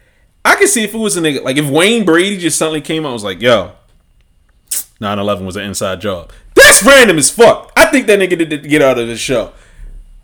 I 0.45 0.53
can 0.57 0.67
see 0.67 0.83
if 0.83 0.93
it 0.93 0.99
was 0.99 1.17
a 1.17 1.21
nigga, 1.21 1.43
like 1.43 1.57
if 1.57 1.67
Wayne 1.67 2.05
Brady 2.05 2.37
just 2.37 2.55
suddenly 2.55 2.81
came 2.81 3.03
out 3.03 3.07
and 3.07 3.13
was 3.13 3.23
like, 3.23 3.41
yo, 3.41 3.71
9 4.99 5.17
11 5.17 5.43
was 5.43 5.55
an 5.55 5.63
inside 5.63 6.01
job. 6.01 6.31
That's 6.53 6.83
random 6.83 7.17
as 7.17 7.31
fuck. 7.31 7.71
I 7.75 7.87
think 7.87 8.05
that 8.05 8.19
nigga 8.19 8.37
did 8.37 8.51
to 8.51 8.57
get 8.59 8.83
out 8.83 8.99
of 8.99 9.07
the 9.07 9.17
show. 9.17 9.53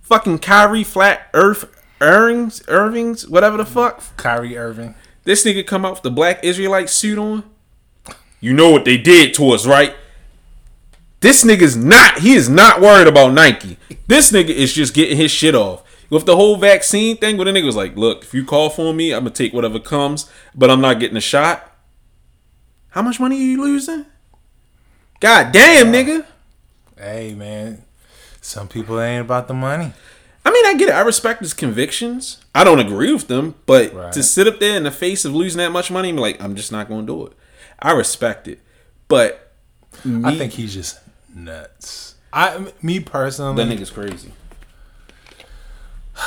Fucking 0.04 0.38
Kyrie 0.38 0.84
Flat 0.84 1.30
Earth 1.34 1.76
Irvings, 2.00 2.62
Irvings, 2.68 3.28
whatever 3.28 3.58
the 3.58 3.66
fuck. 3.66 4.16
Kyrie 4.16 4.60
Irving. 4.60 4.94
This 5.24 5.44
nigga 5.44 5.66
come 5.66 5.86
out 5.86 5.94
with 5.94 6.04
the 6.04 6.12
black 6.12 6.44
Israelite 6.44 6.92
suit 6.92 7.18
on. 7.18 7.46
You 8.40 8.54
know 8.54 8.70
what 8.70 8.86
they 8.86 9.00
did 9.00 9.34
to 9.34 9.50
us, 9.50 9.66
right? 9.66 9.96
This 11.24 11.46
nigga's 11.46 11.78
not, 11.78 12.20
he 12.20 12.34
is 12.34 12.50
not 12.50 12.82
worried 12.82 13.08
about 13.08 13.32
Nike. 13.32 13.78
This 14.08 14.34
nigga 14.34 14.50
is 14.50 14.74
just 14.74 14.94
getting 14.94 15.16
his 15.16 15.32
shit 15.32 15.56
off. 15.56 15.82
With 16.10 16.26
the 16.26 16.36
whole 16.36 16.58
vaccine 16.58 17.16
thing, 17.16 17.38
where 17.38 17.46
the 17.46 17.52
nigga 17.52 17.66
was 17.66 17.78
like, 17.78 17.96
look, 17.96 18.24
if 18.24 18.34
you 18.34 18.44
call 18.44 18.70
for 18.70 18.94
me, 18.94 19.14
I'm 19.14 19.22
gonna 19.24 19.30
take 19.30 19.54
whatever 19.54 19.80
comes, 19.80 20.30
but 20.54 20.70
I'm 20.70 20.82
not 20.82 21.00
getting 21.00 21.16
a 21.16 21.22
shot. 21.22 21.72
How 22.90 23.02
much 23.02 23.22
money 23.22 23.38
are 23.38 23.42
you 23.42 23.62
losing? 23.64 24.06
God 25.22 25.54
damn, 25.54 25.94
nigga. 25.94 26.26
Hey 26.98 27.34
man, 27.34 27.84
some 28.42 28.68
people 28.68 29.00
ain't 29.00 29.22
about 29.22 29.48
the 29.48 29.54
money. 29.54 29.94
I 30.46 30.52
mean, 30.52 30.66
I 30.66 30.74
get 30.76 30.90
it. 30.90 30.92
I 30.96 31.02
respect 31.02 31.40
his 31.40 31.54
convictions. 31.54 32.44
I 32.54 32.66
don't 32.66 32.80
agree 32.80 33.14
with 33.14 33.30
them, 33.30 33.56
but 33.66 33.94
Right. 33.94 34.12
to 34.12 34.22
sit 34.22 34.46
up 34.46 34.60
there 34.60 34.76
in 34.76 34.84
the 34.84 34.92
face 34.92 35.24
of 35.24 35.34
losing 35.34 35.60
that 35.60 35.72
much 35.72 35.90
money 35.90 36.10
and 36.10 36.18
be 36.18 36.22
like, 36.22 36.44
I'm 36.44 36.54
just 36.58 36.70
not 36.70 36.90
going 36.90 37.08
to 37.08 37.14
do 37.14 37.26
it. 37.28 37.34
I 37.80 37.94
respect 37.94 38.50
it, 38.50 38.60
but 39.08 39.54
I 40.06 40.36
think 40.38 40.52
he's 40.52 40.74
just 40.74 41.00
nuts. 41.36 42.16
I, 42.32 42.66
me 42.82 43.00
personally, 43.00 43.64
that 43.64 43.78
nigga's 43.78 43.90
crazy. 43.90 44.32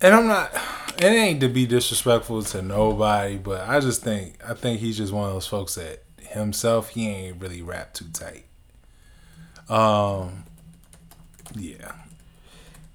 and 0.00 0.14
I'm 0.14 0.26
not. 0.26 0.50
It 0.98 1.04
ain't 1.06 1.40
to 1.42 1.48
be 1.48 1.66
disrespectful 1.66 2.42
to 2.42 2.62
nobody, 2.62 3.36
but 3.36 3.68
I 3.68 3.80
just 3.80 4.02
think 4.02 4.38
I 4.46 4.54
think 4.54 4.80
he's 4.80 4.96
just 4.96 5.12
one 5.12 5.28
of 5.28 5.32
those 5.34 5.46
folks 5.46 5.76
that 5.76 6.02
himself 6.20 6.90
he 6.90 7.08
ain't 7.08 7.40
really 7.40 7.62
wrapped 7.62 7.96
too 7.96 8.06
tight. 8.12 8.44
Um, 9.68 10.44
yeah, 11.54 11.92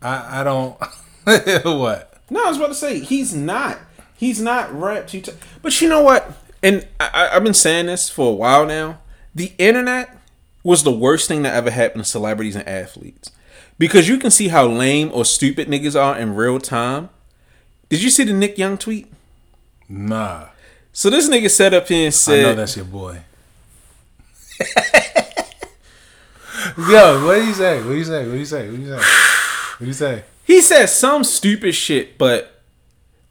I 0.02 0.42
I 0.42 0.44
don't 0.44 0.78
what 1.66 2.18
No, 2.30 2.46
I 2.46 2.50
was 2.50 2.58
about 2.58 2.68
to 2.68 2.76
say 2.76 3.00
he's 3.00 3.34
not. 3.34 3.80
He's 4.16 4.42
not 4.42 4.74
wrapped 4.74 5.10
too 5.10 5.22
tight. 5.22 5.36
But 5.62 5.80
you 5.82 5.90
know 5.90 6.02
what? 6.02 6.32
And 6.62 6.88
I, 7.00 7.10
I- 7.14 7.36
I've 7.36 7.44
been 7.44 7.54
saying 7.54 7.86
this 7.88 8.10
for 8.10 8.30
a 8.32 8.36
while 8.36 8.66
now. 8.66 9.00
The 9.36 9.52
internet 9.58 10.16
was 10.64 10.84
the 10.84 10.92
worst 10.92 11.28
thing 11.28 11.44
that 11.44 11.54
ever 11.54 11.72
happened 11.72 12.04
to 12.04 12.10
celebrities 12.10 12.56
and 12.56 12.68
athletes 12.68 13.32
because 13.78 14.08
you 14.08 14.18
can 14.18 14.32
see 14.32 14.48
how 14.48 14.66
lame 14.66 15.12
or 15.14 15.26
stupid 15.26 15.68
niggas 15.68 16.00
are 16.00 16.18
in 16.18 16.36
real 16.36 16.60
time. 16.60 17.10
Did 17.90 18.02
you 18.02 18.10
see 18.10 18.24
the 18.24 18.34
Nick 18.34 18.58
Young 18.58 18.78
tweet? 18.78 19.12
nah. 19.90 20.48
So 20.96 21.10
this 21.10 21.28
nigga 21.28 21.50
set 21.50 21.74
up 21.74 21.88
here 21.88 22.06
and 22.06 22.14
said, 22.14 22.46
I 22.46 22.50
know 22.50 22.56
that's 22.56 22.76
your 22.76 22.86
boy. 22.86 23.22
Yo, 26.78 27.26
what 27.26 27.36
do 27.36 27.46
you 27.46 27.54
say? 27.54 27.78
What 27.82 27.90
do 27.90 27.96
you 27.96 28.04
say? 28.06 28.26
What 28.26 28.34
do 28.34 28.38
you 28.38 28.46
say? 28.46 28.70
What 28.70 28.76
do 28.76 28.82
you 28.82 28.88
say? 28.88 28.96
What 28.96 29.80
do 29.80 29.86
you 29.86 29.94
say? 29.94 30.24
He 30.46 30.62
said 30.62 30.86
some 30.88 31.24
stupid 31.24 31.74
shit, 31.74 32.18
but 32.18 32.62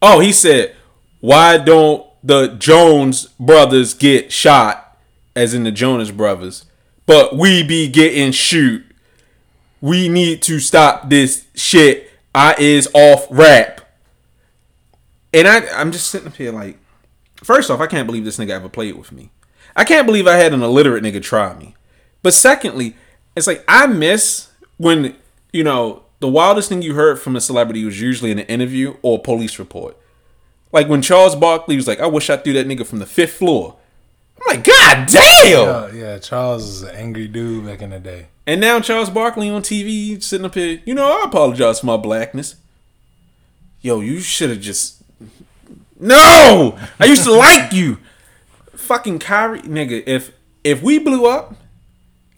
oh, 0.01 0.19
he 0.19 0.33
said, 0.33 0.75
"Why 1.21 1.57
don't 1.57 2.05
the 2.23 2.49
Jones 2.49 3.27
brothers 3.39 3.95
get 3.95 4.33
shot, 4.33 4.99
as 5.37 5.55
in 5.55 5.63
the 5.63 5.71
Jonas 5.71 6.11
brothers, 6.11 6.65
but 7.07 7.37
we 7.37 7.63
be 7.63 7.89
getting 7.89 8.33
shoot. 8.33 8.85
We 9.81 10.09
need 10.09 10.43
to 10.43 10.61
stop 10.61 11.09
this 11.09 11.47
shit. 11.55 12.11
I 12.35 12.55
is 12.59 12.89
off 12.95 13.27
rap. 13.31 13.81
And 15.35 15.49
I, 15.49 15.67
I'm 15.69 15.93
just 15.93 16.09
sitting 16.09 16.29
up 16.29 16.37
here 16.37 16.53
like, 16.53 16.79
first 17.37 17.71
off, 17.71 17.81
I 17.81 17.87
can't 17.87 18.07
believe 18.07 18.25
this 18.25 18.39
nigga 18.39 18.51
ever 18.51 18.69
played 18.69 18.97
with 18.97 19.13
me. 19.13 19.31
I 19.75 19.85
can't 19.85 20.07
believe 20.07 20.27
I 20.27 20.37
had 20.37 20.53
an 20.53 20.63
illiterate 20.63 21.03
nigga 21.03 21.23
try 21.23 21.55
me. 21.55 21.75
But 22.23 22.35
secondly, 22.35 22.95
it's 23.37 23.47
like 23.47 23.65
I 23.67 23.87
miss 23.87 24.51
when 24.77 25.17
you 25.53 25.65
know 25.65 26.03
the 26.21 26.29
wildest 26.29 26.69
thing 26.69 26.83
you 26.83 26.95
heard 26.95 27.19
from 27.19 27.37
a 27.37 27.41
celebrity 27.41 27.85
was 27.85 28.01
usually 28.01 28.31
in 28.31 28.39
an 28.39 28.47
interview 28.47 28.97
or 29.03 29.19
a 29.19 29.23
police 29.23 29.59
report. 29.59 29.97
Like 30.71 30.89
when 30.89 31.03
Charles 31.03 31.35
Barkley 31.35 31.77
was 31.77 31.89
like, 31.89 32.01
"I 32.01 32.07
wish 32.07 32.31
I 32.31 32.37
threw 32.37 32.53
that 32.53 32.67
nigga 32.67 32.87
from 32.87 32.99
the 32.99 33.07
fifth 33.07 33.35
floor." 33.35 33.77
I'm 34.49 34.57
like, 34.57 34.65
God 34.65 35.09
damn! 35.09 35.51
Yeah, 35.51 35.93
yeah, 35.93 36.19
Charles 36.19 36.65
is 36.65 36.83
an 36.83 36.95
angry 36.95 37.29
dude 37.29 37.67
back 37.67 37.83
in 37.83 37.91
the 37.91 38.01
day. 38.01 38.27
And 38.47 38.61
now 38.61 38.81
Charles 38.81 39.11
Barkley 39.11 39.49
on 39.49 39.63
TV 39.63 40.21
sitting 40.23 40.45
up 40.45 40.55
here, 40.55 40.81
you 40.85 40.95
know, 40.95 41.21
I 41.21 41.25
apologize 41.27 41.81
for 41.81 41.87
my 41.87 41.97
blackness. 41.97 42.57
Yo, 43.81 44.01
you 44.01 44.21
should 44.21 44.51
have 44.51 44.61
just. 44.61 45.03
No! 45.99 46.79
I 46.99 47.05
used 47.05 47.25
to 47.25 47.33
like 47.33 47.73
you! 47.73 47.99
Fucking 48.75 49.21
Kyrie, 49.21 49.63
nigga, 49.63 50.03
if 50.07 50.33
if 50.65 50.83
we 50.83 50.99
blew 50.99 51.27
up 51.27 51.55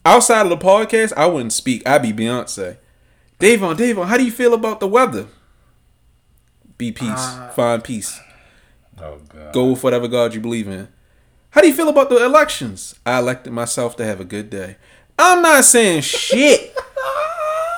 outside 0.04 0.42
of 0.44 0.50
the 0.50 0.56
podcast, 0.58 1.12
I 1.16 1.26
wouldn't 1.26 1.52
speak. 1.52 1.86
I'd 1.88 2.02
be 2.02 2.12
Beyonce. 2.12 2.76
Davon, 3.38 3.76
Davon, 3.76 4.06
how 4.06 4.16
do 4.16 4.24
you 4.24 4.30
feel 4.30 4.54
about 4.54 4.80
the 4.80 4.86
weather? 4.86 5.26
Be 6.76 6.92
peace. 6.92 7.08
Uh, 7.10 7.50
Find 7.54 7.82
peace. 7.82 8.20
Oh 9.00 9.18
God. 9.28 9.52
Go 9.52 9.70
with 9.70 9.82
whatever 9.82 10.08
God 10.08 10.34
you 10.34 10.40
believe 10.40 10.68
in. 10.68 10.88
How 11.54 11.60
do 11.60 11.68
you 11.68 11.74
feel 11.74 11.88
about 11.88 12.08
the 12.08 12.16
elections? 12.24 12.96
I 13.06 13.20
elected 13.20 13.52
myself 13.52 13.94
to 13.98 14.04
have 14.04 14.18
a 14.18 14.24
good 14.24 14.50
day. 14.50 14.74
I'm 15.16 15.40
not 15.40 15.64
saying 15.64 16.00
shit. 16.00 16.74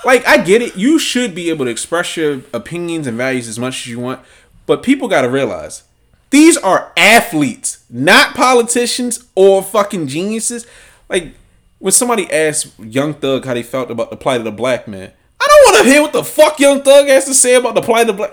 like 0.07 0.27
I 0.27 0.39
get 0.39 0.63
it. 0.63 0.77
You 0.77 0.99
should 0.99 1.35
be 1.35 1.51
able 1.51 1.67
to 1.67 1.71
express 1.71 2.17
your 2.17 2.41
opinions 2.55 3.07
and 3.07 3.19
values 3.19 3.49
as 3.49 3.59
much 3.59 3.81
as 3.81 3.87
you 3.89 4.01
want, 4.01 4.23
but 4.65 4.83
people 4.83 5.09
got 5.09 5.23
to 5.23 5.29
realize 5.29 5.83
these 6.31 6.57
are 6.57 6.91
athletes, 6.97 7.85
not 7.91 8.35
politicians 8.35 9.27
or 9.35 9.63
fucking 9.63 10.07
geniuses. 10.07 10.67
Like 11.11 11.35
when 11.79 11.93
somebody 11.93 12.33
asked 12.33 12.79
Young 12.79 13.13
Thug 13.13 13.45
how 13.45 13.53
they 13.53 13.63
felt 13.63 13.91
about 13.91 14.09
the 14.09 14.17
plight 14.17 14.39
of 14.39 14.45
the 14.45 14.53
black 14.53 14.89
man, 14.89 15.13
I 15.39 15.47
don't 15.47 15.75
want 15.75 15.85
to 15.85 15.93
hear 15.93 16.01
what 16.01 16.15
the 16.15 16.25
fuck 16.25 16.59
Young 16.59 16.81
Thug 16.81 17.09
has 17.09 17.27
to 17.27 17.35
say 17.35 17.57
about 17.57 17.75
the 17.75 17.83
plight 17.83 18.09
of 18.09 18.17
the 18.17 18.23
black. 18.25 18.33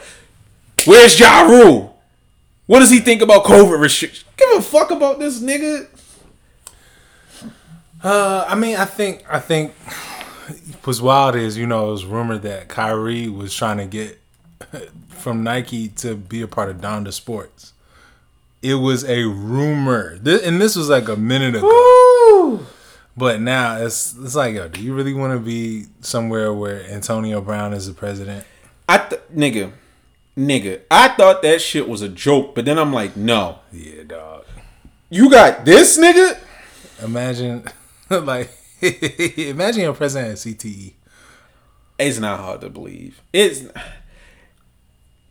Where's 0.85 1.19
Ja 1.19 1.41
Rule? 1.41 1.92
What 2.65 2.79
does 2.79 2.89
he 2.89 2.99
think 2.99 3.21
about 3.21 3.43
COVID 3.43 3.79
restrictions? 3.79 4.25
Give 4.37 4.49
a 4.57 4.61
fuck 4.61 4.91
about 4.91 5.19
this 5.19 5.41
nigga. 5.41 5.87
Uh, 8.01 8.45
I 8.47 8.55
mean, 8.55 8.75
I 8.75 8.85
think 8.85 9.23
I 9.29 9.39
think 9.39 9.73
what's 10.83 11.01
wild 11.01 11.35
is 11.35 11.57
you 11.57 11.65
know 11.67 11.87
it 11.89 11.91
was 11.91 12.05
rumored 12.05 12.41
that 12.43 12.67
Kyrie 12.67 13.29
was 13.29 13.53
trying 13.55 13.77
to 13.77 13.85
get 13.85 14.19
from 15.09 15.43
Nike 15.43 15.89
to 15.89 16.15
be 16.15 16.41
a 16.41 16.47
part 16.47 16.69
of 16.69 16.77
Donda 16.77 17.13
Sports. 17.13 17.73
It 18.61 18.75
was 18.75 19.03
a 19.03 19.23
rumor, 19.25 20.17
this, 20.19 20.41
and 20.43 20.61
this 20.61 20.75
was 20.77 20.87
like 20.89 21.09
a 21.09 21.17
minute 21.17 21.55
ago. 21.55 21.67
Woo! 21.67 22.65
But 23.15 23.41
now 23.41 23.77
it's 23.77 24.15
it's 24.17 24.35
like, 24.35 24.55
yo, 24.55 24.69
do 24.69 24.81
you 24.81 24.93
really 24.93 25.13
want 25.13 25.33
to 25.33 25.39
be 25.39 25.85
somewhere 26.01 26.53
where 26.53 26.83
Antonio 26.89 27.41
Brown 27.41 27.73
is 27.73 27.87
the 27.87 27.93
president? 27.93 28.45
I 28.87 28.97
th- 28.99 29.21
nigga, 29.35 29.71
nigga, 30.37 30.81
I 30.89 31.09
thought 31.09 31.41
that 31.41 31.61
shit 31.61 31.87
was 31.87 32.01
a 32.01 32.09
joke, 32.09 32.55
but 32.55 32.65
then 32.65 32.77
I'm 32.79 32.93
like, 32.93 33.15
no. 33.15 33.59
Yeah, 33.71 34.03
dog. 34.03 34.45
You 35.09 35.29
got 35.29 35.65
this 35.65 35.97
nigga? 35.97 36.37
Imagine, 37.03 37.63
like, 38.09 38.49
imagine 38.81 39.83
your 39.83 39.93
president 39.93 40.31
at 40.31 40.37
CTE. 40.37 40.93
It's 41.99 42.19
not 42.19 42.39
hard 42.39 42.61
to 42.61 42.69
believe. 42.69 43.21
It's 43.31 43.65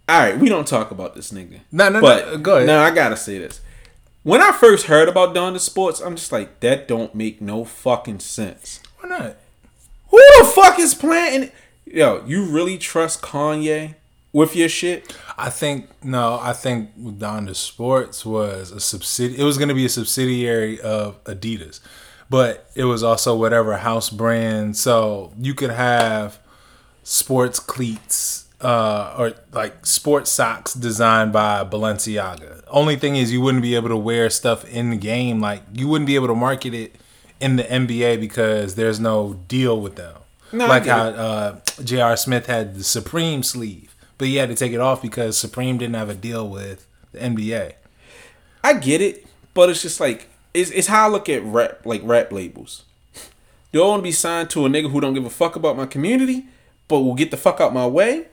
all 0.09 0.19
right. 0.21 0.39
We 0.39 0.49
don't 0.49 0.67
talk 0.67 0.91
about 0.91 1.15
this 1.15 1.33
nigga. 1.33 1.61
No, 1.71 1.89
no, 1.89 2.01
but 2.01 2.27
no. 2.27 2.39
Go 2.39 2.57
ahead. 2.57 2.67
No, 2.67 2.81
I 2.81 2.91
gotta 2.91 3.17
say 3.17 3.39
this. 3.39 3.61
When 4.23 4.41
I 4.41 4.53
first 4.53 4.87
heard 4.87 5.09
about 5.09 5.35
Donda 5.35 5.59
Sports, 5.59 6.01
I'm 6.01 6.15
just 6.15 6.31
like, 6.31 6.61
that 6.61 6.87
don't 6.87 7.15
make 7.15 7.41
no 7.41 7.65
fucking 7.65 8.21
sense. 8.21 8.81
Why 9.01 9.09
not? 9.09 9.37
Who 10.11 10.19
the 10.39 10.45
fuck 10.45 10.79
is 10.79 10.95
planting? 10.95 11.51
Yo, 11.85 12.23
you 12.25 12.45
really 12.45 12.79
trust 12.79 13.21
Kanye 13.21 13.97
with 14.33 14.57
your 14.57 14.69
shit? 14.69 15.17
I 15.37 15.51
think 15.51 15.89
no. 16.05 16.39
I 16.41 16.53
think 16.53 16.97
Donda 16.99 17.55
Sports 17.55 18.25
was 18.25 18.73
a 18.73 18.77
subsidi. 18.77 19.39
It 19.39 19.45
was 19.45 19.59
going 19.59 19.69
to 19.69 19.75
be 19.75 19.85
a 19.85 19.91
subsidiary 19.91 20.81
of 20.81 21.23
Adidas, 21.25 21.81
but 22.31 22.71
it 22.75 22.85
was 22.85 23.03
also 23.03 23.37
whatever 23.37 23.77
house 23.77 24.11
brand. 24.11 24.77
So 24.77 25.33
you 25.39 25.55
could 25.55 25.71
have 25.71 26.39
sports 27.03 27.59
cleats 27.59 28.47
uh, 28.63 29.15
or 29.19 29.33
like 29.53 29.85
sports 29.85 30.31
socks 30.31 30.75
designed 30.75 31.33
by 31.33 31.65
Balenciaga. 31.65 32.63
Only 32.69 32.97
thing 32.97 33.17
is, 33.17 33.33
you 33.33 33.41
wouldn't 33.41 33.63
be 33.63 33.75
able 33.75 33.89
to 33.89 33.97
wear 33.97 34.31
stuff 34.31 34.65
in 34.65 34.91
the 34.91 34.97
game. 34.97 35.41
Like 35.41 35.63
you 35.75 35.89
wouldn't 35.89 36.07
be 36.07 36.15
able 36.15 36.29
to 36.29 36.35
market 36.35 36.75
it 36.75 36.97
in 37.41 37.57
the 37.57 37.65
NBA 37.65 38.21
because 38.21 38.77
there's 38.77 39.01
no 39.01 39.35
deal 39.49 39.81
with 39.81 39.97
them. 39.97 40.17
No, 40.53 40.67
like 40.67 40.87
how 40.87 41.09
uh, 41.09 41.61
J.R. 41.83 42.17
Smith 42.17 42.47
had 42.47 42.77
the 42.77 42.85
Supreme 42.85 43.43
sleeve, 43.43 43.92
but 44.19 44.29
he 44.29 44.37
had 44.37 44.49
to 44.49 44.55
take 44.55 44.73
it 44.73 44.81
off 44.81 45.03
because 45.03 45.39
Supreme 45.39 45.79
didn't 45.79 45.95
have 45.95 46.09
a 46.09 46.15
deal 46.15 46.49
with 46.49 46.87
the 47.13 47.19
NBA. 47.19 47.75
I 48.65 48.75
get 48.75 49.01
it, 49.01 49.27
but 49.55 49.71
it's 49.71 49.83
just 49.83 50.01
like 50.01 50.29
it's, 50.55 50.71
it's 50.71 50.89
how 50.89 51.09
I 51.09 51.11
look 51.11 51.29
at 51.29 51.43
rap 51.45 51.85
like 51.85 52.03
rap 52.05 52.33
labels. 52.33 52.85
Do 53.73 53.83
I 53.83 53.87
want 53.87 54.01
to 54.01 54.05
be 54.05 54.13
signed 54.13 54.51
to 54.51 54.67
a 54.67 54.69
nigga 54.69 54.91
who 54.91 55.01
don't 55.01 55.15
give 55.15 55.25
a 55.25 55.31
fuck 55.31 55.57
about 55.57 55.77
my 55.77 55.87
community, 55.87 56.47
but 56.89 57.01
will 57.01 57.15
get 57.15 57.31
the 57.31 57.37
fuck 57.37 57.61
out 57.61 57.73
my 57.73 57.87
way? 57.87 58.27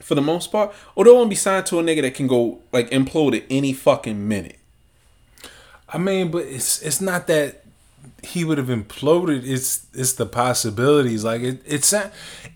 for 0.00 0.14
the 0.14 0.22
most 0.22 0.50
part, 0.50 0.74
or 0.94 1.04
don't 1.04 1.16
want 1.16 1.26
to 1.26 1.30
be 1.30 1.36
signed 1.36 1.66
to 1.66 1.78
a 1.78 1.82
nigga 1.82 2.02
that 2.02 2.14
can 2.14 2.26
go 2.26 2.60
like 2.72 2.90
implode 2.90 3.36
at 3.36 3.44
any 3.50 3.72
fucking 3.72 4.26
minute. 4.26 4.58
I 5.88 5.98
mean, 5.98 6.30
but 6.30 6.44
it's 6.44 6.82
it's 6.82 7.00
not 7.00 7.26
that 7.28 7.64
he 8.22 8.44
would 8.44 8.58
have 8.58 8.68
imploded. 8.68 9.42
It's 9.44 9.86
it's 9.94 10.14
the 10.14 10.26
possibilities. 10.26 11.24
Like 11.24 11.42
it 11.42 11.62
it's 11.66 11.94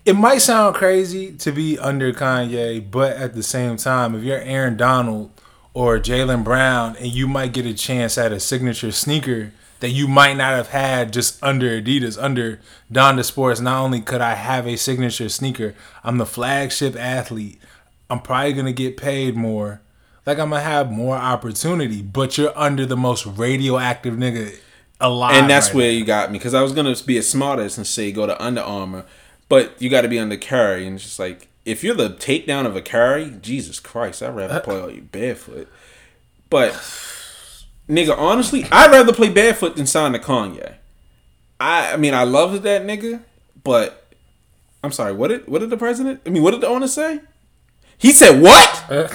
it 0.05 0.15
might 0.15 0.39
sound 0.39 0.75
crazy 0.75 1.31
to 1.33 1.51
be 1.51 1.77
under 1.79 2.11
Kanye, 2.13 2.89
but 2.89 3.15
at 3.17 3.33
the 3.33 3.43
same 3.43 3.77
time, 3.77 4.15
if 4.15 4.23
you're 4.23 4.39
Aaron 4.39 4.77
Donald 4.77 5.31
or 5.73 5.99
Jaylen 5.99 6.43
Brown, 6.43 6.95
and 6.97 7.07
you 7.07 7.27
might 7.27 7.53
get 7.53 7.65
a 7.65 7.73
chance 7.73 8.17
at 8.17 8.31
a 8.31 8.39
signature 8.39 8.91
sneaker 8.91 9.53
that 9.79 9.89
you 9.89 10.07
might 10.07 10.37
not 10.37 10.53
have 10.53 10.69
had 10.69 11.11
just 11.11 11.41
under 11.43 11.81
Adidas, 11.81 12.21
under 12.21 12.59
Donda 12.91 13.25
Sports. 13.25 13.59
Not 13.59 13.81
only 13.81 13.99
could 14.01 14.21
I 14.21 14.35
have 14.35 14.67
a 14.67 14.75
signature 14.75 15.29
sneaker, 15.29 15.73
I'm 16.03 16.17
the 16.17 16.25
flagship 16.25 16.95
athlete. 16.95 17.59
I'm 18.09 18.21
probably 18.21 18.53
gonna 18.53 18.73
get 18.73 18.97
paid 18.97 19.35
more. 19.35 19.81
Like 20.25 20.37
I'm 20.37 20.49
gonna 20.49 20.61
have 20.61 20.91
more 20.91 21.15
opportunity, 21.15 22.01
but 22.01 22.37
you're 22.37 22.57
under 22.57 22.85
the 22.85 22.97
most 22.97 23.25
radioactive 23.25 24.13
nigga 24.13 24.57
alive. 25.01 25.35
And 25.35 25.49
that's 25.49 25.67
right 25.67 25.75
where 25.75 25.91
now. 25.91 25.97
you 25.97 26.05
got 26.05 26.31
me 26.31 26.37
because 26.37 26.53
I 26.53 26.61
was 26.61 26.71
gonna 26.73 26.95
be 27.05 27.17
a 27.17 27.23
smartest 27.23 27.77
and 27.77 27.85
say 27.85 28.11
go 28.11 28.25
to 28.25 28.41
Under 28.41 28.61
Armour, 28.61 29.05
but 29.49 29.81
you 29.81 29.89
got 29.89 30.01
to 30.01 30.07
be 30.07 30.19
under 30.19 30.37
Curry 30.37 30.87
and 30.87 30.95
it's 30.95 31.03
just 31.03 31.19
like 31.19 31.49
if 31.65 31.83
you're 31.83 31.95
the 31.95 32.09
takedown 32.09 32.65
of 32.65 32.75
a 32.75 32.81
Curry, 32.81 33.35
Jesus 33.41 33.79
Christ, 33.79 34.23
I'd 34.23 34.35
rather 34.35 34.55
uh, 34.55 34.59
play 34.61 34.79
all 34.79 34.91
you 34.91 35.01
barefoot. 35.01 35.67
But 36.49 36.73
nigga, 37.87 38.17
honestly, 38.17 38.65
I'd 38.71 38.91
rather 38.91 39.13
play 39.13 39.29
barefoot 39.29 39.75
than 39.75 39.85
sign 39.85 40.13
to 40.13 40.19
Kanye. 40.19 40.75
I, 41.59 41.93
I 41.93 41.97
mean, 41.97 42.13
I 42.13 42.23
love 42.23 42.63
that 42.63 42.83
nigga, 42.83 43.21
but 43.63 44.13
I'm 44.83 44.91
sorry. 44.91 45.13
What 45.13 45.27
did 45.27 45.47
what 45.47 45.59
did 45.59 45.69
the 45.69 45.77
president? 45.77 46.21
I 46.25 46.29
mean, 46.29 46.43
what 46.43 46.51
did 46.51 46.61
the 46.61 46.67
owner 46.67 46.87
say? 46.87 47.21
He 47.97 48.11
said 48.11 48.41
what? 48.41 48.85
Uh, 48.89 49.07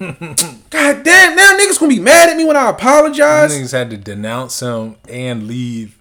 God 0.70 1.02
damn! 1.04 1.36
Now 1.36 1.58
niggas 1.58 1.78
gonna 1.78 1.90
be 1.90 2.00
mad 2.00 2.30
at 2.30 2.36
me 2.36 2.46
when 2.46 2.56
I 2.56 2.70
apologize. 2.70 3.52
Niggas 3.52 3.72
had 3.72 3.90
to 3.90 3.98
denounce 3.98 4.60
him 4.60 4.96
and 5.08 5.46
leave 5.46 5.98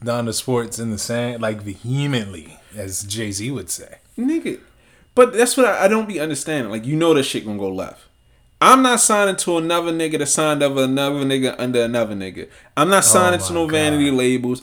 Donda 0.00 0.32
Sports 0.32 0.78
in 0.78 0.90
the 0.92 0.98
sand 0.98 1.42
like 1.42 1.60
vehemently, 1.60 2.60
as 2.76 3.02
Jay 3.02 3.32
Z 3.32 3.50
would 3.50 3.68
say. 3.68 3.98
Nigga, 4.16 4.60
but 5.16 5.32
that's 5.32 5.56
what 5.56 5.66
I, 5.66 5.84
I 5.86 5.88
don't 5.88 6.06
be 6.06 6.20
understanding. 6.20 6.70
Like 6.70 6.86
you 6.86 6.94
know, 6.94 7.14
this 7.14 7.26
shit 7.26 7.44
gonna 7.44 7.58
go 7.58 7.68
left. 7.72 8.02
I'm 8.60 8.80
not 8.80 9.00
signing 9.00 9.34
to 9.34 9.58
another 9.58 9.90
nigga 9.90 10.18
that 10.20 10.26
signed 10.26 10.62
over 10.62 10.84
another 10.84 11.24
nigga 11.24 11.56
under 11.58 11.82
another 11.82 12.14
nigga. 12.14 12.48
I'm 12.76 12.90
not 12.90 12.98
oh 13.02 13.06
signing 13.06 13.40
oh 13.42 13.46
to 13.48 13.52
no 13.54 13.66
God. 13.66 13.72
vanity 13.72 14.12
labels. 14.12 14.62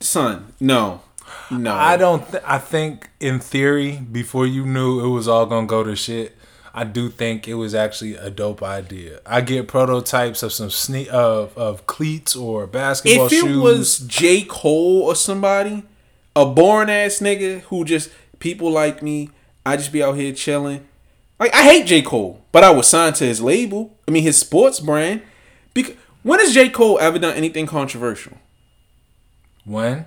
Son, 0.00 0.54
no. 0.58 1.02
No. 1.50 1.74
I 1.74 1.98
don't 1.98 2.26
th- 2.30 2.42
I 2.46 2.56
think 2.56 3.10
in 3.20 3.38
theory 3.38 3.98
before 3.98 4.46
you 4.46 4.64
knew 4.64 5.04
it 5.04 5.08
was 5.10 5.28
all 5.28 5.46
to 5.46 5.66
go 5.66 5.84
to 5.84 5.94
shit, 5.94 6.36
I 6.72 6.84
do 6.84 7.08
think 7.08 7.48
it 7.48 7.54
was 7.54 7.74
actually 7.74 8.14
a 8.14 8.30
dope 8.30 8.62
idea. 8.62 9.20
I 9.26 9.40
get 9.40 9.66
prototypes 9.68 10.42
of 10.42 10.52
some 10.52 10.68
sne- 10.68 11.08
of 11.08 11.56
of 11.58 11.86
cleats 11.86 12.36
or 12.36 12.66
basketball 12.66 13.28
shoes. 13.28 13.38
If 13.38 13.44
it 13.44 13.48
shoes. 13.48 13.62
was 13.62 13.98
J. 13.98 14.42
Cole 14.44 15.02
or 15.02 15.14
somebody, 15.16 15.82
a 16.36 16.46
born 16.46 16.88
ass 16.88 17.18
nigga 17.18 17.60
who 17.62 17.84
just 17.84 18.10
people 18.38 18.70
like 18.70 19.02
me, 19.02 19.30
I 19.66 19.76
just 19.76 19.92
be 19.92 20.02
out 20.02 20.16
here 20.16 20.32
chilling 20.32 20.86
Like 21.38 21.54
I 21.54 21.62
hate 21.62 21.86
J 21.86 22.02
Cole, 22.02 22.42
but 22.52 22.62
I 22.64 22.70
was 22.70 22.86
signed 22.86 23.16
to 23.16 23.24
his 23.24 23.40
label. 23.40 23.96
I 24.06 24.10
mean 24.10 24.22
his 24.22 24.38
sports 24.38 24.78
brand. 24.80 25.22
Because 25.74 25.96
when 26.22 26.38
has 26.40 26.52
J 26.52 26.68
Cole 26.68 26.98
ever 27.00 27.18
done 27.18 27.34
anything 27.34 27.66
controversial? 27.66 28.36
When? 29.64 30.06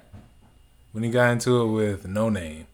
When 0.91 1.03
he 1.03 1.09
got 1.09 1.31
into 1.31 1.61
it 1.61 1.67
with 1.71 2.05
Noname. 2.05 2.65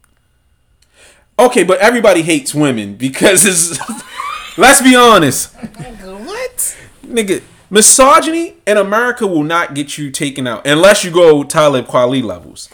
Okay, 1.39 1.63
but 1.63 1.79
everybody 1.79 2.21
hates 2.21 2.53
women 2.53 2.95
because 2.95 3.45
it's. 3.45 3.79
let's 4.57 4.81
be 4.81 4.95
honest. 4.95 5.53
What? 5.55 6.77
Nigga, 7.05 7.41
misogyny 7.69 8.57
in 8.67 8.77
America 8.77 9.25
will 9.25 9.43
not 9.43 9.73
get 9.73 9.97
you 9.97 10.11
taken 10.11 10.45
out 10.45 10.67
unless 10.67 11.03
you 11.05 11.11
go 11.11 11.43
Talib 11.43 11.87
Kweli 11.87 12.21
levels. 12.21 12.69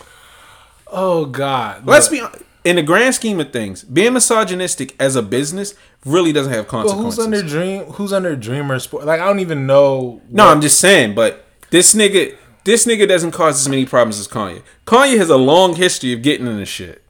Oh 0.87 1.25
God. 1.25 1.85
Let's 1.85 2.07
be 2.07 2.21
in 2.63 2.77
the 2.77 2.83
grand 2.83 3.13
scheme 3.13 3.39
of 3.39 3.53
things, 3.53 3.83
being 3.83 4.13
misogynistic 4.13 4.95
as 4.99 5.15
a 5.15 5.21
business 5.21 5.75
really 6.03 6.33
doesn't 6.33 6.51
have 6.51 6.65
But 6.65 6.71
consequences. 6.71 7.17
who's 7.17 7.25
under 7.25 7.43
Dream? 7.43 7.83
Who's 7.93 8.11
under 8.11 8.35
Dreamer 8.35 8.79
Sport? 8.79 9.05
Like 9.05 9.19
I 9.19 9.27
don't 9.27 9.39
even 9.39 9.67
know. 9.67 10.21
no, 10.29 10.47
I'm 10.47 10.61
just 10.61 10.79
saying, 10.79 11.13
but 11.13 11.45
this 11.69 11.93
nigga, 11.93 12.35
this 12.63 12.85
nigga 12.87 13.07
doesn't 13.07 13.31
cause 13.31 13.61
as 13.61 13.69
many 13.69 13.85
problems 13.85 14.19
as 14.19 14.27
Kanye. 14.27 14.63
Kanye 14.87 15.17
has 15.17 15.29
a 15.29 15.37
long 15.37 15.75
history 15.75 16.13
of 16.13 16.23
getting 16.23 16.47
into 16.47 16.65
shit. 16.65 17.03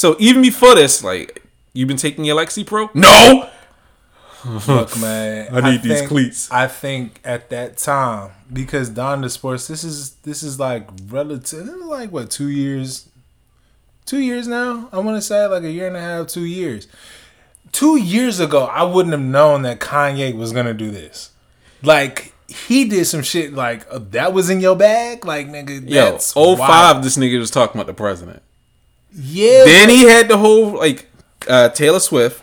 So 0.00 0.16
even 0.18 0.40
before 0.40 0.74
this, 0.76 1.04
like, 1.04 1.42
you've 1.74 1.86
been 1.86 1.98
taking 1.98 2.24
your 2.24 2.34
Lexapro? 2.34 2.88
No. 2.94 3.50
Look, 4.66 4.98
man. 4.98 5.48
I 5.54 5.70
need 5.72 5.82
these 5.82 5.98
think- 5.98 6.08
cleats. 6.08 6.50
I 6.50 6.68
think 6.68 7.20
at 7.22 7.50
that 7.50 7.76
time 7.76 8.30
because 8.50 8.88
Donda 8.88 9.30
Sports, 9.30 9.68
this 9.68 9.84
is 9.84 10.12
this 10.22 10.42
is 10.42 10.58
like 10.58 10.88
relative, 11.08 11.66
like 11.84 12.10
what 12.10 12.30
two 12.30 12.48
years, 12.48 13.10
two 14.06 14.20
years 14.20 14.48
now. 14.48 14.88
I 14.90 15.00
want 15.00 15.18
to 15.18 15.20
say 15.20 15.44
like 15.44 15.64
a 15.64 15.70
year 15.70 15.86
and 15.88 15.98
a 15.98 16.00
half, 16.00 16.28
two 16.28 16.46
years. 16.46 16.88
Two 17.70 17.98
years 17.98 18.40
ago, 18.40 18.64
I 18.64 18.84
wouldn't 18.84 19.12
have 19.12 19.20
known 19.20 19.60
that 19.62 19.80
Kanye 19.80 20.34
was 20.34 20.52
gonna 20.54 20.72
do 20.72 20.90
this. 20.90 21.30
Like 21.82 22.32
he 22.48 22.86
did 22.86 23.04
some 23.04 23.22
shit 23.22 23.52
like 23.52 23.86
uh, 23.90 23.98
that 24.12 24.32
was 24.32 24.48
in 24.48 24.60
your 24.60 24.76
bag, 24.76 25.26
like 25.26 25.46
nigga. 25.48 25.86
Yo, 25.86 26.12
That's 26.12 26.32
05, 26.32 26.58
wild. 26.58 27.04
this 27.04 27.18
nigga 27.18 27.38
was 27.38 27.50
talking 27.50 27.78
about 27.78 27.86
the 27.86 27.92
president. 27.92 28.42
Yeah. 29.12 29.64
Then 29.64 29.88
he 29.88 30.04
had 30.04 30.28
the 30.28 30.38
whole 30.38 30.72
like 30.78 31.06
uh, 31.48 31.68
Taylor 31.70 32.00
Swift. 32.00 32.42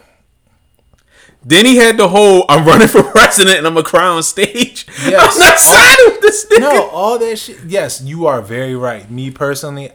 Then 1.44 1.66
he 1.66 1.78
had 1.78 1.96
the 1.98 2.10
whole 2.10 2.44
I'm 2.50 2.66
running 2.66 2.88
for 2.90 3.04
president 3.04 3.60
and 3.60 3.68
I'm 3.68 3.74
gonna 3.76 3.86
cry 3.86 4.06
on 4.08 4.24
stage. 4.24 4.86
Yes. 5.08 5.34
I'm 5.34 5.40
not 5.40 5.60
siding 5.60 6.06
with 6.14 6.22
this 6.22 6.46
nigga. 6.48 6.60
no, 6.60 6.90
all 6.90 7.18
that 7.20 7.38
shit. 7.38 7.60
Yes, 7.66 8.02
you 8.02 8.26
are 8.28 8.42
very 8.42 8.76
right. 8.76 9.10
Me 9.10 9.32
personally, 9.32 9.92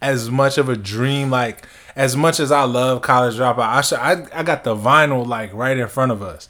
as 0.00 0.30
much 0.30 0.56
of 0.56 0.68
a 0.68 0.76
dream, 0.76 1.30
like 1.30 1.66
as 1.94 2.16
much 2.16 2.40
as 2.40 2.50
I 2.52 2.62
love 2.62 3.02
College 3.02 3.34
Dropout, 3.36 3.58
I 3.58 3.80
should, 3.82 3.98
I 3.98 4.26
I 4.32 4.42
got 4.42 4.64
the 4.64 4.74
vinyl 4.74 5.26
like 5.26 5.52
right 5.52 5.76
in 5.76 5.88
front 5.88 6.12
of 6.12 6.22
us. 6.22 6.48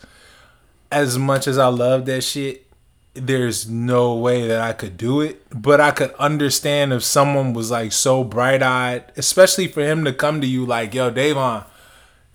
As 0.92 1.18
much 1.18 1.48
as 1.48 1.58
I 1.58 1.66
love 1.66 2.06
that 2.06 2.20
shit, 2.22 2.65
there's 3.16 3.68
no 3.68 4.14
way 4.14 4.46
that 4.48 4.60
I 4.60 4.72
could 4.72 4.96
do 4.96 5.20
it. 5.20 5.42
But 5.50 5.80
I 5.80 5.90
could 5.90 6.12
understand 6.14 6.92
if 6.92 7.02
someone 7.02 7.52
was 7.52 7.70
like 7.70 7.92
so 7.92 8.24
bright 8.24 8.62
eyed, 8.62 9.04
especially 9.16 9.68
for 9.68 9.82
him 9.82 10.04
to 10.04 10.12
come 10.12 10.40
to 10.40 10.46
you 10.46 10.64
like, 10.66 10.94
"Yo, 10.94 11.10
Davon." 11.10 11.64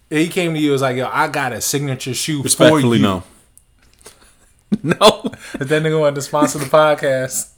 He 0.09 0.27
came 0.27 0.53
to 0.53 0.59
you 0.59 0.71
was 0.71 0.81
like, 0.81 0.97
"Yo, 0.97 1.09
I 1.11 1.27
got 1.27 1.53
a 1.53 1.61
signature 1.61 2.13
shoe 2.13 2.39
for 2.39 2.43
Respectfully, 2.43 2.97
you." 2.97 3.03
no. 3.03 3.23
no. 4.83 5.21
If 5.53 5.67
that 5.67 5.83
nigga 5.83 5.99
wanted 5.99 6.15
to 6.15 6.21
sponsor 6.21 6.59
the 6.59 6.65
podcast, 6.79 7.49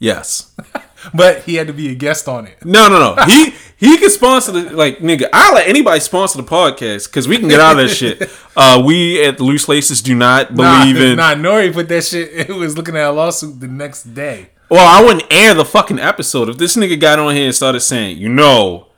Yes. 0.00 0.52
but 1.14 1.42
he 1.42 1.56
had 1.56 1.66
to 1.66 1.72
be 1.72 1.90
a 1.90 1.94
guest 1.94 2.26
on 2.26 2.46
it. 2.46 2.64
No, 2.64 2.88
no, 2.88 3.14
no. 3.14 3.22
He 3.24 3.52
he 3.80 3.96
can 3.96 4.10
sponsor 4.10 4.52
the 4.52 4.76
like 4.76 4.98
nigga. 4.98 5.28
I'll 5.32 5.54
let 5.54 5.66
anybody 5.66 6.00
sponsor 6.00 6.40
the 6.40 6.46
podcast 6.46 7.06
because 7.08 7.26
we 7.26 7.38
can 7.38 7.48
get 7.48 7.60
out 7.60 7.78
of 7.78 7.88
this 7.88 7.96
shit. 7.96 8.30
Uh, 8.56 8.82
we 8.84 9.24
at 9.24 9.38
the 9.38 9.44
Loose 9.44 9.68
Laces 9.68 10.02
do 10.02 10.14
not 10.14 10.48
believe 10.48 10.96
nah, 10.96 11.02
in. 11.02 11.16
Nah, 11.16 11.34
Nori 11.34 11.72
put 11.72 11.88
that 11.88 12.04
shit. 12.04 12.30
It 12.50 12.52
was 12.52 12.76
looking 12.76 12.96
at 12.96 13.06
a 13.06 13.12
lawsuit 13.12 13.60
the 13.60 13.68
next 13.68 14.12
day. 14.12 14.50
Well, 14.68 14.84
I 14.86 15.02
wouldn't 15.02 15.32
air 15.32 15.54
the 15.54 15.64
fucking 15.64 16.00
episode 16.00 16.48
if 16.48 16.58
this 16.58 16.76
nigga 16.76 17.00
got 17.00 17.20
on 17.20 17.34
here 17.34 17.46
and 17.46 17.54
started 17.54 17.80
saying, 17.80 18.18
you 18.18 18.28
know, 18.28 18.88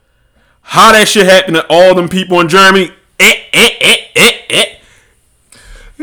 how 0.63 0.93
that 0.93 1.07
shit 1.07 1.27
happened 1.27 1.57
to 1.57 1.67
all 1.69 1.95
them 1.95 2.09
people 2.09 2.41
in 2.41 2.49
Germany. 2.49 2.91
Eh, 3.21 3.35
eh, 3.53 3.69
eh, 3.81 3.97
eh, 4.17 4.33
eh. 4.51 4.65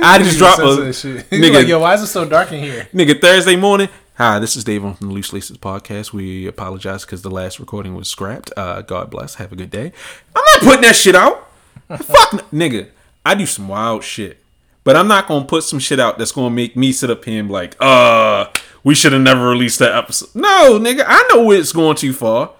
I 0.01 0.19
just 0.19 0.37
dropped 0.37 0.61
a 0.61 0.93
shit. 0.93 1.29
Nigga. 1.31 1.53
like, 1.55 1.67
yo, 1.67 1.79
why 1.79 1.95
is 1.95 2.03
it 2.03 2.07
so 2.07 2.23
dark 2.23 2.51
in 2.51 2.63
here? 2.63 2.87
Nigga, 2.93 3.19
Thursday 3.19 3.55
morning. 3.55 3.89
Hi, 4.21 4.37
this 4.37 4.57
is 4.57 4.65
Davon 4.65 4.95
from 4.95 5.07
the 5.07 5.13
Loose 5.13 5.31
Laces 5.31 5.55
podcast. 5.57 6.11
We 6.11 6.45
apologize 6.45 7.05
because 7.05 7.21
the 7.21 7.31
last 7.31 7.57
recording 7.57 7.95
was 7.95 8.09
scrapped. 8.09 8.51
Uh, 8.57 8.81
God 8.81 9.09
bless. 9.09 9.35
Have 9.35 9.53
a 9.53 9.55
good 9.55 9.69
day. 9.69 9.93
I'm 10.35 10.43
not 10.55 10.59
putting 10.61 10.81
that 10.81 10.97
shit 10.97 11.15
out. 11.15 11.49
Fuck, 11.87 12.33
n- 12.33 12.41
nigga. 12.51 12.89
I 13.25 13.33
do 13.35 13.45
some 13.45 13.69
wild 13.69 14.03
shit, 14.03 14.43
but 14.83 14.97
I'm 14.97 15.07
not 15.07 15.29
gonna 15.29 15.45
put 15.45 15.63
some 15.63 15.79
shit 15.79 16.01
out 16.01 16.17
that's 16.17 16.33
gonna 16.33 16.53
make 16.53 16.75
me 16.75 16.91
sit 16.91 17.09
up 17.09 17.23
here 17.23 17.39
and 17.39 17.47
be 17.47 17.53
like, 17.53 17.77
uh, 17.79 18.47
we 18.83 18.93
should 18.93 19.13
have 19.13 19.21
never 19.21 19.47
released 19.47 19.79
that 19.79 19.95
episode. 19.95 20.35
No, 20.35 20.77
nigga, 20.77 21.05
I 21.07 21.25
know 21.31 21.51
it's 21.51 21.71
going 21.71 21.95
too 21.95 22.11
far. 22.11 22.51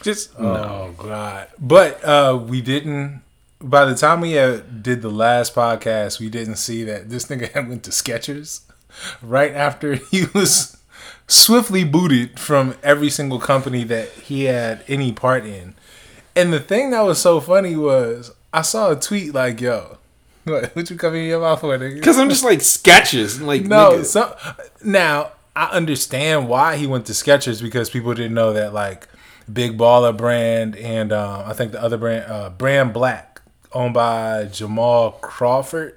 Just 0.00 0.40
no. 0.40 0.48
Oh 0.48 0.94
god! 0.96 1.48
But 1.58 2.02
uh, 2.02 2.42
we 2.42 2.62
didn't. 2.62 3.20
By 3.60 3.84
the 3.84 3.94
time 3.94 4.22
we 4.22 4.32
did 4.32 5.02
the 5.02 5.10
last 5.10 5.54
podcast, 5.54 6.18
we 6.18 6.30
didn't 6.30 6.56
see 6.56 6.84
that 6.84 7.10
this 7.10 7.26
nigga 7.26 7.52
had 7.52 7.68
went 7.68 7.84
to 7.84 7.90
Skechers 7.90 8.62
right 9.22 9.52
after 9.52 9.94
he 10.10 10.24
was 10.34 10.76
swiftly 11.26 11.84
booted 11.84 12.38
from 12.38 12.74
every 12.82 13.10
single 13.10 13.38
company 13.38 13.84
that 13.84 14.08
he 14.10 14.44
had 14.44 14.82
any 14.88 15.12
part 15.12 15.44
in. 15.44 15.74
And 16.34 16.52
the 16.52 16.60
thing 16.60 16.90
that 16.90 17.02
was 17.02 17.20
so 17.20 17.40
funny 17.40 17.76
was 17.76 18.32
I 18.52 18.62
saw 18.62 18.92
a 18.92 18.96
tweet 18.96 19.34
like, 19.34 19.60
"Yo, 19.60 19.98
what, 20.44 20.74
what 20.74 20.90
you 20.90 20.96
coming 20.96 21.22
in 21.22 21.28
your 21.28 21.40
mouth 21.40 21.60
for, 21.60 21.76
nigga?" 21.76 22.02
Cause 22.02 22.18
I'm 22.18 22.28
just 22.28 22.44
like 22.44 22.60
Skechers, 22.60 23.40
like 23.40 23.64
No, 23.64 24.02
so 24.02 24.36
now 24.82 25.32
I 25.54 25.66
understand 25.66 26.48
why 26.48 26.76
he 26.76 26.86
went 26.86 27.06
to 27.06 27.12
Skechers 27.12 27.60
because 27.60 27.90
people 27.90 28.14
didn't 28.14 28.34
know 28.34 28.52
that 28.52 28.72
like 28.72 29.08
Big 29.52 29.76
Baller 29.76 30.16
brand 30.16 30.76
and 30.76 31.12
um, 31.12 31.42
I 31.46 31.52
think 31.52 31.72
the 31.72 31.82
other 31.82 31.96
brand, 31.96 32.30
uh, 32.30 32.50
Brand 32.50 32.92
Black, 32.92 33.40
owned 33.72 33.94
by 33.94 34.44
Jamal 34.44 35.12
Crawford. 35.12 35.94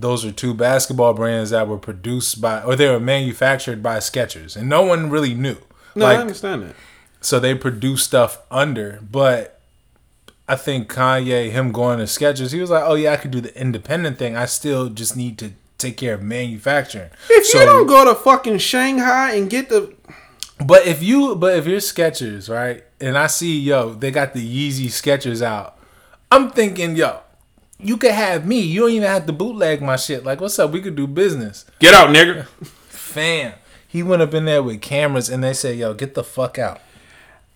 Those 0.00 0.24
are 0.24 0.32
two 0.32 0.54
basketball 0.54 1.14
brands 1.14 1.50
that 1.50 1.66
were 1.68 1.78
produced 1.78 2.40
by 2.40 2.62
or 2.62 2.76
they 2.76 2.88
were 2.88 3.00
manufactured 3.00 3.82
by 3.82 3.98
Skechers, 3.98 4.56
and 4.56 4.68
no 4.68 4.82
one 4.82 5.10
really 5.10 5.34
knew. 5.34 5.56
no, 5.94 6.06
I 6.06 6.16
understand 6.16 6.62
that. 6.62 6.74
so 7.20 7.40
they 7.40 7.54
produce 7.54 8.02
stuff 8.04 8.38
under, 8.50 9.00
but 9.10 9.60
I 10.48 10.56
think 10.56 10.90
Kanye, 10.92 11.50
him 11.50 11.72
going 11.72 11.98
to 11.98 12.04
Skechers, 12.04 12.52
he 12.52 12.60
was 12.60 12.70
like, 12.70 12.84
"Oh 12.86 12.94
yeah, 12.94 13.12
I 13.12 13.16
could 13.16 13.30
do 13.30 13.40
the 13.40 13.58
independent 13.60 14.18
thing. 14.18 14.36
I 14.36 14.46
still 14.46 14.88
just 14.88 15.16
need 15.16 15.36
to 15.38 15.52
take 15.78 15.96
care 15.96 16.14
of 16.14 16.22
manufacturing." 16.22 17.10
If 17.28 17.46
so, 17.46 17.58
you 17.60 17.66
don't 17.66 17.86
go 17.86 18.04
to 18.04 18.14
fucking 18.14 18.58
Shanghai 18.58 19.32
and 19.32 19.50
get 19.50 19.68
the 19.68 19.94
but 20.64 20.86
if 20.86 21.02
you, 21.02 21.36
but 21.36 21.56
if 21.56 21.66
you're 21.66 21.78
Skechers, 21.80 22.52
right, 22.52 22.82
and 23.00 23.16
I 23.16 23.26
see, 23.28 23.58
yo, 23.60 23.94
they 23.94 24.10
got 24.10 24.34
the 24.34 24.40
Yeezy 24.42 24.86
Skechers 24.86 25.42
out, 25.42 25.78
I'm 26.32 26.50
thinking, 26.50 26.96
yo, 26.96 27.20
you 27.80 27.96
could 27.96 28.12
have 28.12 28.46
me. 28.46 28.60
You 28.60 28.80
don't 28.80 28.90
even 28.90 29.08
have 29.08 29.26
to 29.26 29.32
bootleg 29.32 29.80
my 29.82 29.96
shit. 29.96 30.24
Like, 30.24 30.40
what's 30.40 30.58
up? 30.58 30.70
We 30.70 30.80
could 30.80 30.96
do 30.96 31.06
business. 31.06 31.64
get 31.78 31.94
out, 31.94 32.10
nigga. 32.10 32.46
Fam, 32.88 33.54
he 33.86 34.02
went 34.02 34.22
up 34.22 34.34
in 34.34 34.44
there 34.44 34.62
with 34.62 34.80
cameras, 34.80 35.28
and 35.28 35.42
they 35.42 35.54
said, 35.54 35.78
yo, 35.78 35.94
get 35.94 36.14
the 36.14 36.24
fuck 36.24 36.58
out. 36.58 36.80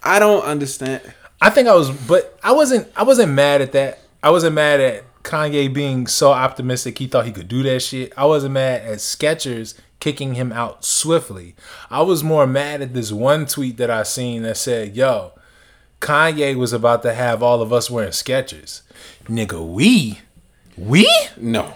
I 0.02 0.18
don't 0.18 0.44
understand. 0.44 1.02
I 1.40 1.50
think 1.50 1.68
I 1.68 1.74
was, 1.74 1.90
but 1.90 2.38
I 2.42 2.52
wasn't. 2.52 2.88
I 2.96 3.02
wasn't 3.02 3.32
mad 3.32 3.60
at 3.60 3.72
that. 3.72 4.00
I 4.22 4.30
wasn't 4.30 4.54
mad 4.54 4.80
at 4.80 5.04
Kanye 5.22 5.72
being 5.72 6.06
so 6.06 6.32
optimistic 6.32 6.98
he 6.98 7.06
thought 7.06 7.26
he 7.26 7.32
could 7.32 7.48
do 7.48 7.62
that 7.64 7.80
shit. 7.80 8.12
I 8.16 8.24
wasn't 8.24 8.54
mad 8.54 8.82
at 8.82 8.98
Skechers 8.98 9.74
kicking 10.00 10.34
him 10.34 10.52
out 10.52 10.84
swiftly. 10.84 11.54
I 11.90 12.02
was 12.02 12.24
more 12.24 12.46
mad 12.46 12.82
at 12.82 12.94
this 12.94 13.12
one 13.12 13.46
tweet 13.46 13.76
that 13.76 13.90
I 13.90 14.02
seen 14.02 14.42
that 14.42 14.56
said, 14.56 14.96
"Yo, 14.96 15.32
Kanye 16.02 16.56
was 16.56 16.72
about 16.72 17.02
to 17.04 17.14
have 17.14 17.42
all 17.42 17.62
of 17.62 17.72
us 17.72 17.88
wearing 17.90 18.10
Skechers, 18.10 18.82
nigga. 19.24 19.64
We, 19.66 20.20
we." 20.76 21.08
No. 21.36 21.74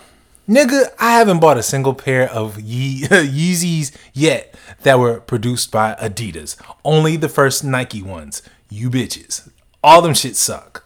Nigga, 0.48 0.92
I 1.00 1.12
haven't 1.12 1.40
bought 1.40 1.56
a 1.58 1.62
single 1.62 1.94
pair 1.94 2.30
of 2.30 2.60
Ye- 2.60 3.02
Yeezys 3.08 3.96
yet 4.12 4.54
that 4.82 4.98
were 4.98 5.18
produced 5.20 5.72
by 5.72 5.94
Adidas. 5.94 6.56
Only 6.84 7.16
the 7.16 7.28
first 7.28 7.64
Nike 7.64 8.00
ones. 8.02 8.42
You 8.68 8.90
bitches. 8.90 9.48
All 9.82 10.02
them 10.02 10.14
shit 10.14 10.36
suck. 10.36 10.84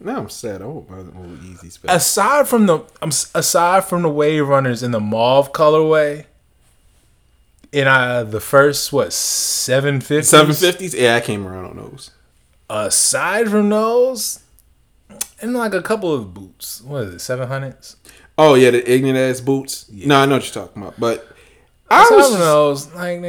Now 0.00 0.18
I'm 0.18 0.28
sad. 0.28 0.62
I 0.62 0.64
hope 0.64 0.90
I 0.90 0.98
old 0.98 1.42
Easy 1.44 1.70
Space. 1.70 1.90
Aside 1.90 2.46
from 2.48 2.66
the 2.66 2.78
um, 3.02 3.10
aside 3.34 3.84
from 3.84 4.02
the 4.02 4.08
Wave 4.08 4.46
Runners 4.46 4.82
in 4.82 4.92
the 4.92 5.00
mauve 5.00 5.52
colorway, 5.52 6.24
in 7.72 7.86
uh 7.88 8.22
the 8.24 8.40
first 8.40 8.92
what 8.92 9.12
seven 9.12 10.00
fifties? 10.00 10.28
Seven 10.28 10.54
fifties? 10.54 10.94
Yeah, 10.94 11.16
I 11.16 11.20
came 11.20 11.46
around 11.46 11.66
on 11.66 11.76
those. 11.76 12.12
Aside 12.70 13.48
from 13.48 13.68
those, 13.70 14.40
and 15.40 15.54
like 15.54 15.74
a 15.74 15.82
couple 15.82 16.12
of 16.12 16.34
boots. 16.34 16.82
What 16.82 17.04
is 17.04 17.14
it? 17.14 17.18
Seven 17.20 17.48
hundreds. 17.48 17.96
Oh 18.36 18.54
yeah, 18.54 18.70
the 18.70 18.90
ignorant 18.90 19.18
ass 19.18 19.40
boots. 19.40 19.88
No, 19.90 20.20
I 20.20 20.26
know 20.26 20.36
what 20.36 20.44
you're 20.44 20.64
talking 20.64 20.82
about, 20.82 20.98
but 20.98 21.26
I 21.90 22.04
Aside 22.04 22.16
was 22.16 22.38
those, 22.38 22.94
like 22.94 23.22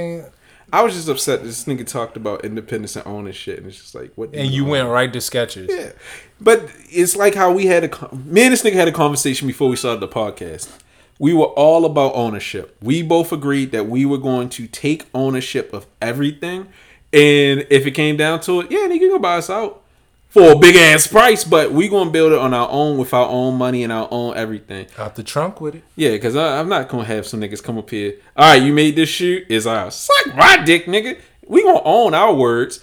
I 0.72 0.84
was 0.84 0.94
just 0.94 1.08
upset 1.10 1.44
this 1.44 1.66
nigga 1.66 1.86
talked 1.86 2.16
about 2.16 2.46
independence 2.46 2.96
and 2.96 3.08
owning 3.08 3.34
shit, 3.34 3.58
and 3.58 3.68
it's 3.68 3.78
just 3.78 3.96
like 3.96 4.12
what. 4.16 4.36
And 4.36 4.52
you 4.52 4.64
own? 4.66 4.70
went 4.70 4.90
right 4.90 5.12
to 5.12 5.20
Skechers. 5.20 5.68
Yeah, 5.70 5.92
but 6.40 6.70
it's 6.90 7.16
like 7.16 7.34
how 7.34 7.52
we 7.52 7.66
had 7.66 7.86
a 7.86 8.16
me 8.16 8.44
and 8.44 8.54
this 8.54 8.64
nigga 8.64 8.74
had 8.74 8.88
a 8.88 8.92
conversation 8.92 9.48
before 9.48 9.70
we 9.70 9.76
started 9.76 10.00
the 10.00 10.08
podcast. 10.08 10.70
We 11.18 11.34
were 11.34 11.46
all 11.46 11.86
about 11.86 12.14
ownership. 12.16 12.78
We 12.82 13.02
both 13.02 13.32
agreed 13.34 13.72
that 13.72 13.88
we 13.88 14.06
were 14.06 14.18
going 14.18 14.50
to 14.50 14.68
take 14.68 15.08
ownership 15.14 15.74
of 15.74 15.86
everything, 16.02 16.68
and 17.12 17.66
if 17.70 17.86
it 17.86 17.92
came 17.92 18.18
down 18.18 18.40
to 18.42 18.62
it, 18.62 18.72
yeah, 18.72 18.80
nigga, 18.88 19.00
you 19.02 19.12
can 19.12 19.22
buy 19.22 19.38
us 19.38 19.50
out 19.50 19.82
for 20.30 20.52
a 20.52 20.56
big 20.56 20.76
ass 20.76 21.08
price, 21.08 21.44
but 21.44 21.72
we 21.72 21.88
gonna 21.88 22.12
build 22.12 22.32
it 22.32 22.38
on 22.38 22.54
our 22.54 22.70
own 22.70 22.98
with 22.98 23.14
our 23.14 23.28
own 23.28 23.56
money 23.56 23.84
and 23.84 23.92
our 23.92 24.08
own 24.12 24.38
everything. 24.38 24.86
Out 24.98 25.16
the 25.16 25.24
trunk 25.24 25.60
with 25.60 25.76
it. 25.76 25.84
Yeah, 25.96 26.12
because 26.12 26.36
I'm 26.36 26.70
not 26.70 26.88
gonna 26.90 27.06
have 27.06 27.26
some 27.26 27.42
niggas 27.42 27.64
come 27.64 27.78
up 27.80 27.90
here. 27.90 28.16
All 28.38 28.46
right, 28.52 28.62
you 28.62 28.72
made 28.74 28.96
this 28.96 29.10
shoe, 29.10 29.44
is 29.50 29.66
ours. 29.66 29.96
Suck 29.96 30.36
my 30.36 30.58
dick, 30.64 30.86
nigga. 30.86 31.20
We 31.48 31.64
gonna 31.64 31.82
own 31.84 32.14
our 32.14 32.34
words 32.34 32.80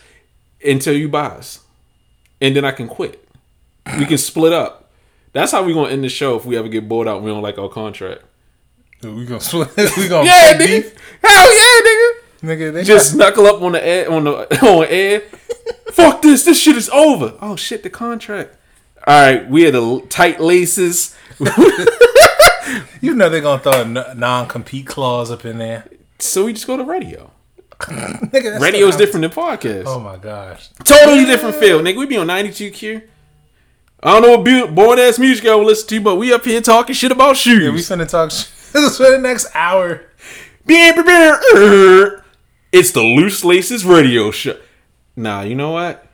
until 0.65 0.95
you 0.97 1.09
buy 1.09 1.27
us, 1.27 1.61
and 2.41 2.57
then 2.57 2.65
I 2.65 2.73
can 2.73 2.89
quit. 2.89 3.23
We 3.99 4.07
can 4.07 4.19
split 4.19 4.53
up. 4.53 4.91
That's 5.33 5.53
how 5.53 5.63
we 5.63 5.73
gonna 5.73 5.91
end 5.91 6.03
the 6.03 6.09
show 6.09 6.35
if 6.37 6.45
we 6.45 6.57
ever 6.57 6.67
get 6.69 6.89
bored 6.89 7.07
out. 7.07 7.17
and 7.19 7.25
We 7.25 7.31
don't 7.31 7.43
like 7.43 7.59
our 7.59 7.69
contract. 7.69 8.23
We 9.05 9.25
gonna 9.25 9.39
split. 9.53 9.69
We 9.97 10.09
gonna 10.09 10.27
Yeah, 10.27 10.55
nigga. 10.55 10.67
beef. 10.67 10.95
Hell 11.23 11.55
yeah, 11.55 11.81
nigga. 11.87 11.96
Nigga, 12.43 12.73
they 12.73 12.85
Just 12.85 13.17
knuckle 13.17 13.47
up 13.47 13.63
on 13.63 13.73
the 13.73 13.85
air 13.87 14.11
on 14.11 14.25
the 14.25 14.33
on 14.67 14.87
air. 14.89 15.21
Fuck 15.93 16.23
this. 16.23 16.45
This 16.45 16.61
shit 16.61 16.77
is 16.77 16.89
over. 16.91 17.35
Oh 17.41 17.57
shit, 17.57 17.83
the 17.83 17.91
contract. 17.91 18.57
All 19.07 19.15
right, 19.21 19.49
we 19.49 19.63
had 19.63 19.75
the 19.75 20.01
tight 20.09 20.41
laces. 20.41 21.17
You 23.01 23.15
know 23.15 23.29
they're 23.29 23.41
gonna 23.41 23.63
throw 23.63 23.73
a 23.73 23.85
n- 23.85 24.19
non-compete 24.19 24.87
clause 24.87 25.31
up 25.31 25.45
in 25.45 25.59
there. 25.59 25.85
So 26.19 26.45
we 26.47 26.53
just 26.53 26.67
go 26.67 26.77
to 26.77 26.85
radio. 26.85 27.31
Nigga, 27.81 28.31
that's 28.53 28.63
Radio 28.63 28.87
is 28.89 28.97
different 28.97 29.23
than 29.23 29.31
podcast. 29.31 29.85
Oh 29.87 30.01
my 30.01 30.17
gosh. 30.17 30.71
Totally 30.83 31.25
different 31.27 31.55
feel, 31.57 31.81
nigga. 31.81 31.99
We 31.99 32.07
be 32.07 32.17
on 32.17 32.27
92Q. 32.27 33.03
I 34.03 34.13
don't 34.13 34.23
know 34.23 34.37
what 34.39 34.45
bu- 34.45 34.75
bored 34.75 34.99
ass 34.99 35.19
music 35.19 35.47
I 35.47 35.55
will 35.55 35.67
listen 35.67 35.89
to, 35.89 36.01
but 36.01 36.17
we 36.17 36.33
up 36.33 36.45
here 36.45 36.61
talking 36.61 36.95
shit 36.95 37.13
about 37.13 37.37
shoes. 37.37 37.63
Yeah, 37.63 37.71
we 37.71 37.79
finna 37.79 38.09
talk 38.09 38.31
sh- 38.31 38.45
for 38.73 39.11
the 39.11 39.19
next 39.21 39.47
hour. 39.55 40.03
It's 42.79 42.91
the 42.91 43.01
Loose 43.01 43.43
Laces 43.43 43.87
radio 43.87 44.31
show. 44.31 44.61
Nah, 45.17 45.41
you 45.41 45.55
know 45.55 45.71
what? 45.71 46.05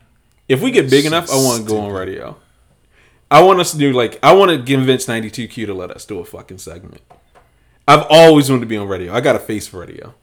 If 0.47 0.61
we 0.61 0.71
get 0.71 0.89
big 0.89 1.03
enough, 1.03 1.29
I 1.29 1.35
want 1.35 1.61
to 1.61 1.69
go 1.69 1.81
on 1.81 1.91
radio. 1.91 2.37
I 3.29 3.43
want 3.43 3.59
us 3.59 3.73
to 3.73 3.77
do 3.77 3.91
like 3.91 4.17
I 4.23 4.31
want 4.31 4.51
to 4.51 4.63
convince 4.63 5.05
92Q 5.05 5.65
to 5.65 5.73
let 5.73 5.91
us 5.91 6.05
do 6.05 6.19
a 6.19 6.23
fucking 6.23 6.59
segment. 6.59 7.01
I've 7.85 8.05
always 8.09 8.49
wanted 8.49 8.61
to 8.61 8.67
be 8.67 8.77
on 8.77 8.87
radio. 8.87 9.13
I 9.13 9.19
got 9.19 9.35
a 9.35 9.39
face 9.39 9.67
for 9.67 9.81
radio. 9.81 10.13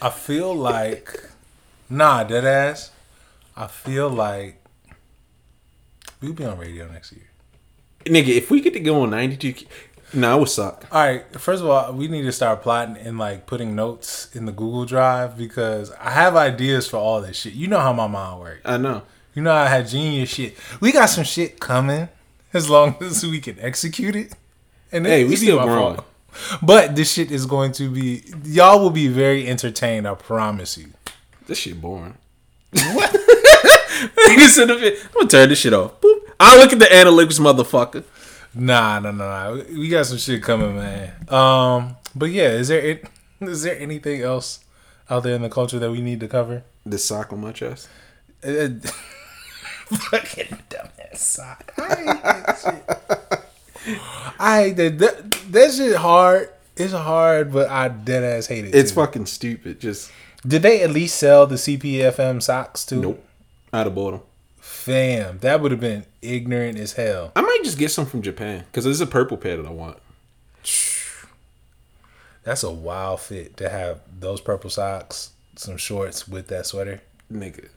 I 0.00 0.10
feel 0.10 0.54
like, 0.54 1.20
nah, 1.90 2.22
dead 2.22 2.44
ass. 2.44 2.92
I 3.56 3.66
feel 3.66 4.08
like 4.08 4.64
we'll 6.20 6.34
be 6.34 6.44
on 6.44 6.56
radio 6.56 6.86
next 6.86 7.10
year. 7.10 7.30
Nigga, 8.04 8.28
if 8.28 8.48
we 8.48 8.60
get 8.60 8.74
to 8.74 8.80
go 8.80 9.02
on 9.02 9.10
92Q, 9.10 9.66
nah, 10.12 10.36
it 10.36 10.40
would 10.40 10.48
suck. 10.48 10.86
All 10.92 11.02
right. 11.02 11.24
First 11.40 11.62
of 11.62 11.68
all, 11.68 11.92
we 11.92 12.08
need 12.08 12.22
to 12.22 12.32
start 12.32 12.62
plotting 12.62 12.96
and 12.96 13.18
like 13.18 13.46
putting 13.46 13.74
notes 13.74 14.34
in 14.34 14.46
the 14.46 14.52
Google 14.52 14.84
Drive 14.84 15.36
because 15.36 15.90
I 15.92 16.10
have 16.10 16.36
ideas 16.36 16.86
for 16.86 16.96
all 16.96 17.20
this 17.20 17.36
shit. 17.36 17.54
You 17.54 17.68
know 17.68 17.80
how 17.80 17.92
my 17.92 18.06
mind 18.06 18.40
works. 18.40 18.62
I 18.64 18.76
know. 18.76 19.02
You 19.34 19.42
know 19.42 19.52
I 19.52 19.66
had 19.66 19.88
genius 19.88 20.30
shit. 20.30 20.56
We 20.80 20.92
got 20.92 21.06
some 21.06 21.24
shit 21.24 21.58
coming 21.60 22.08
as 22.52 22.70
long 22.70 22.96
as 23.00 23.24
we 23.24 23.40
can 23.40 23.58
execute 23.60 24.16
it. 24.16 24.34
And 24.92 25.06
Hey, 25.06 25.24
we 25.24 25.36
still 25.36 25.62
growing. 25.62 26.00
But 26.62 26.96
this 26.96 27.12
shit 27.12 27.30
is 27.30 27.46
going 27.46 27.72
to 27.72 27.90
be 27.90 28.24
y'all 28.44 28.80
will 28.80 28.90
be 28.90 29.08
very 29.08 29.46
entertained. 29.46 30.06
I 30.06 30.14
promise 30.14 30.76
you. 30.76 30.92
This 31.46 31.58
shit 31.58 31.80
boring. 31.80 32.16
What? 32.72 33.14
I'm 34.26 34.38
gonna 35.14 35.28
turn 35.28 35.48
this 35.48 35.60
shit 35.60 35.72
off. 35.72 36.00
Boop. 36.00 36.20
I 36.40 36.58
look 36.58 36.72
at 36.72 36.78
the 36.78 36.86
analytics, 36.86 37.38
motherfucker. 37.38 38.04
Nah, 38.54 39.00
nah, 39.00 39.10
nah, 39.10 39.54
nah. 39.54 39.62
We 39.76 39.88
got 39.88 40.06
some 40.06 40.18
shit 40.18 40.42
coming, 40.42 40.76
man. 40.76 41.12
Um, 41.28 41.96
but 42.14 42.26
yeah, 42.30 42.48
is 42.50 42.68
there 42.68 42.80
it? 42.80 43.04
Is 43.40 43.62
there 43.62 43.78
anything 43.78 44.22
else 44.22 44.60
out 45.10 45.22
there 45.24 45.34
in 45.34 45.42
the 45.42 45.48
culture 45.50 45.78
that 45.78 45.90
we 45.90 46.00
need 46.00 46.20
to 46.20 46.28
cover? 46.28 46.62
The 46.86 46.98
sock 46.98 47.32
on 47.32 47.40
my 47.40 47.52
chest. 47.52 47.88
Uh, 48.42 48.68
fucking 49.86 50.58
dumbass 50.70 51.16
sock. 51.16 51.72
I 51.78 51.94
hate 51.94 52.22
that 52.22 52.58
shit. 52.62 53.94
I 54.38 54.62
hate 54.62 54.76
that. 54.76 54.98
that. 54.98 55.30
That 55.50 55.72
shit 55.72 55.96
hard. 55.96 56.50
It's 56.76 56.92
hard, 56.92 57.52
but 57.52 57.68
I 57.68 57.88
dead 57.88 58.24
ass 58.24 58.46
hate 58.46 58.64
it. 58.64 58.74
It's 58.74 58.90
too. 58.90 58.96
fucking 58.96 59.26
stupid. 59.26 59.80
Just 59.80 60.10
Did 60.46 60.62
they 60.62 60.82
at 60.82 60.90
least 60.90 61.16
sell 61.16 61.46
the 61.46 61.54
CPFM 61.56 62.42
socks 62.42 62.84
too? 62.84 63.00
nope. 63.00 63.24
I'd 63.72 63.86
have 63.86 63.94
bought 63.94 64.10
them. 64.12 64.20
Fam, 64.84 65.38
that 65.38 65.62
would 65.62 65.70
have 65.70 65.80
been 65.80 66.04
ignorant 66.20 66.78
as 66.78 66.92
hell. 66.92 67.32
I 67.34 67.40
might 67.40 67.60
just 67.64 67.78
get 67.78 67.90
some 67.90 68.04
from 68.04 68.20
Japan 68.20 68.64
because 68.66 68.84
there's 68.84 69.00
a 69.00 69.06
purple 69.06 69.38
pair 69.38 69.56
that 69.56 69.64
I 69.64 69.70
want. 69.70 69.96
That's 72.42 72.62
a 72.62 72.70
wild 72.70 73.20
fit 73.20 73.56
to 73.56 73.70
have 73.70 74.02
those 74.20 74.42
purple 74.42 74.68
socks, 74.68 75.30
some 75.56 75.78
shorts 75.78 76.28
with 76.28 76.48
that 76.48 76.66
sweater. 76.66 77.00
Nigga, 77.32 77.70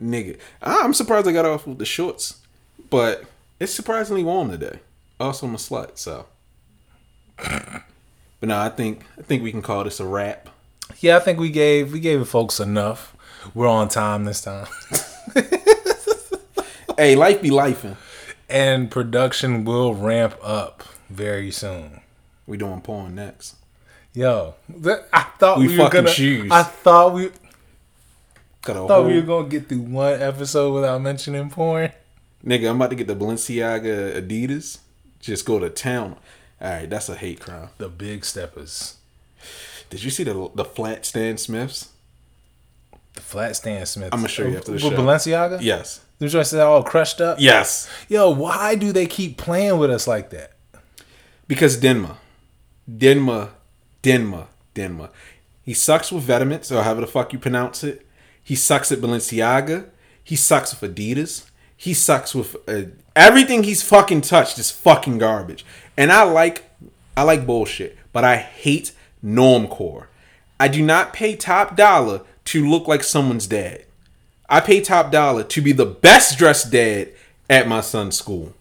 nigga. 0.00 0.38
I'm 0.62 0.94
surprised 0.94 1.28
I 1.28 1.32
got 1.32 1.44
off 1.44 1.66
with 1.66 1.76
the 1.76 1.84
shorts, 1.84 2.40
but 2.88 3.24
it's 3.60 3.74
surprisingly 3.74 4.24
warm 4.24 4.50
today. 4.50 4.80
Also, 5.20 5.46
I'm 5.46 5.54
a 5.54 5.58
slut, 5.58 5.98
so. 5.98 6.24
But 8.40 8.48
no, 8.48 8.58
I 8.58 8.70
think 8.70 9.04
I 9.18 9.22
think 9.22 9.42
we 9.42 9.50
can 9.50 9.62
call 9.62 9.84
this 9.84 10.00
a 10.00 10.06
wrap. 10.06 10.50
Yeah, 11.00 11.16
I 11.16 11.20
think 11.20 11.38
we 11.38 11.50
gave 11.50 11.92
we 11.92 12.00
gave 12.00 12.26
folks 12.28 12.60
enough. 12.60 13.16
We're 13.54 13.68
on 13.68 13.88
time 13.88 14.24
this 14.24 14.42
time. 14.42 14.66
Hey, 16.96 17.16
life 17.16 17.42
be 17.42 17.50
lifing. 17.50 17.96
and 18.48 18.90
production 18.90 19.64
will 19.64 19.94
ramp 19.94 20.36
up 20.42 20.82
very 21.10 21.50
soon. 21.50 22.00
We 22.46 22.56
doing 22.56 22.80
porn 22.82 23.14
next. 23.14 23.56
Yo, 24.12 24.54
that, 24.68 25.08
I 25.12 25.22
thought 25.38 25.58
We 25.58 25.68
we, 25.68 25.78
were 25.78 25.88
gonna. 25.88 26.08
shoes. 26.08 26.50
I 26.52 26.62
thought 26.62 27.14
we 27.14 27.30
Got 28.62 28.76
a 28.76 28.86
thought 28.88 29.06
we 29.06 29.16
were 29.16 29.22
gonna 29.26 29.48
get 29.48 29.68
through 29.68 29.80
one 29.80 30.22
episode 30.22 30.72
without 30.74 31.00
mentioning 31.00 31.50
porn. 31.50 31.90
nigga. 32.44 32.70
I'm 32.70 32.76
about 32.76 32.90
to 32.90 32.96
get 32.96 33.06
the 33.08 33.16
Balenciaga 33.16 34.20
Adidas. 34.22 34.78
Just 35.20 35.44
go 35.46 35.58
to 35.58 35.68
town. 35.70 36.16
All 36.60 36.70
right, 36.70 36.88
that's 36.88 37.08
a 37.08 37.14
hate 37.16 37.40
crime. 37.40 37.70
The 37.78 37.88
big 37.88 38.24
steppers, 38.24 38.96
Did 39.90 40.02
you 40.04 40.10
see 40.10 40.22
the 40.24 40.50
the 40.54 40.64
flat 40.64 41.04
Stan 41.04 41.36
Smiths? 41.38 41.88
the 43.14 43.20
flat 43.20 43.56
Stan 43.56 43.84
Smiths. 43.86 44.10
I'ma 44.12 44.26
show 44.28 44.44
you 44.46 44.56
after 44.56 44.66
the 44.66 44.72
With 44.72 44.82
show. 44.82 44.90
Balenciaga. 44.90 45.58
Yes. 45.62 46.00
Them 46.24 46.30
joints 46.30 46.52
that 46.52 46.66
all 46.66 46.82
crushed 46.82 47.20
up. 47.20 47.38
Yes. 47.38 47.86
Yo, 48.08 48.30
why 48.30 48.76
do 48.76 48.92
they 48.92 49.04
keep 49.04 49.36
playing 49.36 49.78
with 49.78 49.90
us 49.90 50.06
like 50.06 50.30
that? 50.30 50.52
Because 51.46 51.76
Demna, 51.76 52.16
Demna, 52.90 53.50
Demna, 54.02 54.46
Demna. 54.74 55.10
He 55.62 55.74
sucks 55.74 56.10
with 56.10 56.26
Vetements, 56.26 56.74
or 56.74 56.82
however 56.82 57.02
the 57.02 57.06
fuck 57.06 57.34
you 57.34 57.38
pronounce 57.38 57.84
it. 57.84 58.06
He 58.42 58.54
sucks 58.54 58.90
at 58.90 59.00
Balenciaga. 59.00 59.90
He 60.22 60.34
sucks 60.34 60.80
with 60.80 60.94
Adidas. 60.94 61.44
He 61.76 61.92
sucks 61.92 62.34
with 62.34 62.56
uh, 62.66 62.84
everything 63.14 63.64
he's 63.64 63.82
fucking 63.82 64.22
touched 64.22 64.58
is 64.58 64.70
fucking 64.70 65.18
garbage. 65.18 65.66
And 65.94 66.10
I 66.10 66.22
like, 66.22 66.64
I 67.18 67.24
like 67.24 67.44
bullshit, 67.44 67.98
but 68.14 68.24
I 68.24 68.36
hate 68.36 68.92
normcore. 69.22 70.06
I 70.58 70.68
do 70.68 70.82
not 70.82 71.12
pay 71.12 71.36
top 71.36 71.76
dollar 71.76 72.22
to 72.46 72.66
look 72.66 72.88
like 72.88 73.02
someone's 73.02 73.46
dad. 73.46 73.84
I 74.48 74.60
pay 74.60 74.80
top 74.80 75.10
dollar 75.10 75.44
to 75.44 75.60
be 75.62 75.72
the 75.72 75.86
best 75.86 76.38
dressed 76.38 76.70
dad 76.70 77.10
at 77.48 77.68
my 77.68 77.80
son's 77.80 78.16
school. 78.16 78.52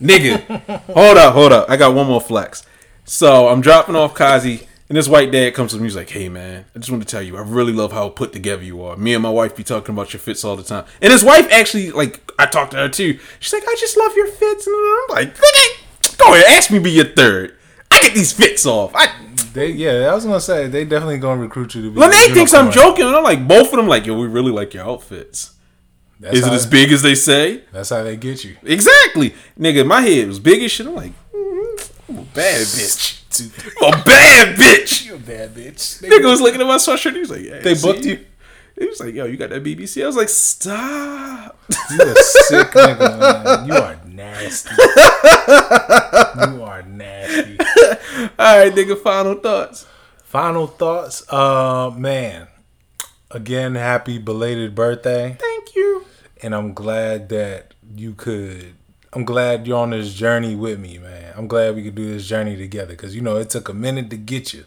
Nigga, 0.00 0.40
hold 0.92 1.16
up, 1.16 1.34
hold 1.34 1.52
up. 1.52 1.70
I 1.70 1.76
got 1.76 1.94
one 1.94 2.06
more 2.06 2.20
flex. 2.20 2.64
So 3.04 3.48
I'm 3.48 3.60
dropping 3.60 3.96
off 3.96 4.14
Kazi, 4.14 4.66
and 4.88 4.96
this 4.96 5.08
white 5.08 5.30
dad 5.30 5.54
comes 5.54 5.72
to 5.72 5.78
me. 5.78 5.84
He's 5.84 5.96
like, 5.96 6.10
"Hey 6.10 6.28
man, 6.28 6.64
I 6.74 6.78
just 6.78 6.90
want 6.90 7.02
to 7.02 7.08
tell 7.08 7.22
you, 7.22 7.36
I 7.36 7.40
really 7.42 7.72
love 7.72 7.92
how 7.92 8.08
put 8.08 8.32
together 8.32 8.62
you 8.62 8.82
are. 8.82 8.96
Me 8.96 9.14
and 9.14 9.22
my 9.22 9.30
wife 9.30 9.56
be 9.56 9.64
talking 9.64 9.94
about 9.94 10.12
your 10.12 10.20
fits 10.20 10.44
all 10.44 10.56
the 10.56 10.62
time. 10.62 10.84
And 11.00 11.12
his 11.12 11.24
wife 11.24 11.46
actually, 11.50 11.90
like, 11.90 12.20
I 12.38 12.46
talked 12.46 12.72
to 12.72 12.78
her 12.78 12.88
too. 12.88 13.18
She's 13.40 13.52
like, 13.52 13.62
I 13.66 13.76
just 13.78 13.96
love 13.96 14.14
your 14.16 14.26
fits. 14.26 14.66
And 14.66 14.74
I'm 14.76 15.16
like, 15.16 15.36
nigga, 15.36 16.18
go 16.18 16.32
ahead, 16.34 16.46
ask 16.48 16.70
me 16.70 16.78
to 16.78 16.84
be 16.84 16.90
your 16.92 17.04
third. 17.06 17.56
I 17.90 18.00
get 18.00 18.14
these 18.14 18.32
fits 18.32 18.66
off. 18.66 18.92
I, 18.94 19.08
They 19.54 19.70
yeah, 19.70 20.10
I 20.10 20.14
was 20.14 20.24
gonna 20.24 20.40
say 20.40 20.66
they 20.66 20.84
definitely 20.84 21.18
gonna 21.18 21.40
recruit 21.40 21.76
you 21.76 21.82
to 21.82 21.90
be. 21.90 22.00
Lene 22.00 22.34
thinks 22.34 22.52
I'm 22.52 22.72
joking, 22.72 23.06
and 23.06 23.14
I'm 23.14 23.22
like, 23.22 23.46
both 23.46 23.68
of 23.68 23.76
them 23.76 23.86
like, 23.86 24.04
yo, 24.04 24.18
we 24.18 24.26
really 24.26 24.50
like 24.50 24.74
your 24.74 24.84
outfits. 24.84 25.54
That's 26.18 26.38
Is 26.38 26.46
it 26.46 26.52
as 26.52 26.66
big 26.66 26.90
as 26.90 27.02
they 27.02 27.14
say? 27.14 27.62
That's 27.72 27.90
how 27.90 28.02
they 28.02 28.16
get 28.16 28.42
you. 28.44 28.56
Exactly, 28.64 29.34
nigga. 29.58 29.86
My 29.86 30.00
head 30.00 30.26
was 30.26 30.40
big 30.40 30.62
as 30.62 30.72
shit. 30.72 30.86
I'm 30.86 30.94
like, 30.96 31.12
mm, 31.32 31.90
I'm 32.08 32.18
a 32.18 32.22
bad 32.22 32.60
bitch. 32.66 33.20
I'm 33.80 34.00
a 34.00 34.04
bad 34.04 34.56
bitch. 34.58 35.06
You 35.06 35.14
a 35.14 35.18
bad 35.18 35.54
bitch. 35.54 36.00
They, 36.00 36.08
Nigga 36.08 36.30
was 36.30 36.40
looking 36.40 36.60
at 36.60 36.66
my 36.66 36.76
sweatshirt. 36.76 37.12
He 37.14 37.20
was 37.20 37.30
like, 37.30 37.42
yeah, 37.42 37.60
they 37.60 37.74
see? 37.76 37.86
booked 37.92 38.04
you. 38.04 38.24
He 38.78 38.86
was 38.86 38.98
like, 38.98 39.14
yo, 39.14 39.26
you 39.26 39.36
got 39.36 39.50
that 39.50 39.62
BBC? 39.62 40.02
I 40.02 40.06
was 40.06 40.16
like, 40.16 40.28
stop. 40.28 41.56
You 41.92 42.00
a 42.02 42.14
sick 42.16 42.68
nigga, 42.68 43.20
man. 43.20 43.68
You 43.68 43.74
are 43.74 44.00
nasty. 44.14 44.74
you 44.78 46.62
are 46.62 46.82
nasty. 46.82 47.58
All 48.38 48.58
right, 48.58 48.72
nigga. 48.72 48.98
Final 48.98 49.34
thoughts. 49.34 49.86
Final 50.24 50.66
thoughts. 50.66 51.30
Uh, 51.32 51.90
man. 51.96 52.48
Again, 53.30 53.74
happy 53.74 54.18
belated 54.18 54.74
birthday. 54.74 55.36
Thank 55.40 55.74
you. 55.74 56.04
And 56.42 56.54
I'm 56.54 56.72
glad 56.72 57.28
that 57.30 57.74
you 57.96 58.14
could. 58.14 58.74
I'm 59.12 59.24
glad 59.24 59.66
you're 59.66 59.78
on 59.78 59.90
this 59.90 60.12
journey 60.14 60.54
with 60.54 60.78
me, 60.78 60.98
man. 60.98 61.34
I'm 61.36 61.46
glad 61.46 61.74
we 61.74 61.82
could 61.82 61.94
do 61.94 62.12
this 62.12 62.26
journey 62.26 62.56
together 62.56 62.92
because 62.92 63.14
you 63.14 63.22
know 63.22 63.36
it 63.36 63.50
took 63.50 63.68
a 63.68 63.74
minute 63.74 64.10
to 64.10 64.16
get 64.16 64.52
you. 64.52 64.64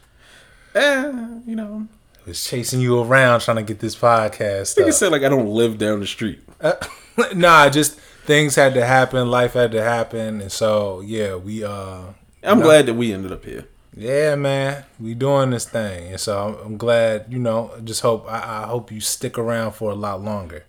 Eh, 0.76 1.12
you 1.46 1.56
know, 1.56 1.88
I 2.26 2.30
was 2.30 2.44
chasing 2.44 2.82
you 2.82 3.02
around 3.02 3.42
trying 3.42 3.58
to 3.58 3.64
get 3.64 3.80
this 3.80 3.96
podcast. 3.96 4.82
I 4.82 4.90
said, 4.92 5.12
like 5.12 5.24
I 5.24 5.30
don't 5.30 5.48
live 5.48 5.78
down 5.78 6.00
the 6.00 6.08
street. 6.08 6.40
Uh, 6.62 6.74
nah, 7.36 7.70
just 7.70 8.00
things 8.28 8.56
had 8.56 8.76
to 8.76 8.86
happen, 8.86 9.32
life 9.32 9.54
had 9.54 9.72
to 9.72 9.82
happen, 9.82 10.42
and 10.42 10.52
so 10.52 11.02
yeah, 11.02 11.36
we. 11.36 11.64
uh 11.64 12.14
I'm 12.44 12.62
glad 12.62 12.86
that 12.86 12.94
we 12.94 13.12
ended 13.12 13.32
up 13.32 13.44
here. 13.44 13.66
Yeah, 13.96 14.36
man, 14.36 14.86
we 15.00 15.16
doing 15.16 15.50
this 15.50 15.68
thing, 15.68 16.12
and 16.12 16.20
so 16.20 16.38
I'm, 16.38 16.66
I'm 16.66 16.78
glad. 16.78 17.26
You 17.30 17.40
know, 17.40 17.72
just 17.84 18.02
hope 18.02 18.30
I, 18.30 18.64
I, 18.64 18.68
hope 18.68 18.92
you 18.92 19.02
stick 19.02 19.40
around 19.40 19.72
for 19.72 19.90
a 19.90 19.96
lot 19.96 20.22
longer. 20.22 20.66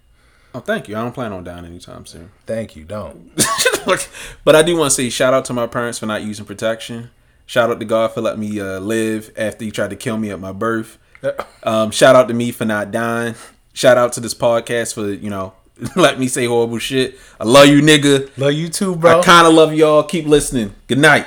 Oh, 0.55 0.61
thank 0.61 0.89
you. 0.89 0.97
I 0.97 1.03
don't 1.03 1.13
plan 1.13 1.33
on 1.33 1.45
dying 1.45 1.67
anytime 1.67 2.07
soon. 2.07 2.31
Thank 2.47 2.75
you. 2.75 2.85
Don't. 2.85 3.31
but 4.45 4.57
I 4.57 4.63
do 4.63 4.77
want 4.79 4.91
to 4.91 4.95
say 4.95 5.11
shout 5.11 5.35
out 5.35 5.45
to 5.45 5.53
my 5.53 5.67
parents 5.67 5.99
for 5.99 6.07
not 6.07 6.23
using 6.23 6.47
protection. 6.47 7.11
Shout 7.45 7.71
out 7.71 7.81
to 7.81 7.85
God 7.85 8.13
for 8.13 8.23
letting 8.23 8.41
me 8.41 8.61
uh, 8.61 8.81
live 8.81 9.31
after 9.37 9.65
He 9.65 9.71
tried 9.71 9.91
to 9.91 9.97
kill 9.97 10.17
me 10.17 10.31
at 10.31 10.41
my 10.41 10.53
birth. 10.53 10.99
Um, 11.65 11.91
shout 11.91 12.15
out 12.15 12.29
to 12.29 12.35
me 12.35 12.53
for 12.53 12.65
not 12.65 12.93
dying. 12.93 13.35
Shout 13.73 13.99
out 13.99 14.13
to 14.13 14.21
this 14.21 14.35
podcast 14.35 14.95
for 14.95 15.13
you 15.13 15.29
know 15.29 15.53
let 15.97 16.19
me 16.19 16.29
say 16.29 16.47
horrible 16.47 16.79
shit. 16.79 17.19
I 17.39 17.45
love 17.45 17.69
you, 17.69 17.81
nigga. 17.81 18.31
Love 18.37 18.53
you 18.53 18.69
too, 18.69 18.97
bro. 18.97 19.21
I 19.21 19.23
kind 19.23 19.47
of 19.47 19.55
love 19.55 19.73
y'all. 19.75 20.03
Keep 20.03 20.27
listening. 20.27 20.75
Good 20.87 20.99
night. 20.99 21.27